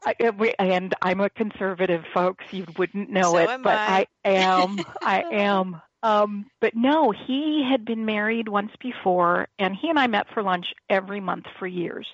I, 0.04 0.14
and 0.58 0.94
I'm 1.02 1.20
a 1.20 1.30
conservative, 1.30 2.04
folks. 2.12 2.44
You 2.50 2.66
wouldn't 2.76 3.10
know 3.10 3.32
so 3.32 3.38
it, 3.38 3.62
but 3.62 3.74
I. 3.74 4.06
I 4.24 4.30
am. 4.30 4.78
I 5.00 5.24
am. 5.32 5.80
Um, 6.02 6.46
but 6.60 6.74
no, 6.74 7.12
he 7.12 7.66
had 7.70 7.84
been 7.84 8.04
married 8.04 8.48
once 8.48 8.72
before, 8.80 9.46
and 9.58 9.76
he 9.76 9.88
and 9.88 9.98
I 9.98 10.08
met 10.08 10.26
for 10.34 10.42
lunch 10.42 10.66
every 10.90 11.20
month 11.20 11.44
for 11.58 11.66
years. 11.66 12.08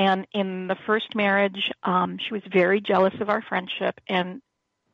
And 0.00 0.26
in 0.32 0.66
the 0.66 0.76
first 0.86 1.14
marriage, 1.14 1.70
um, 1.82 2.18
she 2.18 2.32
was 2.32 2.42
very 2.50 2.80
jealous 2.80 3.14
of 3.20 3.28
our 3.28 3.42
friendship, 3.42 4.00
and 4.08 4.40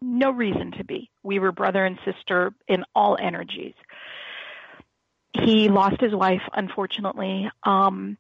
no 0.03 0.31
reason 0.31 0.73
to 0.73 0.85
be. 0.85 1.11
We 1.23 1.38
were 1.38 1.53
brother 1.53 1.85
and 1.85 1.99
sister 2.05 2.53
in 2.66 2.85
all 2.95 3.16
energies 3.21 3.75
he 5.45 5.69
lost 5.69 6.01
his 6.01 6.14
wife, 6.14 6.42
unfortunately. 6.53 7.51
Um, 7.62 8.16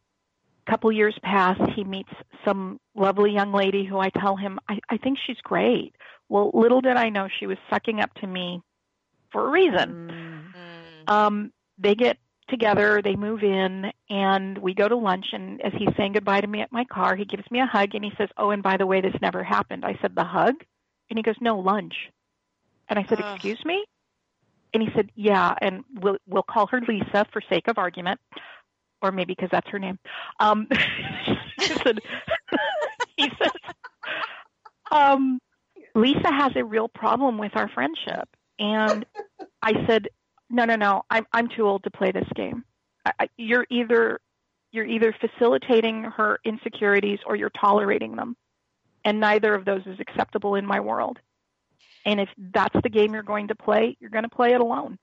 a 0.66 0.70
couple 0.70 0.90
years 0.92 1.16
pass. 1.22 1.58
He 1.74 1.84
meets 1.84 2.12
some 2.44 2.80
lovely 2.94 3.32
young 3.32 3.52
lady 3.52 3.84
who 3.84 3.98
I 3.98 4.10
tell 4.10 4.36
him, 4.36 4.58
I, 4.68 4.80
I 4.88 4.96
think 4.96 5.18
she's 5.24 5.40
great. 5.42 5.94
Well, 6.28 6.50
little 6.54 6.80
did 6.80 6.96
I 6.96 7.08
know 7.08 7.28
she 7.28 7.46
was 7.46 7.58
sucking 7.70 8.00
up 8.00 8.12
to 8.14 8.26
me 8.26 8.62
for 9.30 9.46
a 9.46 9.50
reason. 9.50 10.10
Mm-hmm. 10.10 11.14
Um, 11.14 11.52
they 11.78 11.94
get 11.94 12.18
together, 12.48 13.00
they 13.02 13.16
move 13.16 13.42
in, 13.42 13.92
and 14.08 14.58
we 14.58 14.74
go 14.74 14.88
to 14.88 14.96
lunch. 14.96 15.26
And 15.32 15.60
as 15.62 15.72
he's 15.76 15.94
saying 15.96 16.12
goodbye 16.12 16.40
to 16.40 16.46
me 16.46 16.60
at 16.60 16.72
my 16.72 16.84
car, 16.84 17.16
he 17.16 17.24
gives 17.24 17.50
me 17.50 17.60
a 17.60 17.66
hug 17.66 17.94
and 17.94 18.04
he 18.04 18.12
says, 18.16 18.28
Oh, 18.36 18.50
and 18.50 18.62
by 18.62 18.76
the 18.76 18.86
way, 18.86 19.00
this 19.00 19.14
never 19.20 19.42
happened. 19.42 19.84
I 19.84 19.98
said, 20.00 20.14
The 20.14 20.24
hug? 20.24 20.54
And 21.10 21.18
he 21.18 21.22
goes, 21.22 21.36
No, 21.40 21.58
lunch. 21.58 21.94
And 22.88 22.98
I 22.98 23.04
said, 23.08 23.20
Excuse 23.20 23.64
me? 23.64 23.84
And 24.76 24.82
he 24.82 24.90
said, 24.94 25.10
"Yeah, 25.14 25.54
and 25.62 25.84
we'll 26.00 26.18
we'll 26.26 26.42
call 26.42 26.66
her 26.66 26.82
Lisa 26.86 27.24
for 27.32 27.40
sake 27.48 27.68
of 27.68 27.78
argument, 27.78 28.20
or 29.00 29.10
maybe 29.10 29.32
because 29.34 29.48
that's 29.50 29.68
her 29.70 29.78
name." 29.78 29.98
Um, 30.38 30.68
he 31.58 31.66
said, 31.66 32.00
he 33.16 33.30
says, 33.38 33.52
um, 34.90 35.38
"Lisa 35.94 36.30
has 36.30 36.52
a 36.56 36.64
real 36.64 36.88
problem 36.88 37.38
with 37.38 37.52
our 37.56 37.68
friendship," 37.68 38.28
and 38.58 39.06
I 39.62 39.86
said, 39.86 40.08
"No, 40.50 40.64
no, 40.64 40.76
no. 40.76 41.02
I'm 41.10 41.26
I'm 41.32 41.48
too 41.48 41.66
old 41.66 41.84
to 41.84 41.90
play 41.90 42.12
this 42.12 42.28
game. 42.34 42.64
I, 43.04 43.12
I, 43.20 43.28
you're 43.36 43.66
either 43.70 44.20
you're 44.72 44.86
either 44.86 45.14
facilitating 45.20 46.04
her 46.04 46.38
insecurities 46.44 47.20
or 47.26 47.36
you're 47.36 47.50
tolerating 47.50 48.16
them, 48.16 48.36
and 49.04 49.20
neither 49.20 49.54
of 49.54 49.64
those 49.64 49.82
is 49.86 50.00
acceptable 50.00 50.54
in 50.54 50.66
my 50.66 50.80
world." 50.80 51.18
And 52.04 52.20
if 52.20 52.28
that's 52.38 52.76
the 52.84 52.88
game 52.88 53.14
you're 53.14 53.24
going 53.24 53.48
to 53.48 53.56
play, 53.56 53.96
you're 53.98 54.10
going 54.10 54.22
to 54.22 54.30
play 54.30 54.52
it 54.52 54.60
alone. 54.60 54.96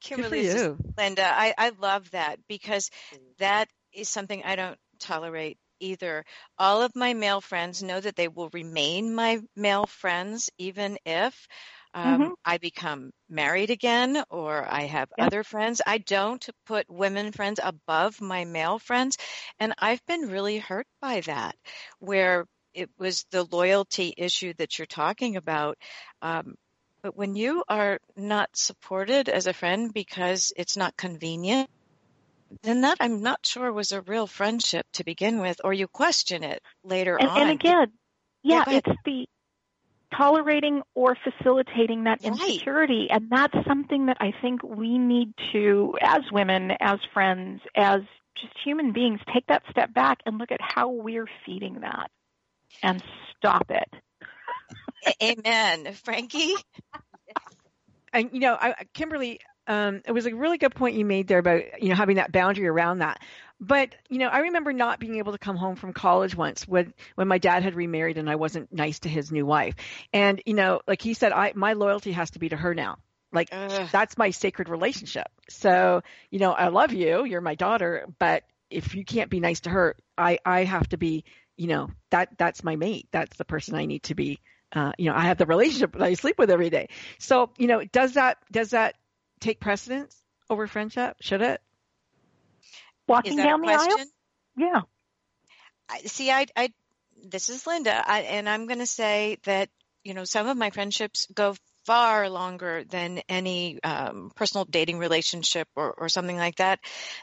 Kimberly, 0.00 0.46
this 0.46 0.54
is 0.54 0.76
Linda. 0.98 1.24
I, 1.24 1.54
I 1.56 1.70
love 1.78 2.10
that 2.10 2.40
because 2.48 2.90
that 3.38 3.68
is 3.92 4.08
something 4.08 4.42
I 4.44 4.56
don't 4.56 4.78
tolerate 4.98 5.58
either. 5.78 6.24
All 6.58 6.82
of 6.82 6.96
my 6.96 7.14
male 7.14 7.40
friends 7.40 7.82
know 7.82 8.00
that 8.00 8.16
they 8.16 8.28
will 8.28 8.50
remain 8.52 9.14
my 9.14 9.40
male 9.54 9.86
friends 9.86 10.50
even 10.58 10.98
if 11.04 11.46
um, 11.94 12.30
Mhm. 12.30 12.34
I 12.44 12.58
become 12.58 13.10
married 13.28 13.70
again 13.70 14.22
or 14.30 14.66
I 14.66 14.82
have 14.82 15.08
Yep. 15.16 15.30
other 15.30 15.42
friends. 15.44 15.80
I 15.86 15.98
don't 15.98 16.46
put 16.66 16.88
women 16.90 17.32
friends 17.32 17.60
above 17.62 18.20
my 18.20 18.44
male 18.44 18.78
friends. 18.78 19.16
And 19.58 19.74
I've 19.78 20.04
been 20.06 20.28
really 20.28 20.58
hurt 20.58 20.86
by 21.00 21.20
that, 21.22 21.56
where 21.98 22.46
it 22.74 22.90
was 22.98 23.24
the 23.30 23.44
loyalty 23.44 24.14
issue 24.16 24.54
that 24.58 24.78
you're 24.78 24.86
talking 24.86 25.36
about. 25.36 25.76
Um, 26.22 26.54
but 27.02 27.16
when 27.16 27.34
you 27.36 27.64
are 27.68 27.98
not 28.16 28.50
supported 28.56 29.28
as 29.28 29.46
a 29.46 29.52
friend 29.54 29.92
because 29.92 30.52
it's 30.56 30.76
not 30.76 30.96
convenient, 30.96 31.68
then 32.62 32.82
that 32.82 32.96
I'm 33.00 33.22
not 33.22 33.44
sure 33.46 33.72
was 33.72 33.92
a 33.92 34.02
real 34.02 34.26
friendship 34.26 34.86
to 34.94 35.04
begin 35.04 35.40
with, 35.40 35.60
or 35.64 35.72
you 35.72 35.88
question 35.88 36.42
it 36.44 36.62
later 36.84 37.20
and, 37.20 37.30
on. 37.30 37.34
and 37.34 37.50
again, 37.50 37.92
Yeah, 38.42 38.64
yeah, 38.64 38.64
it's 38.68 38.90
the 39.04 39.26
tolerating 40.16 40.82
or 40.94 41.16
facilitating 41.16 42.04
that 42.04 42.20
Right. 42.22 42.32
insecurity. 42.32 43.08
And 43.10 43.28
that's 43.30 43.56
something 43.66 44.06
that 44.06 44.18
I 44.20 44.32
think 44.42 44.62
we 44.62 44.98
need 44.98 45.32
to, 45.52 45.94
as 46.00 46.20
women, 46.32 46.72
as 46.80 46.98
friends, 47.12 47.60
as 47.76 48.00
just 48.40 48.54
human 48.64 48.92
beings, 48.92 49.20
take 49.32 49.46
that 49.48 49.62
step 49.70 49.92
back 49.94 50.18
and 50.26 50.38
look 50.38 50.52
at 50.52 50.60
how 50.60 50.90
we're 50.90 51.28
feeding 51.46 51.80
that 51.80 52.10
and 52.82 53.02
stop 53.36 53.70
it. 53.70 53.88
Amen. 55.22 55.94
Frankie? 55.94 56.54
and 58.12 58.30
you 58.32 58.40
know, 58.40 58.56
I, 58.60 58.74
Kimberly, 58.94 59.40
um, 59.66 60.02
it 60.06 60.12
was 60.12 60.26
a 60.26 60.34
really 60.34 60.58
good 60.58 60.74
point 60.74 60.96
you 60.96 61.04
made 61.04 61.28
there 61.28 61.38
about 61.38 61.82
you 61.82 61.90
know 61.90 61.94
having 61.94 62.16
that 62.16 62.32
boundary 62.32 62.66
around 62.68 62.98
that. 63.00 63.20
But 63.60 63.94
you 64.08 64.18
know, 64.18 64.28
I 64.28 64.40
remember 64.40 64.72
not 64.72 65.00
being 65.00 65.16
able 65.16 65.32
to 65.32 65.38
come 65.38 65.56
home 65.56 65.76
from 65.76 65.92
college 65.92 66.34
once 66.34 66.66
when 66.66 66.94
when 67.14 67.28
my 67.28 67.38
dad 67.38 67.62
had 67.62 67.74
remarried 67.74 68.18
and 68.18 68.30
I 68.30 68.36
wasn't 68.36 68.72
nice 68.72 69.00
to 69.00 69.08
his 69.08 69.30
new 69.30 69.44
wife. 69.44 69.74
And 70.12 70.42
you 70.46 70.54
know, 70.54 70.80
like 70.86 71.02
he 71.02 71.14
said, 71.14 71.32
I 71.32 71.52
my 71.54 71.74
loyalty 71.74 72.12
has 72.12 72.30
to 72.32 72.38
be 72.38 72.48
to 72.48 72.56
her 72.56 72.74
now. 72.74 72.98
Like 73.32 73.50
Ugh. 73.52 73.88
that's 73.92 74.18
my 74.18 74.30
sacred 74.30 74.68
relationship. 74.68 75.28
So 75.48 76.02
you 76.30 76.38
know, 76.38 76.52
I 76.52 76.68
love 76.68 76.92
you. 76.92 77.24
You're 77.24 77.40
my 77.40 77.54
daughter, 77.54 78.06
but 78.18 78.44
if 78.70 78.94
you 78.94 79.04
can't 79.04 79.30
be 79.30 79.40
nice 79.40 79.60
to 79.60 79.70
her, 79.70 79.96
I 80.16 80.38
I 80.44 80.64
have 80.64 80.88
to 80.90 80.96
be. 80.96 81.24
You 81.56 81.66
know 81.66 81.90
that 82.08 82.38
that's 82.38 82.64
my 82.64 82.76
mate. 82.76 83.08
That's 83.12 83.36
the 83.36 83.44
person 83.44 83.74
I 83.74 83.84
need 83.84 84.04
to 84.04 84.14
be 84.14 84.40
uh, 84.72 84.92
you 84.98 85.10
know, 85.10 85.16
I 85.16 85.22
have 85.22 85.38
the 85.38 85.46
relationship 85.46 85.92
that 85.92 86.02
I 86.02 86.14
sleep 86.14 86.38
with 86.38 86.50
every 86.50 86.70
day. 86.70 86.88
So, 87.18 87.50
you 87.58 87.66
know, 87.66 87.84
does 87.84 88.14
that 88.14 88.38
does 88.50 88.70
that 88.70 88.94
take 89.40 89.60
precedence 89.60 90.16
over 90.48 90.66
friendship? 90.66 91.16
Should 91.20 91.42
it? 91.42 91.60
Walking 93.10 93.32
Is 93.32 93.36
that 93.38 93.46
down 93.48 93.60
a 93.60 93.62
the 93.62 93.68
aisle? 93.68 93.80
question? 93.80 94.10
Yeah. 94.56 94.80
I, 95.88 95.98
see, 96.02 96.30
I, 96.30 96.46
I, 96.56 96.72
this 97.24 97.48
is 97.48 97.66
Linda, 97.66 98.02
I, 98.06 98.20
and 98.20 98.48
I'm 98.48 98.66
going 98.68 98.78
to 98.78 98.86
say 98.86 99.38
that 99.44 99.68
you 100.04 100.14
know 100.14 100.24
some 100.24 100.46
of 100.46 100.56
my 100.56 100.70
friendships 100.70 101.26
go 101.34 101.56
far 101.84 102.30
longer 102.30 102.84
than 102.84 103.20
any 103.28 103.82
um, 103.82 104.30
personal 104.36 104.64
dating 104.64 104.98
relationship 104.98 105.66
or, 105.74 105.92
or 105.92 106.08
something 106.08 106.36
like 106.36 106.56
that. 106.56 106.78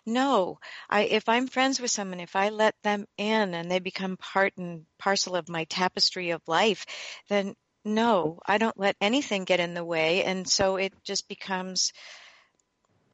No, 0.06 0.60
I, 0.90 1.04
if 1.04 1.30
I'm 1.30 1.48
friends 1.48 1.80
with 1.80 1.92
someone, 1.92 2.20
if 2.20 2.36
I 2.36 2.50
let 2.50 2.76
them 2.84 3.06
in 3.18 3.54
and 3.54 3.72
they 3.72 3.80
become 3.80 4.18
part 4.18 4.54
and 4.58 4.86
parcel 5.00 5.38
of 5.38 5.48
my 5.48 5.64
tapestry 5.66 6.32
of 6.32 6.42
life, 6.48 6.86
then 7.30 7.56
no, 7.86 8.40
I 8.46 8.58
don't 8.58 8.78
let 8.78 8.98
anything 9.00 9.46
get 9.46 9.62
in 9.62 9.74
the 9.74 9.86
way, 9.86 10.26
and 10.26 10.46
so 10.46 10.76
it 10.76 10.92
just 11.06 11.30
becomes 11.30 11.94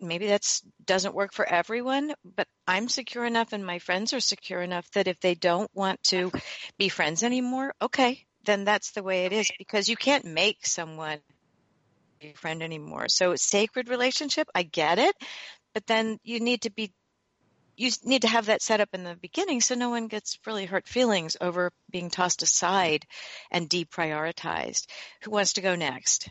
maybe 0.04 0.28
that's 0.28 0.62
doesn't 0.86 1.16
work 1.16 1.34
for 1.34 1.46
everyone, 1.46 2.14
but 2.24 2.48
I'm 2.68 2.90
secure 2.90 3.26
enough 3.26 3.54
and 3.54 3.66
my 3.66 3.80
friends 3.80 4.14
are 4.14 4.20
secure 4.20 4.62
enough 4.62 4.90
that 4.92 5.08
if 5.08 5.20
they 5.20 5.36
don't 5.36 5.70
want 5.74 6.02
to 6.04 6.32
be 6.78 6.90
friends 6.90 7.24
anymore, 7.24 7.74
okay, 7.82 8.26
then 8.46 8.66
that's 8.66 8.92
the 8.92 9.04
way 9.04 9.26
it 9.26 9.34
is 9.34 9.52
because 9.58 9.90
you 9.90 9.96
can't 9.96 10.26
make 10.26 10.66
someone 10.66 11.20
be 12.20 12.30
a 12.30 12.34
friend 12.34 12.64
anymore. 12.64 13.08
So 13.10 13.36
sacred 13.36 13.90
relationship, 13.90 14.48
I 14.54 14.64
get 14.64 15.00
it, 15.00 15.16
but 15.74 15.86
then 15.88 16.20
you 16.24 16.40
need 16.40 16.62
to 16.62 16.72
be 16.72 16.94
you 17.76 17.90
need 18.04 18.22
to 18.22 18.28
have 18.28 18.46
that 18.48 18.62
set 18.62 18.82
up 18.82 18.90
in 18.94 19.04
the 19.04 19.16
beginning 19.16 19.60
so 19.60 19.76
no 19.76 19.90
one 19.90 20.08
gets 20.08 20.38
really 20.46 20.66
hurt 20.66 20.88
feelings 20.88 21.36
over 21.42 21.72
being 21.90 22.12
tossed 22.12 22.44
aside 22.44 23.06
and 23.50 23.70
deprioritized. 23.70 24.86
Who 25.24 25.32
wants 25.32 25.54
to 25.54 25.62
go 25.62 25.76
next? 25.76 26.30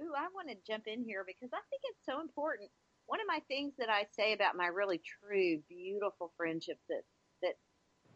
Ooh, 0.00 0.14
I 0.16 0.28
want 0.34 0.48
to 0.48 0.56
jump 0.66 0.86
in 0.86 1.04
here 1.04 1.24
because 1.26 1.50
I 1.52 1.60
think 1.68 1.82
it's 1.84 2.06
so 2.06 2.20
important. 2.20 2.70
One 3.10 3.20
of 3.20 3.26
my 3.26 3.40
things 3.48 3.72
that 3.80 3.90
I 3.90 4.06
say 4.16 4.34
about 4.34 4.56
my 4.56 4.68
really 4.68 5.00
true, 5.20 5.58
beautiful 5.68 6.30
friendships 6.36 6.84
that 6.88 7.02
that 7.42 7.54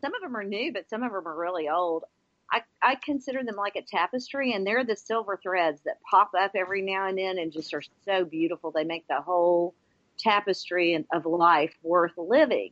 some 0.00 0.14
of 0.14 0.22
them 0.22 0.36
are 0.36 0.44
new, 0.44 0.72
but 0.72 0.88
some 0.88 1.02
of 1.02 1.10
them 1.10 1.26
are 1.26 1.36
really 1.36 1.68
old. 1.68 2.04
I, 2.52 2.62
I 2.80 2.94
consider 2.94 3.42
them 3.42 3.56
like 3.56 3.74
a 3.74 3.82
tapestry, 3.82 4.52
and 4.52 4.64
they're 4.64 4.84
the 4.84 4.94
silver 4.94 5.36
threads 5.42 5.80
that 5.84 6.00
pop 6.08 6.30
up 6.38 6.52
every 6.54 6.80
now 6.80 7.08
and 7.08 7.18
then 7.18 7.38
and 7.38 7.50
just 7.50 7.74
are 7.74 7.82
so 8.04 8.24
beautiful. 8.24 8.70
They 8.70 8.84
make 8.84 9.08
the 9.08 9.20
whole 9.20 9.74
tapestry 10.16 11.04
of 11.12 11.26
life 11.26 11.74
worth 11.82 12.16
living. 12.16 12.70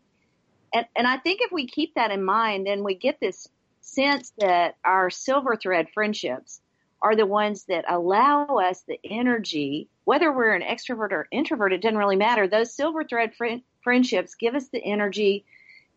And, 0.73 0.87
and 0.95 1.09
I 1.09 1.17
think 1.17 1.41
if 1.43 1.51
we 1.51 1.67
keep 1.67 1.97
that 1.97 2.13
in 2.13 2.23
mind, 2.23 2.69
then 2.69 2.85
we 2.85 2.95
get 2.95 3.19
this 3.19 3.49
sense 3.81 4.33
that 4.39 4.77
our 4.85 5.11
silver 5.11 5.57
thread 5.57 5.89
friendships 5.93 6.61
are 7.03 7.17
the 7.17 7.27
ones 7.27 7.65
that 7.65 7.85
allow 7.89 8.45
us 8.59 8.85
the 8.87 9.01
energy, 9.05 9.89
whether 10.05 10.33
we're 10.33 10.55
an 10.55 10.63
extrovert 10.63 11.13
or 11.13 11.27
introvert, 11.31 11.73
it 11.73 11.83
doesn't 11.83 11.99
really 11.99 12.17
matter. 12.17 12.49
Those 12.49 12.75
silver 12.75 13.05
thread 13.05 13.35
friend, 13.35 13.63
friendships 13.83 14.35
give 14.35 14.55
us 14.55 14.69
the 14.69 14.83
energy 14.83 15.45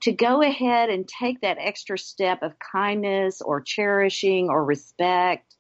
to 0.02 0.12
go 0.12 0.42
ahead 0.42 0.90
and 0.90 1.08
take 1.08 1.42
that 1.42 1.58
extra 1.60 1.98
step 1.98 2.44
of 2.44 2.54
kindness 2.60 3.42
or 3.42 3.62
cherishing 3.62 4.50
or 4.50 4.64
respect 4.64 5.56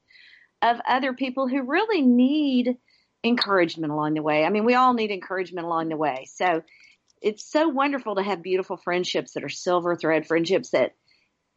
of 0.61 0.77
other 0.87 1.13
people 1.13 1.47
who 1.47 1.63
really 1.63 2.01
need 2.01 2.77
encouragement 3.23 3.91
along 3.91 4.13
the 4.13 4.21
way. 4.21 4.43
I 4.43 4.49
mean, 4.49 4.65
we 4.65 4.75
all 4.75 4.93
need 4.93 5.11
encouragement 5.11 5.65
along 5.65 5.89
the 5.89 5.97
way. 5.97 6.27
So 6.31 6.61
it's 7.21 7.49
so 7.49 7.69
wonderful 7.69 8.15
to 8.15 8.23
have 8.23 8.43
beautiful 8.43 8.77
friendships 8.77 9.33
that 9.33 9.43
are 9.43 9.49
silver 9.49 9.95
thread 9.95 10.27
friendships 10.27 10.71
that 10.71 10.93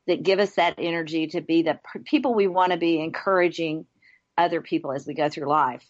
that 0.07 0.22
give 0.22 0.39
us 0.39 0.55
that 0.55 0.76
energy 0.78 1.26
to 1.26 1.43
be 1.43 1.62
the 1.62 1.78
people 2.07 2.34
we 2.34 2.47
want 2.47 2.72
to 2.72 2.78
be 2.78 2.99
encouraging 2.99 3.84
other 4.39 4.62
people 4.62 4.93
as 4.93 5.07
we 5.07 5.12
go 5.12 5.28
through 5.28 5.47
life. 5.47 5.84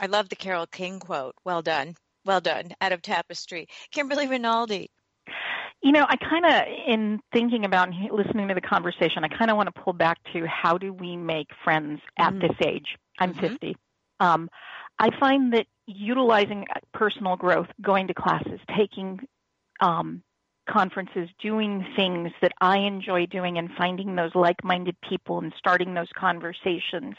I 0.00 0.06
love 0.06 0.28
the 0.28 0.36
Carole 0.36 0.66
King 0.66 0.98
quote. 1.00 1.34
Well 1.44 1.62
done. 1.62 1.94
Well 2.24 2.40
done. 2.40 2.72
Out 2.80 2.92
of 2.92 3.02
Tapestry. 3.02 3.66
Kimberly 3.90 4.26
Rinaldi. 4.28 4.90
You 5.82 5.90
know, 5.90 6.06
I 6.08 6.16
kind 6.16 6.46
of, 6.46 6.62
in 6.86 7.20
thinking 7.32 7.64
about 7.64 7.88
and 7.88 8.10
listening 8.12 8.48
to 8.48 8.54
the 8.54 8.60
conversation, 8.60 9.24
I 9.24 9.28
kind 9.28 9.50
of 9.50 9.56
want 9.56 9.74
to 9.74 9.80
pull 9.82 9.92
back 9.92 10.18
to 10.32 10.46
how 10.46 10.78
do 10.78 10.92
we 10.92 11.16
make 11.16 11.48
friends 11.64 12.00
at 12.18 12.32
Mm. 12.32 12.40
this 12.40 12.66
age? 12.66 12.96
I'm 13.18 13.34
Mhm. 13.34 13.40
50. 13.40 13.76
Um, 14.20 14.48
I 15.00 15.10
find 15.18 15.52
that 15.54 15.66
utilizing 15.86 16.66
personal 16.94 17.34
growth, 17.36 17.66
going 17.80 18.06
to 18.06 18.14
classes, 18.14 18.60
taking 18.76 19.20
um, 19.80 20.22
conferences, 20.72 21.28
doing 21.40 21.86
things 21.96 22.30
that 22.40 22.52
I 22.60 22.78
enjoy 22.78 23.26
doing, 23.26 23.58
and 23.58 23.70
finding 23.76 24.16
those 24.16 24.34
like 24.34 24.64
minded 24.64 24.96
people 25.08 25.38
and 25.38 25.52
starting 25.58 25.94
those 25.94 26.08
conversations, 26.16 27.14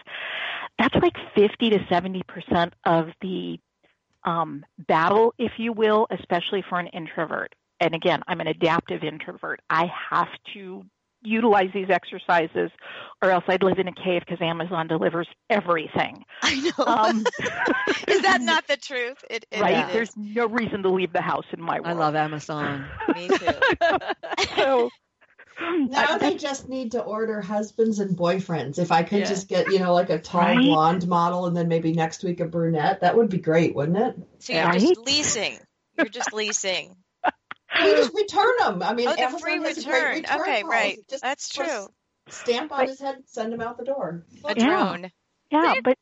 that's 0.80 0.96
like 0.96 1.16
50 1.36 1.70
to 1.70 1.80
70% 1.80 2.72
of 2.86 3.08
the 3.22 3.60
um, 4.24 4.66
battle, 4.88 5.34
if 5.38 5.54
you 5.58 5.74
will, 5.74 6.08
especially 6.10 6.64
for 6.68 6.80
an 6.80 6.88
introvert 6.88 7.54
and 7.84 7.94
again, 7.94 8.22
I'm 8.28 8.40
an 8.40 8.48
adaptive 8.48 9.04
introvert. 9.04 9.60
I 9.70 9.92
have 10.10 10.30
to 10.54 10.86
utilize 11.24 11.70
these 11.74 11.90
exercises 11.90 12.70
or 13.22 13.32
else 13.32 13.44
I'd 13.48 13.64
live 13.64 13.80
in 13.80 13.88
a 13.88 13.94
cave 13.94 14.22
because 14.26 14.42
Amazon 14.42 14.88
delivers 14.88 15.28
everything. 15.50 16.24
I 16.42 16.60
know. 16.78 16.86
Um, 16.86 17.26
is 18.08 18.22
that 18.22 18.42
not 18.42 18.68
the 18.68 18.78
truth? 18.78 19.24
It, 19.30 19.46
it 19.52 19.62
right? 19.62 19.88
is. 19.88 19.94
There's 19.94 20.18
no 20.18 20.48
reason 20.48 20.84
to 20.84 20.90
leave 20.90 21.14
the 21.14 21.22
house 21.22 21.46
in 21.54 21.62
my 21.62 21.80
world. 21.80 21.88
I 21.88 21.94
love 21.94 22.16
Amazon. 22.16 22.86
Me 23.16 23.30
too. 23.30 23.48
so 24.56 24.90
Now 25.62 26.06
I- 26.10 26.18
they 26.18 26.36
just 26.36 26.68
need 26.68 26.92
to 26.94 27.02
order 27.02 27.40
husbands 27.42 28.00
and 28.00 28.18
boyfriends. 28.18 28.80
If 28.80 28.92
I 28.92 29.04
could 29.04 29.20
Yeah. 29.20 29.26
just 29.26 29.48
get, 29.48 29.72
you 29.72 29.80
know, 29.80 29.94
like 29.94 30.10
a 30.10 30.20
tall 30.20 30.42
Right? 30.42 30.62
blonde 30.62 31.08
model 31.08 31.46
and 31.46 31.56
then 31.56 31.68
maybe 31.68 31.94
next 31.94 32.24
week 32.24 32.40
a 32.40 32.46
brunette, 32.46 33.02
that 33.02 33.16
would 33.16 33.30
be 33.30 33.38
great, 33.40 33.74
wouldn't 33.76 33.98
it? 33.98 34.16
So 34.40 34.54
you're 34.54 34.64
Right? 34.66 34.82
just 34.82 34.98
leasing. 34.98 35.60
You're 35.96 36.10
just 36.10 36.34
leasing. 36.34 36.96
We 37.82 37.92
just 37.92 38.14
return 38.14 38.54
them. 38.60 38.84
I 38.84 38.94
mean, 38.94 39.08
Oh, 39.08 39.14
the 39.14 39.22
Amazon 39.22 39.40
free 39.40 39.64
has 39.64 39.78
a 39.78 39.82
return. 39.82 40.02
great 40.02 40.16
return 40.24 40.42
Okay, 40.42 40.62
policy. 40.62 40.64
right. 40.68 41.00
Just 41.10 41.24
That's 41.24 41.50
true. 41.50 41.88
Stamp 42.30 42.72
on 42.72 42.88
his 42.88 43.00
head, 43.00 43.24
send 43.26 43.54
him 43.54 43.62
out 43.62 43.78
the 43.78 43.86
door. 43.86 44.24
A 44.46 44.56
Yeah. 44.56 44.66
drone. 44.66 45.12
Yeah, 45.52 45.76
but 45.84 45.98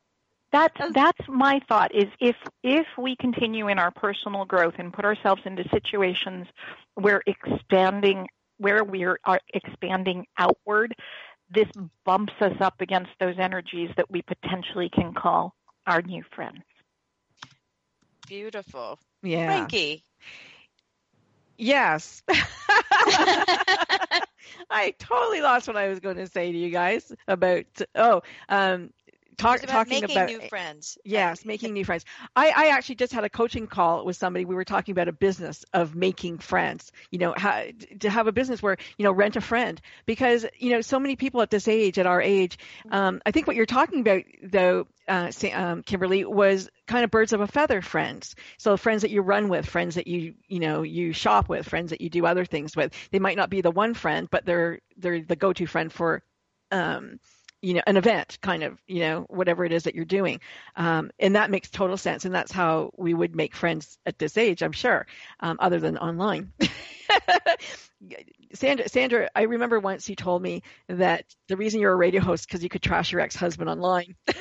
that's 0.52 0.76
oh. 0.80 0.92
that's 0.92 1.28
my 1.28 1.60
thought 1.68 1.94
is 1.94 2.08
if 2.20 2.36
if 2.62 2.86
we 2.96 3.16
continue 3.16 3.68
in 3.68 3.78
our 3.78 3.90
personal 3.90 4.44
growth 4.44 4.74
and 4.78 4.92
put 4.92 5.04
ourselves 5.04 5.42
into 5.44 5.68
situations 5.70 6.46
where 6.94 7.22
expanding 7.26 8.28
where 8.58 8.84
we 8.84 9.04
are 9.04 9.18
are 9.24 9.40
expanding 9.52 10.26
outward, 10.38 10.94
this 11.50 11.68
mm. 11.76 11.90
bumps 12.04 12.34
us 12.40 12.56
up 12.60 12.80
against 12.80 13.10
those 13.18 13.38
energies 13.38 13.90
that 13.96 14.10
we 14.10 14.22
potentially 14.22 14.88
can 14.90 15.14
call 15.14 15.54
our 15.86 16.02
new 16.02 16.22
friends. 16.34 16.62
Beautiful. 18.28 18.98
Yeah. 19.22 19.46
Frankie. 19.46 20.04
Yes. 21.62 22.24
I 24.70 24.94
totally 24.98 25.40
lost 25.40 25.68
what 25.68 25.76
I 25.76 25.88
was 25.88 26.00
going 26.00 26.16
to 26.16 26.26
say 26.26 26.50
to 26.50 26.58
you 26.58 26.70
guys 26.70 27.12
about 27.28 27.66
oh, 27.94 28.22
um 28.48 28.90
talk, 29.36 29.62
about 29.62 29.72
talking 29.72 30.00
making 30.00 30.16
about 30.16 30.28
new 30.28 30.40
friends. 30.48 30.98
Yes, 31.04 31.44
making 31.44 31.72
new 31.72 31.84
friends. 31.84 32.04
I, 32.34 32.50
I 32.50 32.66
actually 32.68 32.96
just 32.96 33.12
had 33.12 33.24
a 33.24 33.30
coaching 33.30 33.66
call 33.66 34.04
with 34.04 34.16
somebody. 34.16 34.44
We 34.44 34.54
were 34.54 34.64
talking 34.64 34.92
about 34.92 35.08
a 35.08 35.12
business 35.12 35.64
of 35.72 35.94
making 35.94 36.38
friends. 36.38 36.92
You 37.10 37.18
know, 37.18 37.34
how, 37.36 37.64
to 38.00 38.10
have 38.10 38.26
a 38.26 38.32
business 38.32 38.62
where 38.62 38.76
you 38.98 39.04
know 39.04 39.12
rent 39.12 39.36
a 39.36 39.40
friend 39.40 39.80
because 40.06 40.46
you 40.58 40.70
know 40.70 40.80
so 40.80 40.98
many 40.98 41.16
people 41.16 41.42
at 41.42 41.50
this 41.50 41.68
age, 41.68 41.98
at 41.98 42.06
our 42.06 42.20
age. 42.20 42.58
Um, 42.90 43.20
I 43.24 43.30
think 43.30 43.46
what 43.46 43.56
you're 43.56 43.66
talking 43.66 44.00
about 44.00 44.22
though, 44.42 44.86
uh, 45.08 45.30
um, 45.52 45.82
Kimberly, 45.82 46.24
was 46.24 46.68
kind 46.86 47.04
of 47.04 47.10
birds 47.10 47.32
of 47.32 47.40
a 47.40 47.46
feather 47.46 47.82
friends. 47.82 48.34
So 48.58 48.76
friends 48.76 49.02
that 49.02 49.10
you 49.10 49.22
run 49.22 49.48
with, 49.48 49.66
friends 49.66 49.96
that 49.96 50.06
you 50.06 50.34
you 50.48 50.60
know 50.60 50.82
you 50.82 51.12
shop 51.12 51.48
with, 51.48 51.68
friends 51.68 51.90
that 51.90 52.00
you 52.00 52.10
do 52.10 52.26
other 52.26 52.44
things 52.44 52.76
with. 52.76 52.92
They 53.10 53.18
might 53.18 53.36
not 53.36 53.50
be 53.50 53.60
the 53.60 53.70
one 53.70 53.94
friend, 53.94 54.28
but 54.30 54.44
they're 54.44 54.80
they're 54.96 55.22
the 55.22 55.36
go-to 55.36 55.66
friend 55.66 55.92
for. 55.92 56.22
Um, 56.70 57.18
you 57.62 57.74
know 57.74 57.82
an 57.86 57.96
event 57.96 58.38
kind 58.42 58.62
of 58.62 58.78
you 58.86 59.00
know 59.00 59.20
whatever 59.28 59.64
it 59.64 59.72
is 59.72 59.84
that 59.84 59.94
you're 59.94 60.04
doing. 60.04 60.40
Um, 60.76 61.10
and 61.18 61.36
that 61.36 61.50
makes 61.50 61.70
total 61.70 61.96
sense. 61.96 62.24
And 62.24 62.34
that's 62.34 62.52
how 62.52 62.90
we 62.96 63.14
would 63.14 63.34
make 63.36 63.54
friends 63.56 63.98
at 64.06 64.18
this 64.18 64.36
age 64.36 64.62
i'm 64.62 64.72
sure 64.72 65.06
um, 65.40 65.56
other 65.60 65.80
than 65.80 65.96
online. 65.98 66.52
Sandra 68.54 68.88
sandra 68.88 69.30
i 69.34 69.42
remember 69.42 69.78
once 69.80 70.08
you 70.08 70.16
told 70.16 70.42
me 70.42 70.62
that 70.88 71.24
the 71.48 71.56
reason 71.56 71.80
you're 71.80 71.92
a 71.92 71.96
radio 71.96 72.20
host 72.20 72.46
because 72.46 72.62
you 72.62 72.68
could 72.68 72.82
trash 72.82 73.12
your 73.12 73.20
ex-husband 73.20 73.70
online 73.70 74.14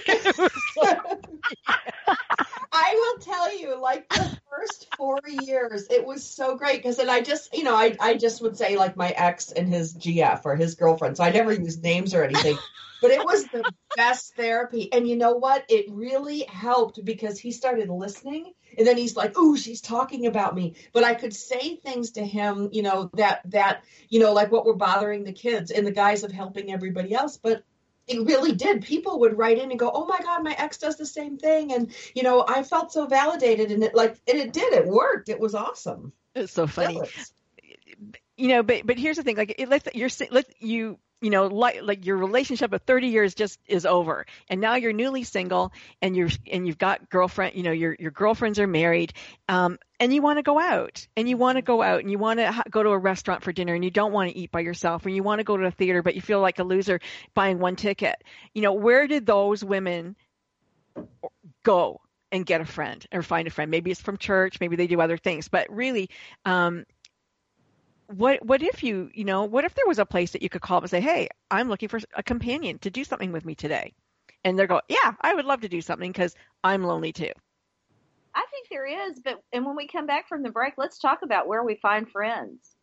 I 2.74 2.93
will 2.95 3.22
tell 3.22 3.57
you, 3.57 3.80
like 3.80 4.07
the 4.09 4.39
first 4.49 4.88
four 4.95 5.19
years, 5.28 5.88
it 5.89 6.05
was 6.05 6.24
so 6.24 6.55
great 6.55 6.78
because 6.78 6.97
then 6.97 7.09
I 7.09 7.22
just, 7.22 7.55
you 7.55 7.63
know, 7.63 7.76
I, 7.76 7.95
I 7.99 8.15
just 8.15 8.41
would 8.41 8.57
say 8.57 8.78
like 8.78 8.95
my 8.95 9.09
ex 9.09 9.51
and 9.51 9.67
his 9.67 9.93
GF 9.95 10.41
or 10.45 10.55
his 10.55 10.76
girlfriend. 10.76 11.17
So 11.17 11.24
I 11.24 11.32
never 11.32 11.51
used 11.51 11.84
names 11.84 12.13
or 12.13 12.24
anything, 12.24 12.57
but 13.01 13.11
it 13.11 13.24
was 13.26 13.45
the 13.47 13.63
best 13.97 14.36
therapy. 14.36 14.91
And 14.93 15.07
you 15.07 15.17
know 15.17 15.34
what? 15.34 15.65
It 15.67 15.86
really 15.89 16.45
helped 16.47 17.03
because 17.03 17.39
he 17.39 17.51
started 17.51 17.89
listening 17.89 18.53
and 18.78 18.88
then 18.88 18.97
he's 18.97 19.15
like, 19.15 19.38
"Ooh, 19.38 19.57
she's 19.57 19.82
talking 19.82 20.28
about 20.28 20.55
me." 20.55 20.76
But 20.93 21.03
I 21.03 21.13
could 21.13 21.36
say 21.36 21.76
things 21.76 22.11
to 22.11 22.26
him, 22.26 22.69
you 22.72 22.84
know, 22.84 23.09
that 23.15 23.41
that 23.51 23.84
you 24.09 24.19
know, 24.19 24.34
like 24.34 24.51
what 24.51 24.65
were 24.65 24.76
bothering 24.76 25.24
the 25.24 25.34
kids 25.34 25.72
in 25.72 25.84
the 25.84 25.91
guise 25.91 26.24
of 26.24 26.32
helping 26.32 26.72
everybody 26.72 27.13
else. 27.13 27.38
But 27.38 27.63
it 28.12 28.26
really 28.26 28.53
did. 28.53 28.84
People 28.84 29.20
would 29.22 29.38
write 29.38 29.57
in 29.57 29.72
and 29.72 29.80
go, 29.80 29.91
"Oh 29.93 30.05
my 30.05 30.20
God, 30.20 30.43
my 30.43 30.55
ex 30.57 30.78
does 30.78 30.97
the 30.97 31.05
same 31.05 31.38
thing," 31.38 31.74
and 31.74 31.93
you 32.14 32.24
know, 32.24 32.45
I 32.47 32.64
felt 32.64 32.91
so 32.91 33.05
validated, 33.05 33.72
and 33.72 33.84
it 33.84 33.95
like, 33.95 34.18
and 34.28 34.39
it 34.39 34.53
did. 34.53 34.74
It 34.74 34.88
worked. 34.88 35.30
It 35.30 35.39
was 35.39 35.55
awesome. 35.55 36.14
It's 36.36 36.53
so 36.53 36.68
funny. 36.68 37.01
You 38.38 38.47
know, 38.47 38.64
but 38.64 38.86
but 38.86 38.97
here's 38.97 39.18
the 39.18 39.24
thing: 39.24 39.38
like, 39.38 39.55
it, 39.57 39.70
let's 39.70 39.88
you're 39.93 40.09
let 40.32 40.45
you 40.62 40.99
you 41.22 41.30
know 41.30 41.45
like 41.47 41.82
like 41.84 42.05
your 42.05 42.17
relationship 42.17 42.74
of 42.74 42.82
30 42.82 43.07
years 43.07 43.36
just 43.36 43.59
is 43.67 43.86
over. 43.86 44.26
And 44.49 44.59
now 44.59 44.76
you're 44.76 44.91
newly 44.91 45.24
single 45.24 45.72
and 46.01 46.15
you're 46.15 46.30
and 46.51 46.67
you've 46.67 46.78
got 46.78 47.09
girlfriend 47.09 47.55
you 47.55 47.63
know 47.63 47.72
your 47.72 47.95
your 47.99 48.11
girlfriends 48.11 48.59
are 48.59 48.67
married 48.67 49.13
um 49.47 49.78
and 49.99 50.11
you 50.11 50.22
want 50.22 50.39
to 50.39 50.43
go 50.43 50.59
out 50.59 51.07
and 51.15 51.30
you 51.30 51.38
want 51.38 51.57
to 51.57 51.61
go 51.61 51.82
out 51.82 51.99
and 51.99 52.09
you 52.09 52.17
want 52.17 52.39
to 52.39 52.63
go 52.69 52.82
to 52.82 52.89
a 52.89 52.97
restaurant 52.97 53.43
for 53.43 53.51
dinner 53.51 53.76
and 53.76 53.84
you 53.84 53.91
don't 53.91 54.11
want 54.11 54.32
to 54.32 54.38
eat 54.38 54.51
by 54.51 54.59
yourself 54.59 55.05
and 55.05 55.15
you 55.15 55.24
want 55.24 55.39
to 55.39 55.43
go 55.43 55.55
to 55.55 55.65
a 55.65 55.72
theater 55.72 56.01
but 56.01 56.15
you 56.15 56.22
feel 56.22 56.41
like 56.41 56.59
a 56.59 56.63
loser 56.63 56.99
buying 57.36 57.59
one 57.59 57.76
ticket. 57.76 58.15
You 58.53 58.63
know 58.63 58.74
where 58.74 59.07
did 59.07 59.26
those 59.26 59.63
women 59.63 60.15
go 61.63 62.01
and 62.32 62.45
get 62.45 62.61
a 62.61 62.65
friend 62.65 63.05
or 63.11 63.22
find 63.22 63.47
a 63.47 63.51
friend? 63.51 63.69
Maybe 63.69 63.91
it's 63.91 64.01
from 64.01 64.17
church 64.17 64.59
maybe 64.59 64.76
they 64.76 64.88
do 64.88 64.99
other 64.99 65.17
things 65.17 65.47
but 65.49 65.72
really 65.72 66.09
um 66.45 66.86
what 68.14 68.45
what 68.45 68.62
if 68.62 68.84
you 68.84 69.09
you 69.14 69.24
know 69.24 69.43
what 69.43 69.64
if 69.64 69.74
there 69.76 69.88
was 69.88 69.99
a 69.99 70.05
place 70.05 70.32
that 70.32 70.41
you 70.41 70.49
could 70.49 70.62
call 70.62 70.78
up 70.78 70.84
and 70.84 70.89
say 70.89 71.01
hey 71.01 71.28
i'm 71.49 71.70
looking 71.70 71.89
for 71.89 71.99
a 72.16 72.24
companion 72.24 72.78
to 72.80 72.89
do 72.89 73.03
something 73.03 73.32
with 73.32 73.45
me 73.45 73.55
today 73.55 73.93
and 74.43 74.57
they're 74.57 74.68
going 74.68 74.82
yeah 74.89 75.14
i 75.22 75.34
would 75.34 75.45
love 75.45 75.62
to 75.62 75.70
do 75.70 75.82
something 75.82 76.12
because 76.12 76.36
i'm 76.64 76.84
lonely 76.84 77.14
too 77.14 77.32
I 78.34 78.45
think 78.49 78.68
there 78.70 78.86
is, 78.86 79.20
but 79.20 79.41
and 79.51 79.66
when 79.66 79.76
we 79.76 79.88
come 79.88 80.05
back 80.05 80.28
from 80.28 80.43
the 80.43 80.51
break, 80.51 80.76
let's 80.78 80.99
talk 80.99 81.20
about 81.24 81.47
where 81.47 81.64
we 81.64 81.76
find 81.76 82.09
friends. 82.09 82.76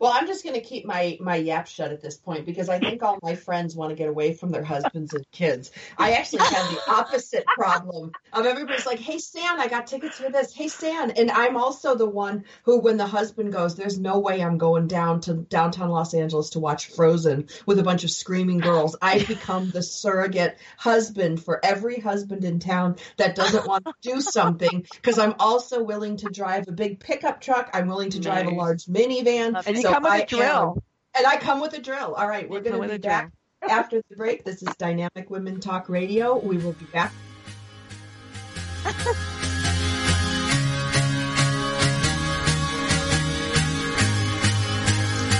Well, 0.00 0.12
I'm 0.14 0.26
just 0.26 0.44
going 0.44 0.54
to 0.54 0.60
keep 0.60 0.84
my 0.84 1.18
my 1.20 1.36
yap 1.36 1.66
shut 1.66 1.92
at 1.92 2.02
this 2.02 2.16
point 2.16 2.46
because 2.46 2.68
I 2.68 2.78
think 2.78 3.02
all 3.02 3.18
my 3.22 3.34
friends 3.34 3.74
want 3.76 3.90
to 3.90 3.96
get 3.96 4.08
away 4.08 4.34
from 4.34 4.50
their 4.50 4.64
husbands 4.64 5.14
and 5.14 5.24
kids. 5.30 5.70
I 5.98 6.12
actually 6.12 6.44
have 6.44 6.70
the 6.70 6.80
opposite 6.88 7.44
problem 7.46 8.12
of 8.32 8.46
everybody's 8.46 8.86
like, 8.86 8.98
"Hey, 8.98 9.18
Stan, 9.18 9.60
I 9.60 9.68
got 9.68 9.86
tickets 9.86 10.18
for 10.18 10.30
this." 10.30 10.52
Hey, 10.54 10.68
Stan, 10.68 11.12
and 11.12 11.30
I'm 11.30 11.56
also 11.56 11.94
the 11.94 12.08
one 12.08 12.44
who, 12.64 12.80
when 12.80 12.96
the 12.96 13.06
husband 13.06 13.52
goes, 13.52 13.76
"There's 13.76 13.98
no 13.98 14.18
way 14.18 14.42
I'm 14.42 14.58
going 14.58 14.86
down 14.86 15.20
to 15.22 15.34
downtown 15.34 15.90
Los 15.90 16.14
Angeles 16.14 16.50
to 16.50 16.60
watch 16.60 16.86
Frozen 16.88 17.48
with 17.66 17.78
a 17.78 17.82
bunch 17.82 18.04
of 18.04 18.10
screaming 18.10 18.58
girls." 18.58 18.96
I 19.00 19.24
become 19.24 19.70
the 19.70 19.82
surrogate 19.82 20.58
husband 20.76 21.42
for 21.42 21.60
every 21.64 22.00
husband 22.00 22.44
in 22.44 22.58
town 22.58 22.96
that 23.16 23.34
doesn't 23.34 23.66
want 23.66 23.84
to 23.84 23.92
do 24.02 24.20
something 24.20 24.86
because 24.92 25.18
I'm 25.18 25.34
also 25.38 25.82
willing 25.82 26.16
to 26.18 26.28
drive 26.28 26.68
a 26.68 26.72
big 26.72 27.00
pickup 27.00 27.40
truck. 27.40 27.70
I'm 27.72 27.86
willing 27.86 28.10
to 28.10 28.20
drive 28.20 28.46
Nice. 28.46 28.54
a 28.54 28.56
large 28.56 28.84
minivan. 28.86 29.54
And 29.84 29.92
So 29.92 29.92
come 29.94 30.02
with 30.04 30.12
I 30.12 30.18
a 30.18 30.26
drill 30.26 30.74
am- 30.76 30.82
and 31.16 31.26
I 31.26 31.36
come 31.36 31.60
with 31.60 31.74
a 31.74 31.80
drill. 31.80 32.14
All 32.14 32.26
right, 32.28 32.48
we're 32.48 32.58
You 32.58 32.64
going 32.70 32.82
to 32.82 32.88
be 32.88 32.94
a 32.94 32.98
back 32.98 33.30
after 33.68 34.02
the 34.08 34.16
break. 34.16 34.44
This 34.44 34.62
is 34.62 34.68
Dynamic 34.76 35.30
Women 35.30 35.60
Talk 35.60 35.88
Radio. 35.88 36.38
We 36.38 36.56
will 36.58 36.72
be 36.72 36.86
back. 36.86 37.12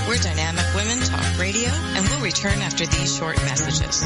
We're 0.07 0.17
Dynamic 0.21 0.65
Women 0.75 0.99
Talk 0.99 1.39
Radio, 1.39 1.69
and 1.69 2.07
we'll 2.07 2.21
return 2.21 2.59
after 2.59 2.85
these 2.85 3.17
short 3.17 3.37
messages. 3.37 4.03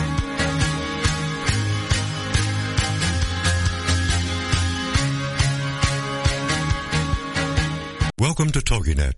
Welcome 8.17 8.49
to 8.51 8.59
TogiNet, 8.59 9.13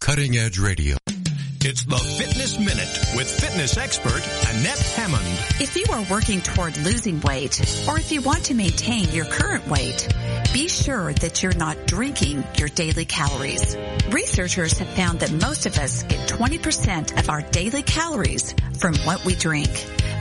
cutting 0.00 0.36
edge 0.36 0.58
radio. 0.58 0.96
It's 1.60 1.84
the 1.84 1.96
Fitness 1.96 2.58
Minute 2.58 3.16
with 3.16 3.28
fitness 3.28 3.76
expert 3.76 4.22
Annette 4.48 4.78
Hammond. 4.78 5.26
If 5.60 5.76
you 5.76 5.84
are 5.92 6.06
working 6.10 6.40
toward 6.40 6.76
losing 6.78 7.20
weight, 7.20 7.60
or 7.88 7.98
if 7.98 8.12
you 8.12 8.22
want 8.22 8.44
to 8.44 8.54
maintain 8.54 9.08
your 9.10 9.24
current 9.24 9.66
weight, 9.66 10.08
be 10.52 10.68
sure 10.68 11.12
that 11.14 11.42
you're 11.42 11.54
not 11.54 11.86
drinking 11.86 12.44
your 12.56 12.68
daily 12.68 13.04
calories. 13.04 13.76
Researchers 14.10 14.78
have 14.78 14.88
found 14.88 15.20
that 15.20 15.32
most 15.32 15.66
of 15.66 15.76
us 15.78 16.04
get 16.04 16.28
20% 16.28 17.18
of 17.18 17.28
our 17.28 17.42
daily 17.42 17.82
calories 17.82 18.54
from 18.78 18.94
what 18.98 19.24
we 19.24 19.34
drink. 19.34 19.68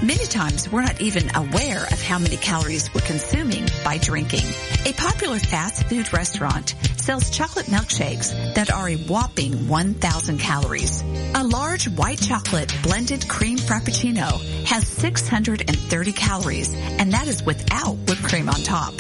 Many 0.04 0.26
times 0.26 0.72
we're 0.72 0.82
not 0.82 1.02
even 1.02 1.34
aware 1.36 1.84
of 1.84 2.02
how 2.02 2.20
many 2.20 2.38
calories 2.38 2.94
we're 2.94 3.02
consuming 3.02 3.68
by 3.84 3.98
drinking. 4.00 4.46
A 4.86 4.94
popular 4.94 5.40
fast 5.40 5.86
food 5.86 6.12
restaurant 6.14 6.76
sells 7.08 7.30
chocolate 7.30 7.68
milkshakes 7.68 8.34
that 8.54 8.70
are 8.70 8.90
a 8.90 8.98
whopping 8.98 9.70
1,000 9.70 10.38
calories. 10.40 11.02
A 11.36 11.42
large 11.42 11.88
white 11.92 12.22
chocolate 12.22 12.76
blended 12.84 13.26
cream 13.30 13.58
frappuccino 13.58 14.44
has 14.66 14.86
630 14.86 16.12
calories, 16.12 16.74
and 16.76 17.14
that 17.14 17.30
is 17.30 17.42
without 17.44 17.94
whipped 17.94 18.24
cream 18.24 18.50
on 18.50 18.56
top. 18.56 18.94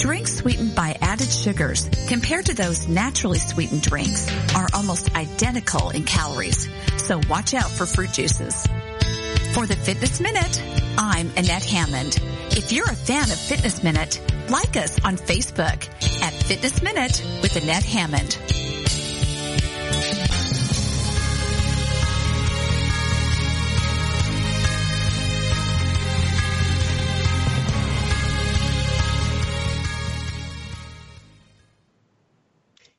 Drinks 0.00 0.38
sweetened 0.38 0.74
by 0.74 0.98
added 1.02 1.30
sugars 1.30 1.88
compared 2.08 2.46
to 2.46 2.54
those 2.54 2.88
naturally 2.88 3.38
sweetened 3.38 3.82
drinks 3.82 4.28
are 4.56 4.66
almost 4.74 5.14
identical 5.14 5.90
in 5.90 6.02
calories. 6.02 6.68
So 6.96 7.20
watch 7.30 7.54
out 7.54 7.70
for 7.70 7.86
fruit 7.86 8.12
juices. 8.12 8.66
For 9.54 9.66
the 9.66 9.76
Fitness 9.76 10.20
Minute, 10.20 10.60
I'm 10.98 11.30
Annette 11.36 11.64
Hammond. 11.66 12.18
If 12.50 12.72
you're 12.72 12.90
a 12.90 12.96
fan 12.96 13.30
of 13.30 13.38
Fitness 13.38 13.84
Minute, 13.84 14.20
like 14.52 14.76
us 14.76 15.02
on 15.02 15.16
Facebook 15.16 15.88
at 16.22 16.34
Fitness 16.34 16.82
Minute 16.82 17.24
with 17.40 17.56
Annette 17.56 17.84
Hammond. 17.84 18.34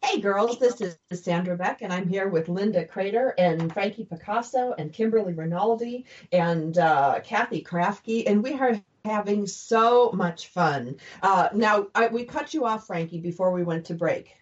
Hey 0.02 0.22
girls, 0.22 0.58
this 0.58 0.82
is 0.82 0.98
Sandra 1.12 1.56
Beck, 1.56 1.84
and 1.84 1.94
I'm 1.94 2.08
here 2.08 2.30
with 2.30 2.50
Linda 2.50 2.84
Crater 2.84 3.36
and 3.38 3.72
Frankie 3.72 4.06
Picasso 4.06 4.74
and 4.76 4.92
Kimberly 4.92 5.34
Rinaldi 5.34 6.06
and 6.32 6.76
uh, 6.80 7.20
Kathy 7.24 7.64
Krafke, 7.64 8.24
and 8.26 8.42
we 8.42 8.54
are 8.54 8.82
having 9.06 9.46
so 9.48 10.12
much 10.14 10.48
fun. 10.48 10.96
Uh, 11.22 11.50
now, 11.54 11.88
I, 11.94 12.08
we 12.08 12.24
cut 12.24 12.54
you 12.54 12.66
off, 12.66 12.88
Frankie, 12.88 13.20
before 13.20 13.52
we 13.52 13.64
went 13.64 13.86
to 13.86 13.96
break. 13.96 14.34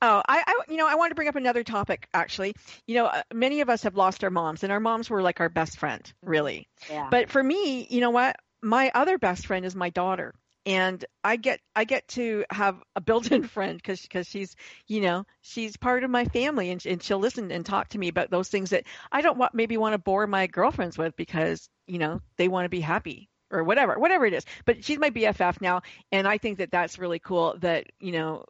Oh, 0.00 0.22
I, 0.28 0.42
I, 0.46 0.60
you 0.68 0.76
know, 0.76 0.88
I 0.88 0.96
want 0.96 1.10
to 1.10 1.14
bring 1.14 1.28
up 1.28 1.36
another 1.36 1.62
topic. 1.62 2.08
Actually, 2.12 2.54
you 2.86 2.96
know, 2.96 3.06
uh, 3.06 3.22
many 3.32 3.60
of 3.60 3.70
us 3.70 3.84
have 3.84 3.96
lost 3.96 4.24
our 4.24 4.30
moms, 4.30 4.64
and 4.64 4.72
our 4.72 4.80
moms 4.80 5.08
were 5.08 5.22
like 5.22 5.40
our 5.40 5.48
best 5.48 5.78
friend, 5.78 6.12
really. 6.22 6.68
Yeah. 6.90 7.08
But 7.10 7.30
for 7.30 7.42
me, 7.42 7.86
you 7.88 8.00
know 8.00 8.10
what? 8.10 8.36
My 8.60 8.90
other 8.94 9.18
best 9.18 9.46
friend 9.46 9.64
is 9.64 9.74
my 9.74 9.90
daughter, 9.90 10.34
and 10.66 11.04
I 11.24 11.36
get 11.36 11.60
I 11.74 11.84
get 11.84 12.06
to 12.08 12.44
have 12.50 12.82
a 12.94 13.00
built-in 13.00 13.42
friend 13.48 13.76
because 13.76 14.02
because 14.02 14.28
she's 14.28 14.54
you 14.86 15.00
know 15.00 15.24
she's 15.40 15.76
part 15.76 16.04
of 16.04 16.10
my 16.10 16.26
family, 16.26 16.70
and 16.70 16.84
and 16.86 17.02
she'll 17.02 17.18
listen 17.18 17.50
and 17.50 17.64
talk 17.66 17.88
to 17.90 17.98
me 17.98 18.08
about 18.08 18.30
those 18.30 18.48
things 18.48 18.70
that 18.70 18.84
I 19.10 19.20
don't 19.20 19.38
want 19.38 19.54
maybe 19.54 19.76
want 19.76 19.94
to 19.94 19.98
bore 19.98 20.26
my 20.26 20.46
girlfriends 20.48 20.98
with 20.98 21.16
because 21.16 21.68
you 21.86 21.98
know, 21.98 22.20
they 22.36 22.48
want 22.48 22.64
to 22.64 22.70
be 22.70 22.80
happy 22.80 23.28
or 23.52 23.62
whatever, 23.62 23.98
whatever 23.98 24.26
it 24.26 24.32
is. 24.32 24.44
But 24.64 24.84
she's 24.84 24.98
my 24.98 25.10
BFF 25.10 25.60
now, 25.60 25.82
and 26.10 26.26
I 26.26 26.38
think 26.38 26.58
that 26.58 26.70
that's 26.70 26.98
really 26.98 27.18
cool. 27.18 27.56
That 27.60 27.86
you 28.00 28.12
know, 28.12 28.46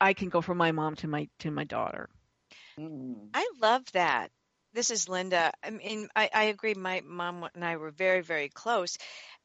I 0.00 0.14
can 0.14 0.28
go 0.28 0.40
from 0.40 0.56
my 0.56 0.72
mom 0.72 0.94
to 0.96 1.08
my 1.08 1.28
to 1.40 1.50
my 1.50 1.64
daughter. 1.64 2.08
Mm. 2.78 3.28
I 3.34 3.46
love 3.60 3.84
that. 3.92 4.30
This 4.72 4.90
is 4.90 5.08
Linda. 5.08 5.52
I 5.62 5.70
mean, 5.70 6.08
I, 6.14 6.30
I 6.32 6.44
agree. 6.44 6.74
My 6.74 7.02
mom 7.04 7.48
and 7.54 7.64
I 7.64 7.76
were 7.76 7.90
very, 7.90 8.20
very 8.22 8.48
close, 8.48 8.96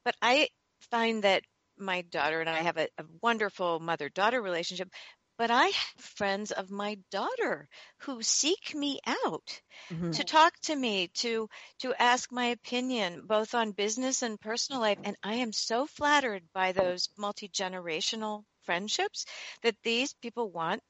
but 0.06 0.16
I 0.22 0.50
find 0.92 1.24
that 1.24 1.44
my 1.78 2.02
daughter 2.02 2.40
and 2.40 2.50
I 2.50 2.62
have 2.62 2.78
a, 2.78 2.88
a 2.98 3.06
wonderful 3.22 3.80
mother 3.80 4.10
daughter 4.10 4.42
relationship. 4.42 4.90
But 5.38 5.52
I 5.52 5.68
have 5.68 6.04
friends 6.04 6.52
of 6.52 6.70
my 6.72 6.96
daughter 7.12 7.68
who 8.00 8.22
seek 8.24 8.74
me 8.76 9.00
out 9.06 9.62
Mm-hmm. 9.94 10.14
to 10.14 10.24
talk 10.24 10.58
to 10.62 10.76
me, 10.76 11.08
to 11.16 11.50
to 11.80 11.94
ask 12.02 12.32
my 12.32 12.46
opinion, 12.48 13.26
both 13.28 13.54
on 13.54 13.72
business 13.72 14.22
and 14.22 14.40
personal 14.40 14.82
life. 14.82 15.00
And 15.04 15.16
I 15.24 15.36
am 15.36 15.52
so 15.54 15.86
flattered 15.88 16.44
by 16.54 16.72
those 16.72 17.10
multi 17.18 17.48
generational 17.50 18.46
friendships 18.64 19.26
that 19.64 19.76
these 19.84 20.14
people 20.14 20.50
want, 20.52 20.82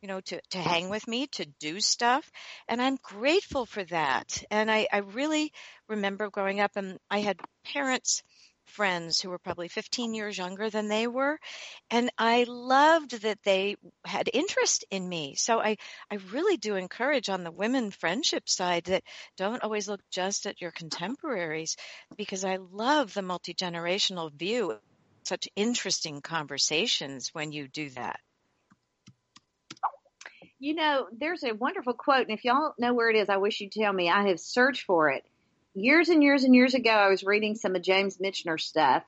you 0.00 0.08
know, 0.08 0.20
to, 0.20 0.40
to 0.50 0.58
hang 0.58 0.88
with 0.88 1.06
me, 1.06 1.26
to 1.28 1.44
do 1.58 1.80
stuff. 1.80 2.30
And 2.68 2.80
I'm 2.80 2.96
grateful 3.02 3.66
for 3.66 3.84
that. 3.84 4.42
And 4.50 4.70
I, 4.70 4.86
I 4.92 4.98
really 4.98 5.52
remember 5.88 6.30
growing 6.30 6.60
up 6.60 6.72
and 6.76 6.98
I 7.10 7.18
had 7.20 7.38
parents 7.64 8.22
friends 8.70 9.20
who 9.20 9.30
were 9.30 9.38
probably 9.38 9.68
15 9.68 10.14
years 10.14 10.38
younger 10.38 10.70
than 10.70 10.88
they 10.88 11.06
were 11.06 11.38
and 11.90 12.10
i 12.18 12.44
loved 12.48 13.22
that 13.22 13.38
they 13.44 13.76
had 14.04 14.30
interest 14.32 14.84
in 14.90 15.08
me 15.08 15.34
so 15.36 15.60
i 15.60 15.76
i 16.10 16.16
really 16.32 16.56
do 16.56 16.76
encourage 16.76 17.28
on 17.28 17.44
the 17.44 17.50
women 17.50 17.90
friendship 17.90 18.48
side 18.48 18.84
that 18.84 19.02
don't 19.36 19.62
always 19.62 19.88
look 19.88 20.00
just 20.10 20.46
at 20.46 20.60
your 20.60 20.72
contemporaries 20.72 21.76
because 22.16 22.44
i 22.44 22.56
love 22.72 23.14
the 23.14 23.22
multi-generational 23.22 24.32
view 24.32 24.76
such 25.24 25.48
interesting 25.56 26.20
conversations 26.22 27.30
when 27.32 27.52
you 27.52 27.68
do 27.68 27.90
that 27.90 28.20
You 30.58 30.74
know, 30.74 31.06
there's 31.18 31.42
a 31.42 31.54
wonderful 31.54 31.94
quote, 31.94 32.28
and 32.28 32.36
if 32.36 32.44
y'all 32.44 32.74
know 32.78 32.92
where 32.92 33.08
it 33.10 33.16
is, 33.16 33.30
I 33.30 33.38
wish 33.38 33.60
you'd 33.60 33.72
tell 33.72 33.92
me. 33.92 34.10
I 34.10 34.28
have 34.28 34.40
searched 34.40 34.84
for 34.84 35.10
it. 35.10 35.24
Years 35.74 36.08
and 36.08 36.22
years 36.22 36.44
and 36.44 36.54
years 36.54 36.74
ago, 36.74 36.90
I 36.90 37.08
was 37.08 37.22
reading 37.22 37.54
some 37.54 37.76
of 37.76 37.82
James 37.82 38.18
Michener's 38.18 38.64
stuff, 38.64 39.04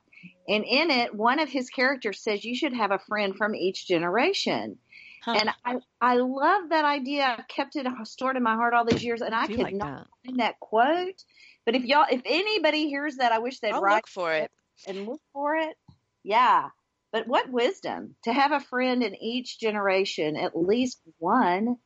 and 0.48 0.64
in 0.64 0.90
it, 0.90 1.14
one 1.14 1.40
of 1.40 1.48
his 1.48 1.68
characters 1.70 2.20
says 2.20 2.44
you 2.44 2.54
should 2.54 2.72
have 2.72 2.90
a 2.90 2.98
friend 2.98 3.36
from 3.36 3.54
each 3.54 3.86
generation. 3.86 4.78
Huh. 5.24 5.38
And 5.38 5.50
I, 5.64 5.76
I 6.00 6.16
love 6.16 6.70
that 6.70 6.84
idea. 6.84 7.36
I've 7.38 7.46
kept 7.46 7.76
it 7.76 7.86
stored 8.04 8.36
in 8.36 8.42
my 8.42 8.54
heart 8.54 8.74
all 8.74 8.84
these 8.84 9.04
years, 9.04 9.20
and 9.20 9.34
I 9.34 9.46
do 9.46 9.56
could 9.56 9.64
like 9.64 9.74
not 9.74 9.86
that. 9.86 10.26
find 10.26 10.40
that 10.40 10.60
quote. 10.60 11.22
But 11.64 11.76
if 11.76 11.84
y'all, 11.84 12.06
if 12.10 12.22
anybody 12.24 12.88
hears 12.88 13.16
that, 13.16 13.30
I 13.30 13.38
wish 13.38 13.60
they'd 13.60 13.72
i'll 13.72 13.80
write 13.80 13.96
look 13.96 14.08
for 14.08 14.32
it 14.32 14.50
and 14.86 15.06
look 15.06 15.20
for 15.32 15.56
it. 15.56 15.76
Yeah. 16.24 16.70
But 17.12 17.28
what 17.28 17.50
wisdom 17.50 18.16
to 18.24 18.32
have 18.32 18.52
a 18.52 18.60
friend 18.60 19.02
in 19.02 19.14
each 19.14 19.60
generation, 19.60 20.36
at 20.36 20.56
least 20.56 21.00
one. 21.18 21.76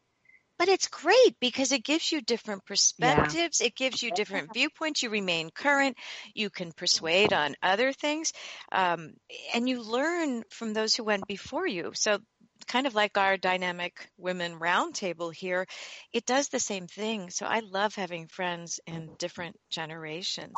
But 0.59 0.69
it's 0.69 0.89
great 0.89 1.37
because 1.39 1.73
it 1.73 1.85
gives 1.85 2.11
you 2.11 2.23
different 2.23 2.65
perspectives. 2.65 3.61
It 3.61 3.77
gives 3.77 4.03
you 4.03 4.11
different 4.11 4.53
viewpoints. 4.55 5.03
You 5.03 5.11
remain 5.11 5.51
current. 5.51 5.97
You 6.35 6.49
can 6.49 6.73
persuade 6.73 7.33
on 7.33 7.57
other 7.63 7.93
things. 7.93 8.33
Um, 8.73 9.15
and 9.55 9.69
you 9.69 9.83
learn 9.83 10.45
from 10.51 10.73
those 10.73 10.95
who 10.95 11.05
went 11.05 11.27
before 11.27 11.67
you. 11.67 11.93
So, 11.95 12.19
kind 12.67 12.87
of 12.87 12.95
like 12.95 13.19
our 13.19 13.37
dynamic 13.37 14.09
women 14.17 14.59
roundtable 14.59 15.33
here, 15.33 15.67
it 16.13 16.25
does 16.25 16.49
the 16.49 16.59
same 16.59 16.87
thing. 16.87 17.29
So, 17.31 17.45
I 17.45 17.61
love 17.61 17.95
having 17.95 18.27
friends 18.27 18.81
in 18.87 19.11
different 19.19 19.57
generations. 19.71 20.55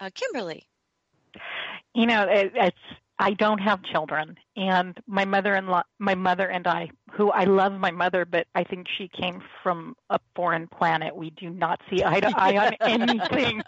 Uh, 0.00 0.10
Kimberly. 0.14 0.66
You 1.94 2.06
know, 2.06 2.26
it, 2.28 2.52
it's 2.54 2.76
I 3.18 3.32
don't 3.32 3.58
have 3.58 3.82
children, 3.82 4.36
and 4.56 4.98
my 5.06 5.24
mother-in-law, 5.24 5.82
my 5.98 6.14
mother 6.14 6.48
and 6.48 6.66
I, 6.66 6.90
who 7.12 7.30
I 7.30 7.44
love 7.44 7.72
my 7.72 7.90
mother, 7.90 8.26
but 8.26 8.46
I 8.54 8.64
think 8.64 8.86
she 8.98 9.08
came 9.08 9.42
from 9.62 9.94
a 10.10 10.18
foreign 10.34 10.66
planet. 10.68 11.16
We 11.16 11.30
do 11.30 11.48
not 11.48 11.80
see 11.88 12.04
eye 12.04 12.20
to 12.20 12.32
eye 12.36 12.56
on 12.58 12.74
anything. 12.88 13.62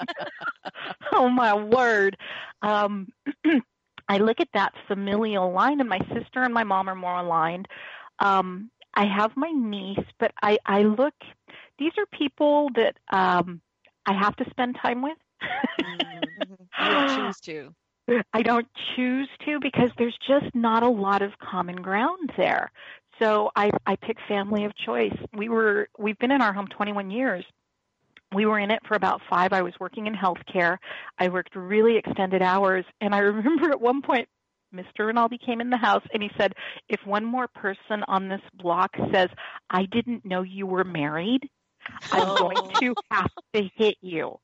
oh 1.13 1.29
my 1.31 1.55
word! 1.55 2.17
Um, 2.63 3.09
I 4.09 4.19
look 4.19 4.41
at 4.41 4.49
that 4.55 4.73
familial 4.87 5.53
line, 5.53 5.81
and 5.81 5.89
my 5.89 6.01
sister 6.15 6.43
and 6.43 6.53
my 6.53 6.65
mom 6.65 6.89
are 6.89 6.95
more 6.95 7.19
aligned. 7.19 7.69
Um, 8.19 8.71
I 8.95 9.07
have 9.07 9.33
my 9.37 9.51
niece, 9.51 10.05
but 10.19 10.33
I, 10.43 10.59
I 10.67 10.83
look. 10.83 11.15
These 11.79 11.93
are 11.99 12.07
people 12.19 12.69
that 12.75 12.97
um, 13.13 13.61
I 14.07 14.13
have 14.13 14.37
to 14.37 14.51
spend 14.51 14.77
time 14.83 15.03
with. 15.03 15.17
Don't 16.85 17.09
choose 17.09 17.41
to. 17.43 17.75
I 18.33 18.43
don't 18.43 18.67
choose 18.97 19.29
to 19.45 19.59
because 19.61 19.91
there's 19.99 20.17
just 20.27 20.55
not 20.55 20.83
a 20.83 20.89
lot 20.89 21.23
of 21.23 21.33
common 21.39 21.77
ground 21.77 22.33
there. 22.37 22.71
So 23.21 23.51
I 23.55 23.71
I 23.87 23.97
pick 23.97 24.17
family 24.29 24.65
of 24.65 24.73
choice. 24.77 25.17
We 25.37 25.49
were 25.49 25.89
we've 25.99 26.19
been 26.19 26.31
in 26.31 26.41
our 26.41 26.53
home 26.53 26.69
21 26.69 27.11
years. 27.11 27.45
We 28.35 28.47
were 28.47 28.59
in 28.59 28.71
it 28.71 28.81
for 28.87 28.95
about 28.95 29.23
5. 29.31 29.53
I 29.53 29.63
was 29.63 29.73
working 29.81 30.07
in 30.07 30.15
healthcare. 30.15 30.77
I 31.19 31.29
worked 31.29 31.57
really 31.57 31.97
extended 31.97 32.43
hours 32.43 32.85
and 33.01 33.15
I 33.15 33.19
remember 33.19 33.71
at 33.71 33.81
one 33.81 34.03
point 34.03 34.29
Mr. 34.75 35.07
Rinaldi 35.07 35.39
came 35.39 35.61
in 35.61 35.71
the 35.71 35.79
house 35.79 36.05
and 36.13 36.23
he 36.23 36.31
said, 36.39 36.53
"If 36.89 37.01
one 37.07 37.25
more 37.25 37.49
person 37.49 38.05
on 38.07 38.29
this 38.29 38.43
block 38.55 38.95
says, 39.13 39.31
"I 39.71 39.87
didn't 39.87 40.27
know 40.27 40.43
you 40.43 40.67
were 40.67 40.85
married," 40.85 41.49
I'm 42.13 42.37
going 42.37 42.59
oh. 42.59 42.81
to 42.81 42.95
have 43.11 43.31
to 43.55 43.71
hit 43.77 43.97
you." 44.03 44.39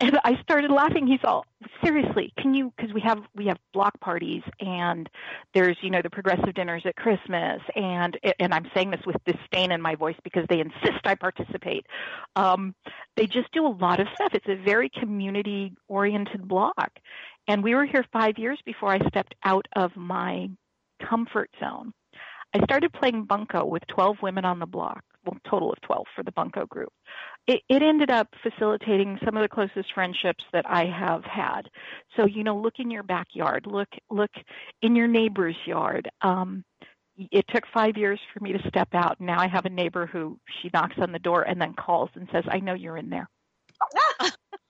And 0.00 0.16
I 0.24 0.40
started 0.42 0.70
laughing. 0.70 1.08
He's 1.08 1.24
all, 1.24 1.44
"Seriously, 1.82 2.32
can 2.38 2.54
you 2.54 2.72
because 2.76 2.92
we 2.94 3.00
have 3.00 3.18
we 3.34 3.46
have 3.46 3.58
block 3.72 3.98
parties 4.00 4.42
and 4.60 5.08
there's, 5.54 5.76
you 5.82 5.90
know, 5.90 6.00
the 6.02 6.10
progressive 6.10 6.54
dinners 6.54 6.82
at 6.86 6.94
Christmas 6.94 7.60
and 7.74 8.16
and 8.38 8.54
I'm 8.54 8.70
saying 8.74 8.92
this 8.92 9.00
with 9.04 9.16
disdain 9.24 9.72
in 9.72 9.82
my 9.82 9.96
voice 9.96 10.14
because 10.22 10.44
they 10.48 10.60
insist 10.60 11.04
I 11.04 11.16
participate. 11.16 11.84
Um 12.36 12.74
they 13.16 13.26
just 13.26 13.50
do 13.52 13.66
a 13.66 13.74
lot 13.74 13.98
of 13.98 14.06
stuff. 14.14 14.34
It's 14.34 14.46
a 14.48 14.54
very 14.54 14.88
community 14.88 15.74
oriented 15.88 16.46
block. 16.46 17.00
And 17.48 17.64
we 17.64 17.74
were 17.74 17.84
here 17.86 18.04
5 18.12 18.38
years 18.38 18.60
before 18.64 18.92
I 18.92 19.00
stepped 19.08 19.34
out 19.44 19.66
of 19.74 19.96
my 19.96 20.48
comfort 21.02 21.50
zone. 21.58 21.92
I 22.54 22.62
started 22.64 22.92
playing 22.92 23.24
bunco 23.24 23.64
with 23.64 23.82
12 23.88 24.16
women 24.22 24.44
on 24.44 24.58
the 24.58 24.66
block, 24.66 25.02
well, 25.24 25.36
total 25.48 25.70
of 25.70 25.80
12 25.82 26.06
for 26.16 26.22
the 26.22 26.32
bunco 26.32 26.64
group. 26.66 26.92
It, 27.46 27.60
it 27.68 27.82
ended 27.82 28.10
up 28.10 28.28
facilitating 28.42 29.18
some 29.24 29.36
of 29.36 29.42
the 29.42 29.48
closest 29.48 29.92
friendships 29.92 30.44
that 30.52 30.64
I 30.66 30.86
have 30.86 31.24
had. 31.24 31.68
So, 32.16 32.26
you 32.26 32.44
know, 32.44 32.56
look 32.56 32.74
in 32.78 32.90
your 32.90 33.02
backyard, 33.02 33.66
look, 33.66 33.88
look 34.10 34.30
in 34.80 34.96
your 34.96 35.08
neighbor's 35.08 35.56
yard. 35.66 36.08
Um, 36.22 36.64
it 37.18 37.44
took 37.48 37.64
five 37.74 37.96
years 37.96 38.20
for 38.32 38.42
me 38.42 38.52
to 38.52 38.68
step 38.68 38.88
out. 38.94 39.20
Now 39.20 39.40
I 39.40 39.48
have 39.48 39.66
a 39.66 39.70
neighbor 39.70 40.06
who 40.06 40.38
she 40.62 40.70
knocks 40.72 40.96
on 40.98 41.12
the 41.12 41.18
door 41.18 41.42
and 41.42 41.60
then 41.60 41.74
calls 41.74 42.10
and 42.14 42.28
says, 42.32 42.44
I 42.48 42.60
know 42.60 42.74
you're 42.74 42.96
in 42.96 43.10
there. 43.10 43.28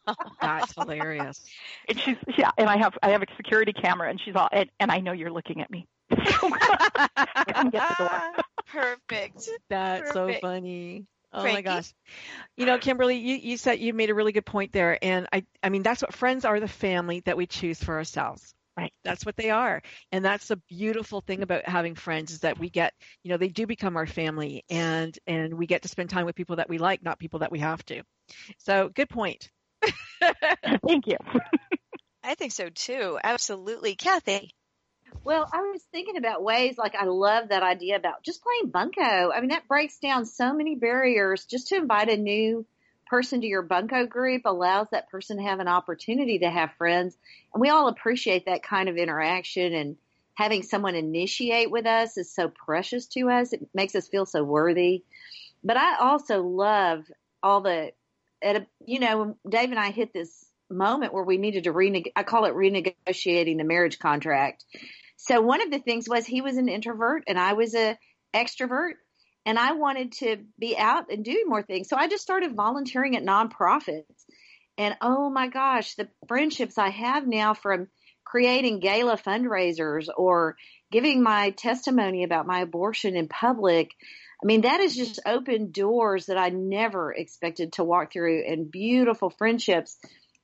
That's 0.40 0.72
hilarious. 0.74 1.44
And 1.88 2.00
she's 2.00 2.16
yeah, 2.36 2.50
and 2.56 2.68
I 2.68 2.78
have 2.78 2.94
I 3.02 3.10
have 3.10 3.22
a 3.22 3.26
security 3.36 3.72
camera, 3.72 4.08
and 4.08 4.20
she's 4.20 4.34
all 4.34 4.48
and, 4.50 4.70
and 4.80 4.90
I 4.90 5.00
know 5.00 5.12
you're 5.12 5.30
looking 5.30 5.60
at 5.60 5.70
me. 5.70 5.86
Come 7.54 7.70
get 7.70 7.88
the 7.88 7.94
door. 7.96 8.22
Perfect. 8.66 9.48
That's 9.68 10.12
so 10.12 10.34
funny. 10.40 11.06
Oh 11.32 11.42
Frankie? 11.42 11.54
my 11.54 11.62
gosh. 11.62 11.92
You 12.56 12.66
know, 12.66 12.78
Kimberly, 12.78 13.16
you, 13.18 13.36
you 13.36 13.56
said 13.56 13.78
you 13.80 13.92
made 13.92 14.10
a 14.10 14.14
really 14.14 14.32
good 14.32 14.46
point 14.46 14.72
there. 14.72 14.98
And 15.02 15.26
I 15.32 15.44
I 15.62 15.68
mean 15.68 15.82
that's 15.82 16.02
what 16.02 16.14
friends 16.14 16.44
are 16.44 16.60
the 16.60 16.68
family 16.68 17.20
that 17.20 17.36
we 17.36 17.46
choose 17.46 17.82
for 17.82 17.96
ourselves. 17.96 18.54
Right. 18.76 18.92
That's 19.04 19.26
what 19.26 19.36
they 19.36 19.50
are. 19.50 19.82
And 20.12 20.24
that's 20.24 20.48
the 20.48 20.56
beautiful 20.68 21.20
thing 21.20 21.42
about 21.42 21.66
having 21.68 21.94
friends 21.96 22.30
is 22.32 22.40
that 22.40 22.58
we 22.58 22.70
get, 22.70 22.94
you 23.24 23.30
know, 23.30 23.36
they 23.36 23.48
do 23.48 23.66
become 23.66 23.96
our 23.96 24.06
family 24.06 24.64
and 24.70 25.16
and 25.26 25.54
we 25.54 25.66
get 25.66 25.82
to 25.82 25.88
spend 25.88 26.10
time 26.10 26.26
with 26.26 26.36
people 26.36 26.56
that 26.56 26.68
we 26.68 26.78
like, 26.78 27.02
not 27.02 27.18
people 27.18 27.40
that 27.40 27.52
we 27.52 27.58
have 27.60 27.84
to. 27.86 28.02
So 28.58 28.88
good 28.88 29.08
point. 29.10 29.50
Thank 30.86 31.06
you. 31.06 31.16
I 32.22 32.34
think 32.34 32.52
so 32.52 32.68
too. 32.70 33.18
Absolutely. 33.22 33.96
Kathy. 33.96 34.54
Well, 35.28 35.46
I 35.52 35.60
was 35.60 35.82
thinking 35.92 36.16
about 36.16 36.42
ways 36.42 36.78
like 36.78 36.94
I 36.94 37.04
love 37.04 37.50
that 37.50 37.62
idea 37.62 37.96
about 37.96 38.22
just 38.22 38.42
playing 38.42 38.70
bunco. 38.70 39.30
I 39.30 39.42
mean, 39.42 39.50
that 39.50 39.68
breaks 39.68 39.98
down 39.98 40.24
so 40.24 40.54
many 40.54 40.74
barriers. 40.74 41.44
Just 41.44 41.68
to 41.68 41.76
invite 41.76 42.08
a 42.08 42.16
new 42.16 42.64
person 43.08 43.42
to 43.42 43.46
your 43.46 43.60
bunco 43.60 44.06
group 44.06 44.46
allows 44.46 44.86
that 44.90 45.10
person 45.10 45.36
to 45.36 45.42
have 45.42 45.60
an 45.60 45.68
opportunity 45.68 46.38
to 46.38 46.48
have 46.48 46.70
friends. 46.78 47.14
And 47.52 47.60
we 47.60 47.68
all 47.68 47.88
appreciate 47.88 48.46
that 48.46 48.62
kind 48.62 48.88
of 48.88 48.96
interaction 48.96 49.74
and 49.74 49.96
having 50.32 50.62
someone 50.62 50.94
initiate 50.94 51.70
with 51.70 51.84
us 51.84 52.16
is 52.16 52.34
so 52.34 52.48
precious 52.48 53.04
to 53.08 53.28
us. 53.28 53.52
It 53.52 53.68
makes 53.74 53.94
us 53.94 54.08
feel 54.08 54.24
so 54.24 54.42
worthy. 54.42 55.04
But 55.62 55.76
I 55.76 55.96
also 55.98 56.40
love 56.42 57.04
all 57.42 57.60
the, 57.60 57.92
at 58.40 58.56
a, 58.56 58.66
you 58.82 58.98
know, 58.98 59.36
Dave 59.46 59.72
and 59.72 59.78
I 59.78 59.90
hit 59.90 60.14
this 60.14 60.46
moment 60.70 61.12
where 61.12 61.24
we 61.24 61.36
needed 61.36 61.64
to 61.64 61.72
reneg- 61.74 62.12
I 62.16 62.22
call 62.22 62.46
it 62.46 62.54
renegotiating 62.54 63.58
the 63.58 63.64
marriage 63.64 63.98
contract. 63.98 64.64
So 65.28 65.42
one 65.42 65.62
of 65.62 65.70
the 65.70 65.78
things 65.78 66.08
was 66.08 66.24
he 66.24 66.40
was 66.40 66.56
an 66.56 66.70
introvert 66.70 67.24
and 67.28 67.38
I 67.38 67.52
was 67.52 67.74
a 67.74 67.98
extrovert 68.34 68.92
and 69.44 69.58
I 69.58 69.72
wanted 69.72 70.12
to 70.12 70.38
be 70.58 70.76
out 70.76 71.10
and 71.10 71.22
do 71.24 71.44
more 71.46 71.62
things. 71.62 71.88
So 71.88 71.96
I 71.96 72.08
just 72.08 72.22
started 72.22 72.56
volunteering 72.56 73.14
at 73.14 73.22
nonprofits. 73.22 74.04
And 74.78 74.96
oh 75.02 75.28
my 75.28 75.48
gosh, 75.48 75.94
the 75.96 76.08
friendships 76.28 76.78
I 76.78 76.88
have 76.88 77.26
now 77.26 77.52
from 77.52 77.88
creating 78.24 78.80
gala 78.80 79.18
fundraisers 79.18 80.08
or 80.16 80.56
giving 80.90 81.22
my 81.22 81.50
testimony 81.50 82.24
about 82.24 82.46
my 82.46 82.60
abortion 82.60 83.14
in 83.14 83.28
public. 83.28 83.90
I 84.42 84.46
mean, 84.46 84.62
that 84.62 84.80
has 84.80 84.94
just 84.94 85.20
opened 85.26 85.74
doors 85.74 86.26
that 86.26 86.38
I 86.38 86.48
never 86.50 87.12
expected 87.12 87.74
to 87.74 87.84
walk 87.84 88.12
through 88.12 88.44
and 88.46 88.70
beautiful 88.70 89.30
friendships. 89.30 89.98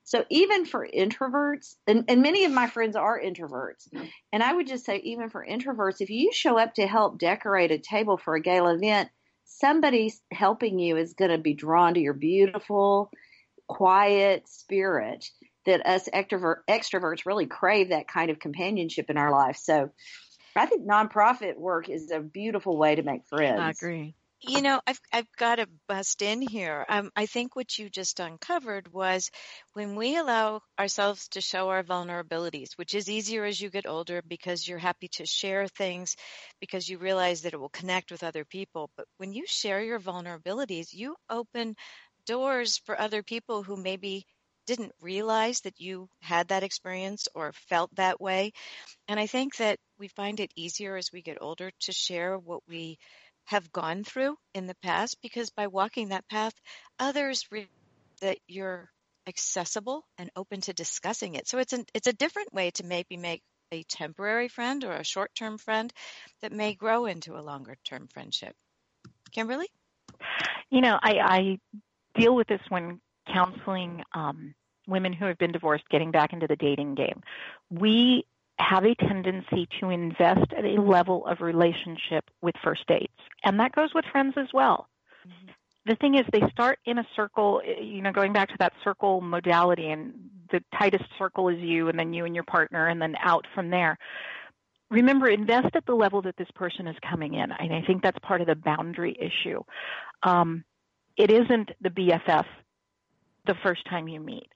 So 0.05 0.23
even 0.29 0.65
for 0.65 0.87
introverts, 0.87 1.75
and, 1.87 2.05
and 2.07 2.21
many 2.21 2.45
of 2.45 2.51
my 2.51 2.67
friends 2.67 2.95
are 2.95 3.19
introverts, 3.19 3.87
and 4.31 4.43
I 4.43 4.53
would 4.53 4.67
just 4.67 4.85
say 4.85 4.97
even 4.97 5.29
for 5.31 5.45
introverts, 5.45 5.99
if 5.99 6.11
you 6.11 6.31
show 6.31 6.59
up 6.59 6.75
to 6.75 6.85
help 6.85 7.17
decorate 7.17 7.71
a 7.71 7.79
table 7.79 8.17
for 8.17 8.35
a 8.35 8.41
gala 8.41 8.75
event, 8.75 9.09
somebody 9.45 10.13
helping 10.31 10.77
you 10.77 10.95
is 10.97 11.13
going 11.13 11.31
to 11.31 11.39
be 11.39 11.55
drawn 11.55 11.95
to 11.95 11.99
your 11.99 12.13
beautiful, 12.13 13.09
quiet 13.67 14.47
spirit 14.47 15.27
that 15.65 15.85
us 15.87 16.07
extrovert, 16.13 16.57
extroverts 16.69 17.25
really 17.25 17.47
crave 17.47 17.89
that 17.89 18.07
kind 18.07 18.29
of 18.29 18.37
companionship 18.37 19.09
in 19.09 19.17
our 19.17 19.31
life. 19.31 19.57
So 19.57 19.89
I 20.55 20.67
think 20.67 20.87
nonprofit 20.87 21.57
work 21.57 21.89
is 21.89 22.11
a 22.11 22.19
beautiful 22.19 22.77
way 22.77 22.93
to 22.93 23.01
make 23.01 23.25
friends. 23.27 23.59
I 23.59 23.71
agree. 23.71 24.15
You 24.41 24.61
know, 24.61 24.79
I've 24.85 24.99
I've 25.11 25.31
got 25.37 25.55
to 25.55 25.67
bust 25.87 26.21
in 26.21 26.41
here. 26.41 26.85
Um, 26.87 27.09
I 27.15 27.25
think 27.25 27.55
what 27.55 27.77
you 27.79 27.89
just 27.89 28.19
uncovered 28.19 28.93
was 28.93 29.31
when 29.73 29.95
we 29.95 30.17
allow 30.17 30.61
ourselves 30.79 31.27
to 31.29 31.41
show 31.41 31.69
our 31.69 31.83
vulnerabilities, 31.83 32.69
which 32.75 32.93
is 32.93 33.09
easier 33.09 33.43
as 33.43 33.59
you 33.59 33.69
get 33.71 33.87
older 33.87 34.21
because 34.27 34.67
you're 34.67 34.77
happy 34.77 35.07
to 35.13 35.25
share 35.25 35.67
things 35.67 36.15
because 36.59 36.87
you 36.87 36.99
realize 36.99 37.41
that 37.41 37.53
it 37.53 37.59
will 37.59 37.69
connect 37.69 38.11
with 38.11 38.23
other 38.23 38.45
people. 38.45 38.91
But 38.95 39.07
when 39.17 39.33
you 39.33 39.45
share 39.47 39.81
your 39.81 39.99
vulnerabilities, 39.99 40.93
you 40.93 41.15
open 41.29 41.75
doors 42.27 42.77
for 42.85 42.99
other 42.99 43.23
people 43.23 43.63
who 43.63 43.75
maybe 43.77 44.25
didn't 44.67 44.93
realize 45.01 45.61
that 45.61 45.79
you 45.79 46.07
had 46.21 46.49
that 46.49 46.63
experience 46.63 47.27
or 47.35 47.51
felt 47.53 47.95
that 47.95 48.19
way. 48.21 48.51
And 49.07 49.19
I 49.19 49.27
think 49.27 49.55
that 49.57 49.79
we 49.97 50.07
find 50.09 50.39
it 50.39 50.51
easier 50.55 50.95
as 50.95 51.11
we 51.11 51.21
get 51.23 51.41
older 51.41 51.71
to 51.81 51.91
share 51.91 52.37
what 52.37 52.61
we 52.67 52.97
have 53.45 53.71
gone 53.71 54.03
through 54.03 54.35
in 54.53 54.65
the 54.65 54.75
past 54.81 55.17
because 55.21 55.49
by 55.51 55.67
walking 55.67 56.09
that 56.09 56.27
path, 56.29 56.53
others 56.99 57.45
that 58.21 58.37
you're 58.47 58.89
accessible 59.27 60.03
and 60.17 60.29
open 60.35 60.61
to 60.61 60.73
discussing 60.73 61.35
it. 61.35 61.47
So 61.47 61.57
it's 61.57 61.73
an, 61.73 61.85
it's 61.93 62.07
a 62.07 62.13
different 62.13 62.53
way 62.53 62.71
to 62.71 62.85
maybe 62.85 63.17
make 63.17 63.41
a 63.71 63.83
temporary 63.83 64.47
friend 64.47 64.83
or 64.83 64.93
a 64.93 65.03
short-term 65.03 65.57
friend 65.57 65.91
that 66.41 66.51
may 66.51 66.75
grow 66.75 67.05
into 67.05 67.35
a 67.35 67.41
longer-term 67.41 68.07
friendship. 68.13 68.55
Kimberly? 69.31 69.67
You 70.69 70.81
know, 70.81 70.97
I, 71.01 71.13
I 71.19 71.57
deal 72.19 72.35
with 72.35 72.47
this 72.47 72.61
when 72.69 72.99
counseling 73.31 74.03
um, 74.13 74.53
women 74.87 75.13
who 75.13 75.25
have 75.25 75.37
been 75.37 75.51
divorced 75.51 75.89
getting 75.89 76.11
back 76.11 76.33
into 76.33 76.47
the 76.47 76.55
dating 76.55 76.95
game. 76.95 77.21
We 77.69 78.25
have 78.59 78.85
a 78.85 78.95
tendency 78.95 79.67
to 79.79 79.89
invest 79.89 80.53
at 80.57 80.65
a 80.65 80.81
level 80.81 81.25
of 81.25 81.41
relationship 81.41 82.23
with 82.41 82.55
first 82.63 82.87
dates, 82.87 83.13
and 83.43 83.59
that 83.59 83.73
goes 83.73 83.89
with 83.93 84.05
friends 84.11 84.35
as 84.37 84.47
well. 84.53 84.87
Mm-hmm. 85.27 85.51
The 85.87 85.95
thing 85.95 86.15
is, 86.15 86.25
they 86.31 86.41
start 86.49 86.79
in 86.85 86.97
a 86.97 87.05
circle, 87.15 87.61
you 87.63 88.01
know, 88.01 88.11
going 88.11 88.33
back 88.33 88.49
to 88.49 88.55
that 88.59 88.73
circle 88.83 89.21
modality, 89.21 89.89
and 89.89 90.13
the 90.51 90.63
tightest 90.77 91.05
circle 91.17 91.49
is 91.49 91.59
you, 91.59 91.89
and 91.89 91.99
then 91.99 92.13
you 92.13 92.25
and 92.25 92.33
your 92.33 92.43
partner, 92.43 92.87
and 92.87 93.01
then 93.01 93.15
out 93.21 93.45
from 93.53 93.69
there. 93.69 93.97
Remember, 94.89 95.27
invest 95.27 95.75
at 95.75 95.85
the 95.85 95.93
level 95.93 96.21
that 96.23 96.37
this 96.37 96.49
person 96.55 96.87
is 96.87 96.95
coming 97.07 97.33
in. 97.35 97.51
And 97.51 97.73
I 97.73 97.81
think 97.85 98.01
that's 98.01 98.17
part 98.19 98.41
of 98.41 98.47
the 98.47 98.55
boundary 98.55 99.15
issue. 99.19 99.61
Um, 100.23 100.63
it 101.17 101.31
isn't 101.31 101.71
the 101.81 101.89
BFF 101.89 102.45
the 103.45 103.55
first 103.63 103.85
time 103.89 104.07
you 104.07 104.19
meet. 104.19 104.47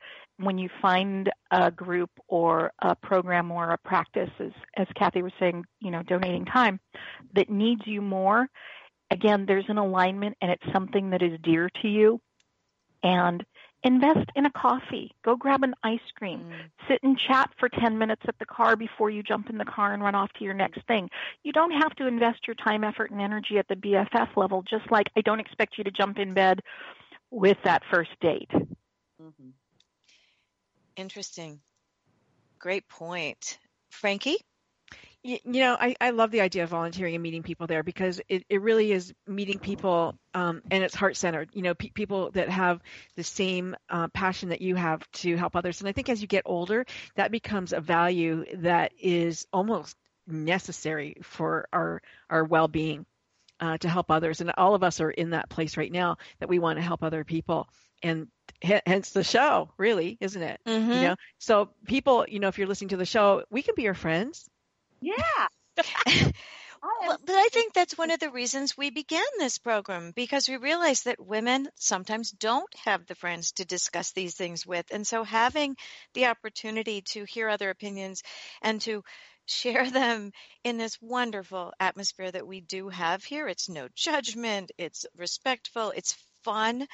When 0.41 0.57
you 0.57 0.69
find 0.81 1.29
a 1.51 1.69
group 1.69 2.09
or 2.27 2.71
a 2.81 2.95
program 2.95 3.51
or 3.51 3.71
a 3.71 3.77
practice, 3.77 4.29
as, 4.39 4.51
as 4.77 4.87
Kathy 4.95 5.21
was 5.21 5.33
saying, 5.39 5.65
you 5.81 5.91
know, 5.91 6.01
donating 6.03 6.45
time 6.45 6.79
that 7.35 7.49
needs 7.49 7.81
you 7.85 8.01
more, 8.01 8.47
again, 9.11 9.45
there's 9.45 9.65
an 9.67 9.77
alignment 9.77 10.37
and 10.41 10.49
it's 10.49 10.73
something 10.73 11.09
that 11.09 11.21
is 11.21 11.39
dear 11.43 11.69
to 11.81 11.87
you. 11.87 12.21
And 13.03 13.45
invest 13.83 14.29
in 14.35 14.45
a 14.45 14.51
coffee. 14.51 15.11
Go 15.23 15.35
grab 15.35 15.63
an 15.63 15.73
ice 15.83 15.99
cream. 16.15 16.39
Mm. 16.39 16.87
Sit 16.87 16.99
and 17.03 17.17
chat 17.17 17.49
for 17.59 17.69
10 17.69 17.97
minutes 17.97 18.23
at 18.27 18.37
the 18.39 18.45
car 18.45 18.75
before 18.75 19.09
you 19.09 19.23
jump 19.23 19.49
in 19.49 19.57
the 19.57 19.65
car 19.65 19.93
and 19.93 20.03
run 20.03 20.15
off 20.15 20.31
to 20.37 20.43
your 20.43 20.53
next 20.53 20.85
thing. 20.87 21.09
You 21.43 21.53
don't 21.53 21.71
have 21.71 21.95
to 21.95 22.07
invest 22.07 22.47
your 22.47 22.55
time, 22.55 22.83
effort, 22.83 23.11
and 23.11 23.21
energy 23.21 23.57
at 23.57 23.67
the 23.67 23.75
BFF 23.75 24.35
level, 24.35 24.63
just 24.69 24.89
like 24.91 25.07
I 25.15 25.21
don't 25.21 25.39
expect 25.39 25.77
you 25.77 25.83
to 25.85 25.91
jump 25.91 26.17
in 26.17 26.33
bed 26.33 26.59
with 27.31 27.57
that 27.63 27.83
first 27.91 28.11
date. 28.21 28.49
Mm-hmm. 28.51 29.49
Interesting. 30.99 31.61
Great 32.59 32.85
point. 32.89 33.57
Frankie? 33.89 34.35
You, 35.23 35.39
know, 35.45 35.77
I, 35.79 35.95
I 36.01 36.09
love 36.09 36.29
the 36.29 36.41
idea 36.41 36.63
of 36.63 36.69
volunteering 36.69 37.15
and 37.15 37.23
meeting 37.23 37.41
people 37.41 37.67
there 37.67 37.83
because 37.83 38.19
it, 38.27 38.43
it 38.49 38.61
really 38.61 38.91
is 38.91 39.13
meeting 39.25 39.59
people 39.59 40.15
um, 40.33 40.61
and 40.69 40.83
it's 40.83 40.95
heart 40.95 41.15
centered. 41.15 41.49
You 41.53 41.61
know, 41.61 41.73
pe- 41.73 41.91
people 41.91 42.31
that 42.31 42.49
have 42.49 42.81
the 43.15 43.23
same 43.23 43.77
uh, 43.89 44.09
passion 44.09 44.49
that 44.49 44.61
you 44.61 44.75
have 44.75 45.09
to 45.11 45.37
help 45.37 45.55
others. 45.55 45.79
And 45.79 45.87
I 45.87 45.93
think 45.93 46.09
as 46.09 46.21
you 46.21 46.27
get 46.27 46.43
older, 46.45 46.85
that 47.15 47.31
becomes 47.31 47.71
a 47.71 47.79
value 47.79 48.43
that 48.57 48.91
is 48.99 49.47
almost 49.53 49.95
necessary 50.27 51.15
for 51.23 51.67
our 51.71 52.01
our 52.29 52.43
well 52.43 52.67
being. 52.67 53.05
Uh, 53.59 53.77
to 53.77 53.89
help 53.89 54.09
others, 54.09 54.39
and 54.39 54.51
all 54.57 54.73
of 54.73 54.83
us 54.83 55.01
are 55.01 55.11
in 55.11 55.31
that 55.31 55.49
place 55.49 55.75
right 55.75 55.91
now 55.91 56.17
that 56.39 56.47
we 56.47 56.59
want 56.59 56.77
to 56.77 56.81
help 56.81 57.03
other 57.03 57.25
people. 57.25 57.67
And 58.01 58.27
hence 58.61 59.11
the 59.11 59.23
show 59.23 59.69
really 59.77 60.17
isn't 60.19 60.41
it 60.41 60.59
mm-hmm. 60.67 60.91
you 60.91 61.01
know 61.01 61.15
so 61.37 61.69
people 61.85 62.25
you 62.27 62.39
know 62.39 62.49
if 62.49 62.57
you're 62.57 62.67
listening 62.67 62.89
to 62.89 62.97
the 62.97 63.05
show 63.05 63.43
we 63.49 63.61
can 63.61 63.73
be 63.75 63.83
your 63.83 63.93
friends 63.93 64.49
yeah 65.01 65.13
well, 66.81 67.17
but 67.25 67.35
I 67.35 67.47
think 67.51 67.73
that's 67.73 67.97
one 67.97 68.11
of 68.11 68.19
the 68.19 68.29
reasons 68.29 68.77
we 68.77 68.89
began 68.89 69.23
this 69.37 69.57
program 69.57 70.11
because 70.15 70.47
we 70.47 70.57
realized 70.57 71.05
that 71.05 71.25
women 71.25 71.67
sometimes 71.75 72.31
don't 72.31 72.73
have 72.85 73.05
the 73.05 73.15
friends 73.15 73.53
to 73.53 73.65
discuss 73.65 74.11
these 74.11 74.35
things 74.35 74.65
with. 74.65 74.85
And 74.91 75.05
so 75.05 75.23
having 75.23 75.75
the 76.13 76.27
opportunity 76.27 77.01
to 77.13 77.25
hear 77.25 77.49
other 77.49 77.69
opinions 77.69 78.23
and 78.61 78.79
to 78.81 79.03
share 79.49 79.89
them 79.89 80.31
in 80.63 80.77
this 80.77 80.97
wonderful 81.01 81.73
atmosphere 81.79 82.31
that 82.31 82.47
we 82.47 82.61
do 82.61 82.89
have 82.89 83.23
here. 83.23 83.47
It's 83.47 83.69
no 83.69 83.87
judgment, 83.95 84.71
it's 84.77 85.05
respectful, 85.17 85.91
it's 85.95 86.15
fun. 86.43 86.87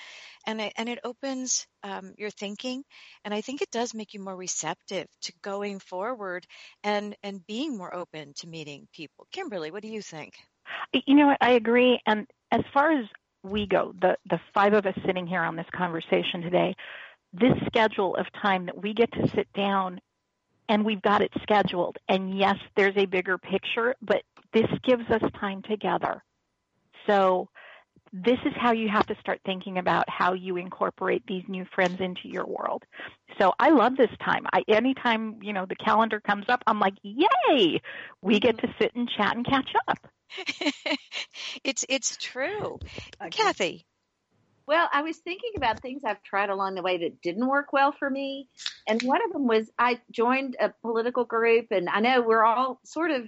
And 0.48 0.60
it, 0.62 0.74
and 0.78 0.90
it 0.90 1.00
opens 1.04 1.68
um, 1.84 2.14
your 2.18 2.30
thinking. 2.32 2.84
And 3.24 3.34
i 3.34 3.42
think 3.42 3.62
it 3.62 3.72
does 3.72 3.94
make 3.94 4.14
you 4.14 4.20
more 4.20 4.36
receptive 4.36 5.08
to 5.22 5.34
going 5.42 5.80
forward 5.80 6.46
and 6.84 7.16
and 7.24 7.46
being 7.46 7.78
more 7.78 7.94
open 7.94 8.34
to 8.38 8.48
meeting 8.48 8.88
people. 8.94 9.28
Kimberly 9.32 9.72
what 9.72 9.82
do 9.82 9.88
you 9.88 10.02
think? 10.02 10.34
You 10.94 11.16
know 11.16 11.36
i 11.42 11.52
agree. 11.52 12.00
And 12.06 12.28
as 12.52 12.62
far 12.74 12.92
as 12.92 13.06
we 13.44 13.68
go 13.68 13.94
the 14.02 14.18
the 14.30 14.40
five 14.54 14.74
of 14.74 14.86
us 14.86 14.96
sitting 15.06 15.28
here 15.28 15.44
on 15.44 15.56
this 15.56 15.68
conversation 15.76 16.42
today 16.42 16.76
this 17.34 17.54
schedule 17.66 18.16
of 18.16 18.26
time 18.42 18.66
that 18.66 18.82
we 18.82 18.94
get 18.94 19.12
to 19.12 19.28
sit 19.36 19.52
down 19.54 20.00
and 20.70 20.86
we've 20.86 21.02
got 21.02 21.22
it 21.22 21.32
scheduled 21.42 21.98
and 22.08 22.38
yes 22.38 22.56
there's 22.76 22.98
a 22.98 23.06
bigger 23.06 23.38
picture 23.38 23.96
but 24.02 24.24
this 24.54 24.68
gives 24.84 25.10
us 25.10 25.22
time 25.40 25.62
together 25.64 26.24
so 27.08 27.50
this 28.24 28.38
is 28.46 28.54
how 28.56 28.72
you 28.72 28.88
have 28.88 29.06
to 29.08 29.16
start 29.20 29.42
thinking 29.46 29.78
about 29.78 30.10
how 30.10 30.34
you 30.34 30.56
incorporate 30.56 31.24
these 31.28 31.44
new 31.50 31.66
friends 31.76 32.00
into 32.00 32.22
your 32.30 32.46
world. 32.46 32.84
So 33.38 33.54
I 33.60 33.72
love 33.72 33.98
this 33.98 34.12
time. 34.24 34.46
I 34.54 34.64
anytime, 34.70 35.40
you 35.42 35.52
know, 35.52 35.66
the 35.66 35.76
calendar 35.76 36.22
comes 36.22 36.46
up, 36.48 36.64
I'm 36.66 36.80
like, 36.80 36.94
"Yay! 37.04 37.82
We 38.22 38.36
mm-hmm. 38.36 38.38
get 38.40 38.58
to 38.60 38.74
sit 38.80 38.96
and 38.96 39.10
chat 39.10 39.36
and 39.36 39.46
catch 39.46 39.70
up." 39.88 39.98
it's 41.64 41.84
it's 41.90 42.16
true. 42.18 42.80
Okay. 43.22 43.30
Kathy. 43.32 43.86
Well, 44.68 44.90
I 44.92 45.04
was 45.04 45.18
thinking 45.18 45.52
about 45.56 45.80
things 45.80 46.04
I've 46.04 46.24
tried 46.24 46.50
along 46.50 46.76
the 46.76 46.82
way 46.82 46.98
that 46.98 47.22
didn't 47.22 47.48
work 47.48 47.72
well 47.72 47.92
for 47.92 48.10
me. 48.10 48.48
And 48.88 49.02
one 49.04 49.24
of 49.24 49.32
them 49.32 49.48
was 49.48 49.70
I 49.78 50.00
joined 50.12 50.58
a 50.60 50.70
political 50.82 51.24
group 51.24 51.68
and 51.72 51.88
I 51.88 52.00
know 52.00 52.22
we're 52.22 52.44
all 52.44 52.80
sort 52.84 53.12
of 53.12 53.28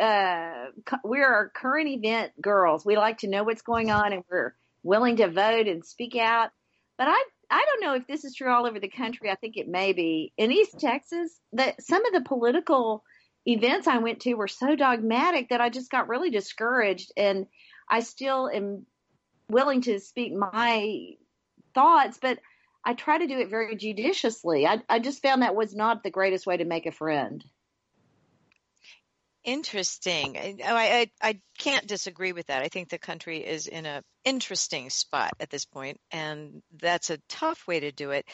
uh, 0.00 0.66
we're 1.04 1.26
our 1.26 1.50
current 1.50 1.88
event 1.88 2.32
girls. 2.40 2.86
We 2.86 2.96
like 2.96 3.18
to 3.18 3.28
know 3.28 3.44
what's 3.44 3.62
going 3.62 3.90
on, 3.90 4.12
and 4.12 4.24
we're 4.30 4.54
willing 4.82 5.16
to 5.16 5.28
vote 5.28 5.68
and 5.68 5.84
speak 5.84 6.16
out. 6.16 6.50
But 6.96 7.08
I 7.08 7.22
I 7.50 7.64
don't 7.66 7.80
know 7.82 7.94
if 7.96 8.06
this 8.06 8.24
is 8.24 8.34
true 8.34 8.50
all 8.50 8.66
over 8.66 8.80
the 8.80 8.88
country. 8.88 9.30
I 9.30 9.34
think 9.34 9.56
it 9.56 9.68
may 9.68 9.92
be 9.92 10.32
in 10.38 10.52
East 10.52 10.80
Texas. 10.80 11.38
That 11.52 11.82
some 11.82 12.04
of 12.06 12.12
the 12.12 12.22
political 12.22 13.04
events 13.46 13.86
I 13.86 13.98
went 13.98 14.20
to 14.20 14.34
were 14.34 14.48
so 14.48 14.74
dogmatic 14.74 15.50
that 15.50 15.60
I 15.60 15.68
just 15.68 15.90
got 15.90 16.08
really 16.08 16.30
discouraged, 16.30 17.12
and 17.16 17.46
I 17.88 18.00
still 18.00 18.48
am 18.48 18.86
willing 19.50 19.82
to 19.82 20.00
speak 20.00 20.32
my 20.32 21.10
thoughts, 21.74 22.18
but 22.20 22.38
I 22.84 22.94
try 22.94 23.18
to 23.18 23.26
do 23.26 23.38
it 23.38 23.50
very 23.50 23.76
judiciously. 23.76 24.66
I, 24.66 24.82
I 24.88 24.98
just 25.00 25.22
found 25.22 25.42
that 25.42 25.54
was 25.54 25.74
not 25.74 26.02
the 26.02 26.10
greatest 26.10 26.46
way 26.46 26.56
to 26.56 26.64
make 26.64 26.86
a 26.86 26.92
friend. 26.92 27.44
Interesting. 29.42 30.36
I, 30.36 31.10
I 31.22 31.28
I 31.30 31.40
can't 31.58 31.86
disagree 31.86 32.32
with 32.32 32.46
that. 32.48 32.62
I 32.62 32.68
think 32.68 32.90
the 32.90 32.98
country 32.98 33.38
is 33.38 33.68
in 33.68 33.86
a 33.86 34.02
interesting 34.22 34.90
spot 34.90 35.32
at 35.40 35.48
this 35.48 35.64
point, 35.64 35.98
and 36.10 36.62
that's 36.78 37.08
a 37.08 37.18
tough 37.28 37.66
way 37.66 37.80
to 37.80 37.90
do 37.90 38.10
it. 38.10 38.26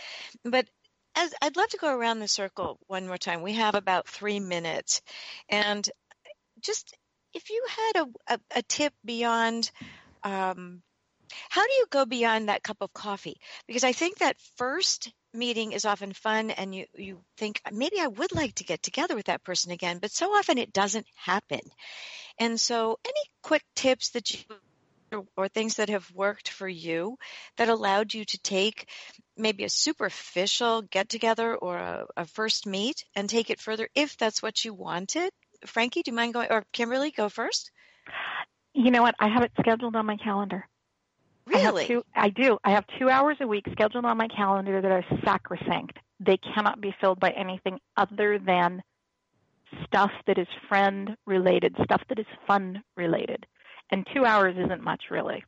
But 0.45 0.69
as 1.15 1.33
I'd 1.41 1.57
love 1.57 1.69
to 1.69 1.79
go 1.79 1.97
around 1.97 2.19
the 2.19 2.29
circle 2.29 2.79
one 2.89 3.07
more 3.07 3.19
time. 3.19 3.43
We 3.43 3.53
have 3.53 3.77
about 3.77 4.09
three 4.09 4.41
minutes, 4.41 5.01
and 5.49 5.89
just 6.61 6.97
if 7.35 7.51
you 7.51 7.65
had 7.69 8.03
a 8.05 8.35
a, 8.35 8.41
a 8.57 8.63
tip 8.63 8.93
beyond. 9.05 9.71
Um, 10.25 10.83
how 11.49 11.67
do 11.67 11.73
you 11.73 11.87
go 11.91 12.05
beyond 12.05 12.49
that 12.49 12.63
cup 12.63 12.79
of 12.81 12.93
coffee? 12.93 13.37
Because 13.67 13.85
I 13.85 13.93
think 13.93 14.19
that 14.19 14.37
first 14.57 15.13
meeting 15.35 15.73
is 15.73 15.85
often 15.85 16.13
fun 16.13 16.51
and 16.51 16.75
you, 16.75 16.87
you 16.95 17.21
think 17.37 17.61
maybe 17.73 18.01
I 18.01 18.07
would 18.07 18.35
like 18.35 18.55
to 18.57 18.65
get 18.65 18.83
together 18.83 19.15
with 19.15 19.27
that 19.27 19.45
person 19.45 19.73
again, 19.73 19.99
but 19.99 20.11
so 20.11 20.31
often 20.31 20.59
it 20.59 20.73
doesn't 20.73 21.07
happen. 21.15 21.61
And 22.39 22.61
so 22.61 22.99
any 23.05 23.21
quick 23.43 23.63
tips 23.75 24.11
that 24.11 24.31
you 24.31 24.57
or, 25.37 25.49
things 25.49 25.77
that 25.77 25.89
have 25.89 26.11
worked 26.13 26.49
for 26.49 26.69
you 26.69 27.17
that 27.57 27.69
allowed 27.69 28.13
you 28.13 28.25
to 28.25 28.39
take 28.39 28.89
maybe 29.37 29.65
a 29.65 29.69
superficial 29.69 30.83
get 30.83 31.09
together 31.09 31.55
or 31.55 31.79
a, 31.79 32.07
a 32.17 32.27
first 32.27 32.67
meet 32.67 33.05
and 33.15 33.29
take 33.29 33.51
it 33.51 33.61
further 33.61 33.89
if 33.95 34.17
that's 34.17 34.43
what 34.43 34.65
you 34.65 34.75
wanted? 34.75 35.31
Frankie, 35.65 36.03
do 36.03 36.11
you 36.11 36.17
mind 36.17 36.35
going 36.35 36.49
or 36.51 36.65
Kimberly 36.73 37.13
go 37.13 37.29
first? 37.29 37.71
You 38.75 38.91
know 38.91 39.03
what? 39.03 39.15
I 39.19 39.29
have 39.29 39.43
it 39.43 39.53
scheduled 39.59 39.97
on 39.97 40.07
my 40.07 40.17
calendar. 40.17 40.69
Really? 41.47 41.85
I, 41.85 41.87
two, 41.87 42.03
I 42.15 42.29
do. 42.31 42.59
I 42.65 42.71
have 42.73 42.85
two 42.99 43.09
hours 43.09 43.37
a 43.41 43.47
week 43.47 43.65
scheduled 43.73 44.05
on 44.05 44.17
my 44.17 44.29
calendar 44.29 44.81
that 44.81 44.91
are 44.91 45.05
sacrosanct. 45.25 45.99
They 46.19 46.39
cannot 46.39 46.81
be 46.81 46.95
filled 47.01 47.21
by 47.21 47.31
anything 47.31 47.79
other 47.97 48.39
than 48.39 48.83
stuff 49.85 50.11
that 50.27 50.39
is 50.39 50.49
friend 50.69 51.17
related, 51.27 51.77
stuff 51.85 52.03
that 52.09 52.19
is 52.19 52.27
fun 52.47 52.83
related. 52.97 53.47
And 53.91 54.07
two 54.15 54.25
hours 54.25 54.57
isn't 54.57 54.83
much, 54.83 55.05
really. 55.11 55.45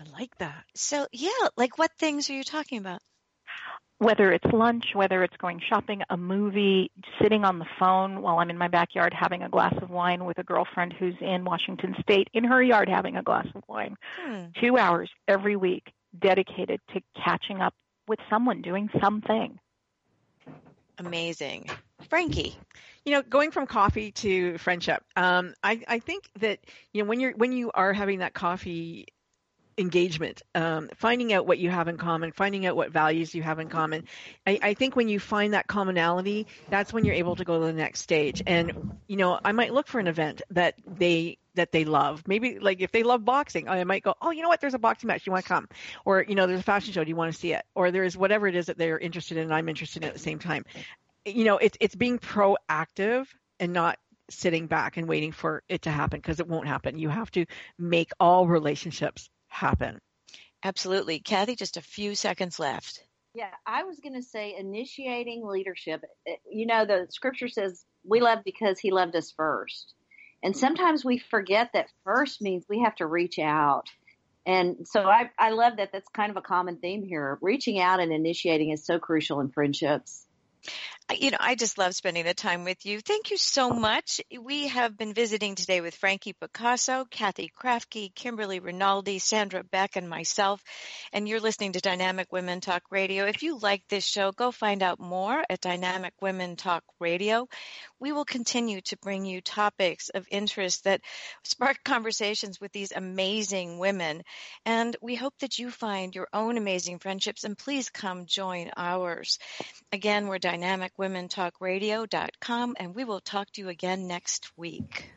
I 0.00 0.04
like 0.18 0.36
that. 0.38 0.64
So, 0.74 1.06
yeah, 1.12 1.48
like 1.56 1.78
what 1.78 1.90
things 1.98 2.28
are 2.30 2.34
you 2.34 2.44
talking 2.44 2.78
about? 2.78 3.00
Whether 3.98 4.32
it's 4.32 4.52
lunch, 4.52 4.86
whether 4.94 5.22
it's 5.22 5.36
going 5.36 5.60
shopping, 5.66 6.02
a 6.10 6.16
movie, 6.16 6.90
sitting 7.20 7.44
on 7.44 7.58
the 7.58 7.66
phone 7.78 8.22
while 8.22 8.38
I'm 8.38 8.50
in 8.50 8.58
my 8.58 8.68
backyard 8.68 9.14
having 9.14 9.42
a 9.42 9.48
glass 9.48 9.74
of 9.80 9.90
wine 9.90 10.24
with 10.24 10.38
a 10.38 10.42
girlfriend 10.42 10.92
who's 10.92 11.14
in 11.20 11.44
Washington 11.44 11.94
State 12.00 12.28
in 12.34 12.44
her 12.44 12.62
yard 12.62 12.88
having 12.88 13.16
a 13.16 13.22
glass 13.22 13.46
of 13.54 13.62
wine. 13.68 13.96
Hmm. 14.20 14.46
Two 14.60 14.76
hours 14.76 15.10
every 15.28 15.56
week 15.56 15.92
dedicated 16.18 16.80
to 16.92 17.00
catching 17.24 17.60
up 17.60 17.74
with 18.08 18.18
someone 18.28 18.62
doing 18.62 18.90
something. 19.00 19.58
Amazing. 20.98 21.68
Frankie. 22.08 22.56
You 23.04 23.12
know, 23.12 23.22
going 23.22 23.50
from 23.50 23.66
coffee 23.66 24.12
to 24.12 24.58
friendship, 24.58 25.02
um, 25.16 25.54
I, 25.62 25.82
I 25.88 25.98
think 25.98 26.28
that 26.40 26.60
you 26.92 27.02
know 27.02 27.08
when 27.08 27.20
you're 27.20 27.32
when 27.32 27.52
you 27.52 27.70
are 27.74 27.92
having 27.92 28.20
that 28.20 28.34
coffee 28.34 29.06
engagement, 29.78 30.42
um, 30.54 30.88
finding 30.96 31.32
out 31.32 31.46
what 31.46 31.58
you 31.58 31.70
have 31.70 31.88
in 31.88 31.96
common, 31.96 32.32
finding 32.32 32.66
out 32.66 32.76
what 32.76 32.90
values 32.90 33.34
you 33.34 33.42
have 33.42 33.58
in 33.58 33.68
common. 33.68 34.04
I, 34.46 34.58
I, 34.62 34.74
think 34.74 34.96
when 34.96 35.08
you 35.08 35.18
find 35.18 35.54
that 35.54 35.66
commonality, 35.66 36.46
that's 36.70 36.92
when 36.92 37.04
you're 37.04 37.14
able 37.14 37.36
to 37.36 37.44
go 37.44 37.60
to 37.60 37.66
the 37.66 37.72
next 37.72 38.00
stage. 38.00 38.42
And 38.46 38.98
you 39.06 39.16
know, 39.16 39.38
I 39.44 39.52
might 39.52 39.72
look 39.72 39.86
for 39.86 39.98
an 39.98 40.06
event 40.06 40.42
that 40.50 40.74
they 40.86 41.38
that 41.54 41.72
they 41.72 41.84
love. 41.84 42.22
Maybe 42.26 42.58
like 42.58 42.80
if 42.80 42.92
they 42.92 43.02
love 43.02 43.24
boxing, 43.24 43.68
I 43.68 43.82
might 43.84 44.02
go, 44.02 44.14
oh, 44.20 44.30
you 44.30 44.42
know 44.42 44.48
what? 44.48 44.60
There's 44.60 44.74
a 44.74 44.78
boxing 44.78 45.08
match. 45.08 45.26
You 45.26 45.32
want 45.32 45.44
to 45.44 45.48
come? 45.48 45.68
Or 46.04 46.22
you 46.22 46.34
know, 46.34 46.46
there's 46.46 46.60
a 46.60 46.64
fashion 46.64 46.92
show. 46.92 47.04
Do 47.04 47.08
you 47.08 47.16
want 47.16 47.32
to 47.32 47.38
see 47.38 47.52
it? 47.52 47.64
Or 47.74 47.90
there's 47.90 48.16
whatever 48.16 48.46
it 48.46 48.56
is 48.56 48.66
that 48.66 48.78
they're 48.78 48.98
interested 48.98 49.38
in. 49.38 49.44
and 49.44 49.54
I'm 49.54 49.68
interested 49.68 50.02
in 50.02 50.08
at 50.08 50.14
the 50.14 50.20
same 50.20 50.38
time. 50.38 50.64
You 51.24 51.44
know, 51.44 51.58
it's 51.58 51.76
it's 51.80 51.94
being 51.94 52.18
proactive 52.18 53.26
and 53.58 53.72
not 53.72 53.98
sitting 54.30 54.66
back 54.66 54.96
and 54.96 55.08
waiting 55.08 55.32
for 55.32 55.62
it 55.68 55.82
to 55.82 55.90
happen 55.90 56.18
because 56.18 56.40
it 56.40 56.48
won't 56.48 56.66
happen. 56.66 56.98
You 56.98 57.08
have 57.08 57.30
to 57.32 57.46
make 57.78 58.10
all 58.18 58.46
relationships 58.46 59.28
happen. 59.54 59.98
Absolutely. 60.62 61.18
Kathy, 61.20 61.56
just 61.56 61.76
a 61.76 61.82
few 61.82 62.14
seconds 62.14 62.58
left. 62.58 63.04
Yeah, 63.34 63.50
I 63.66 63.84
was 63.84 63.98
going 64.00 64.14
to 64.14 64.22
say 64.22 64.54
initiating 64.56 65.46
leadership. 65.46 66.02
You 66.50 66.66
know, 66.66 66.84
the 66.84 67.06
scripture 67.10 67.48
says 67.48 67.84
we 68.04 68.20
love 68.20 68.40
because 68.44 68.78
he 68.78 68.90
loved 68.90 69.16
us 69.16 69.32
first. 69.32 69.94
And 70.42 70.56
sometimes 70.56 71.04
we 71.04 71.18
forget 71.18 71.70
that 71.72 71.88
first 72.04 72.42
means 72.42 72.64
we 72.68 72.80
have 72.80 72.94
to 72.96 73.06
reach 73.06 73.38
out. 73.38 73.88
And 74.46 74.86
so 74.86 75.02
I, 75.02 75.30
I 75.38 75.50
love 75.50 75.78
that 75.78 75.90
that's 75.90 76.08
kind 76.10 76.30
of 76.30 76.36
a 76.36 76.42
common 76.42 76.76
theme 76.76 77.02
here. 77.02 77.38
Reaching 77.40 77.80
out 77.80 78.00
and 78.00 78.12
initiating 78.12 78.70
is 78.70 78.84
so 78.84 78.98
crucial 78.98 79.40
in 79.40 79.50
friendships 79.50 80.26
you 81.12 81.30
know, 81.30 81.38
I 81.38 81.54
just 81.54 81.76
love 81.76 81.94
spending 81.94 82.24
the 82.24 82.32
time 82.32 82.64
with 82.64 82.86
you. 82.86 83.00
Thank 83.00 83.30
you 83.30 83.36
so 83.36 83.70
much. 83.70 84.22
We 84.40 84.68
have 84.68 84.96
been 84.96 85.12
visiting 85.12 85.54
today 85.54 85.82
with 85.82 85.94
Frankie 85.94 86.32
Picasso, 86.32 87.04
Kathy 87.10 87.52
Krafke, 87.60 88.14
Kimberly 88.14 88.58
Rinaldi, 88.58 89.18
Sandra 89.18 89.62
Beck, 89.62 89.96
and 89.96 90.08
myself. 90.08 90.62
And 91.12 91.28
you're 91.28 91.40
listening 91.40 91.72
to 91.72 91.80
Dynamic 91.80 92.32
Women 92.32 92.60
Talk 92.60 92.84
Radio. 92.90 93.26
If 93.26 93.42
you 93.42 93.58
like 93.58 93.82
this 93.88 94.06
show, 94.06 94.32
go 94.32 94.50
find 94.50 94.82
out 94.82 94.98
more 94.98 95.44
at 95.50 95.60
Dynamic 95.60 96.14
Women 96.22 96.56
Talk 96.56 96.82
Radio. 96.98 97.48
We 98.00 98.12
will 98.12 98.24
continue 98.24 98.80
to 98.82 98.96
bring 98.96 99.26
you 99.26 99.42
topics 99.42 100.08
of 100.08 100.26
interest 100.30 100.84
that 100.84 101.02
spark 101.44 101.78
conversations 101.84 102.60
with 102.60 102.72
these 102.72 102.92
amazing 102.92 103.78
women. 103.78 104.22
And 104.64 104.96
we 105.02 105.16
hope 105.16 105.34
that 105.40 105.58
you 105.58 105.70
find 105.70 106.14
your 106.14 106.28
own 106.32 106.56
amazing 106.56 106.98
friendships 106.98 107.44
and 107.44 107.58
please 107.58 107.90
come 107.90 108.24
join 108.24 108.70
ours. 108.76 109.38
Again, 109.92 110.28
we're 110.28 110.38
Dynamic 110.38 110.93
dynamicwomentalkradio.com, 110.98 112.74
and 112.78 112.94
we 112.94 113.04
will 113.04 113.20
talk 113.20 113.50
to 113.52 113.60
you 113.60 113.68
again 113.68 114.06
next 114.06 114.50
week. 114.56 115.10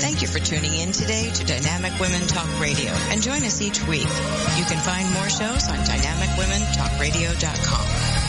Thank 0.00 0.22
you 0.22 0.28
for 0.28 0.38
tuning 0.38 0.72
in 0.74 0.92
today 0.92 1.30
to 1.30 1.44
Dynamic 1.44 1.98
Women 1.98 2.26
Talk 2.26 2.60
Radio 2.60 2.90
and 2.90 3.22
join 3.22 3.42
us 3.42 3.60
each 3.60 3.86
week. 3.86 4.02
You 4.02 4.64
can 4.64 4.78
find 4.78 5.12
more 5.12 5.28
shows 5.28 5.68
on 5.68 5.78
dynamicwomentalkradio.com. 5.78 8.21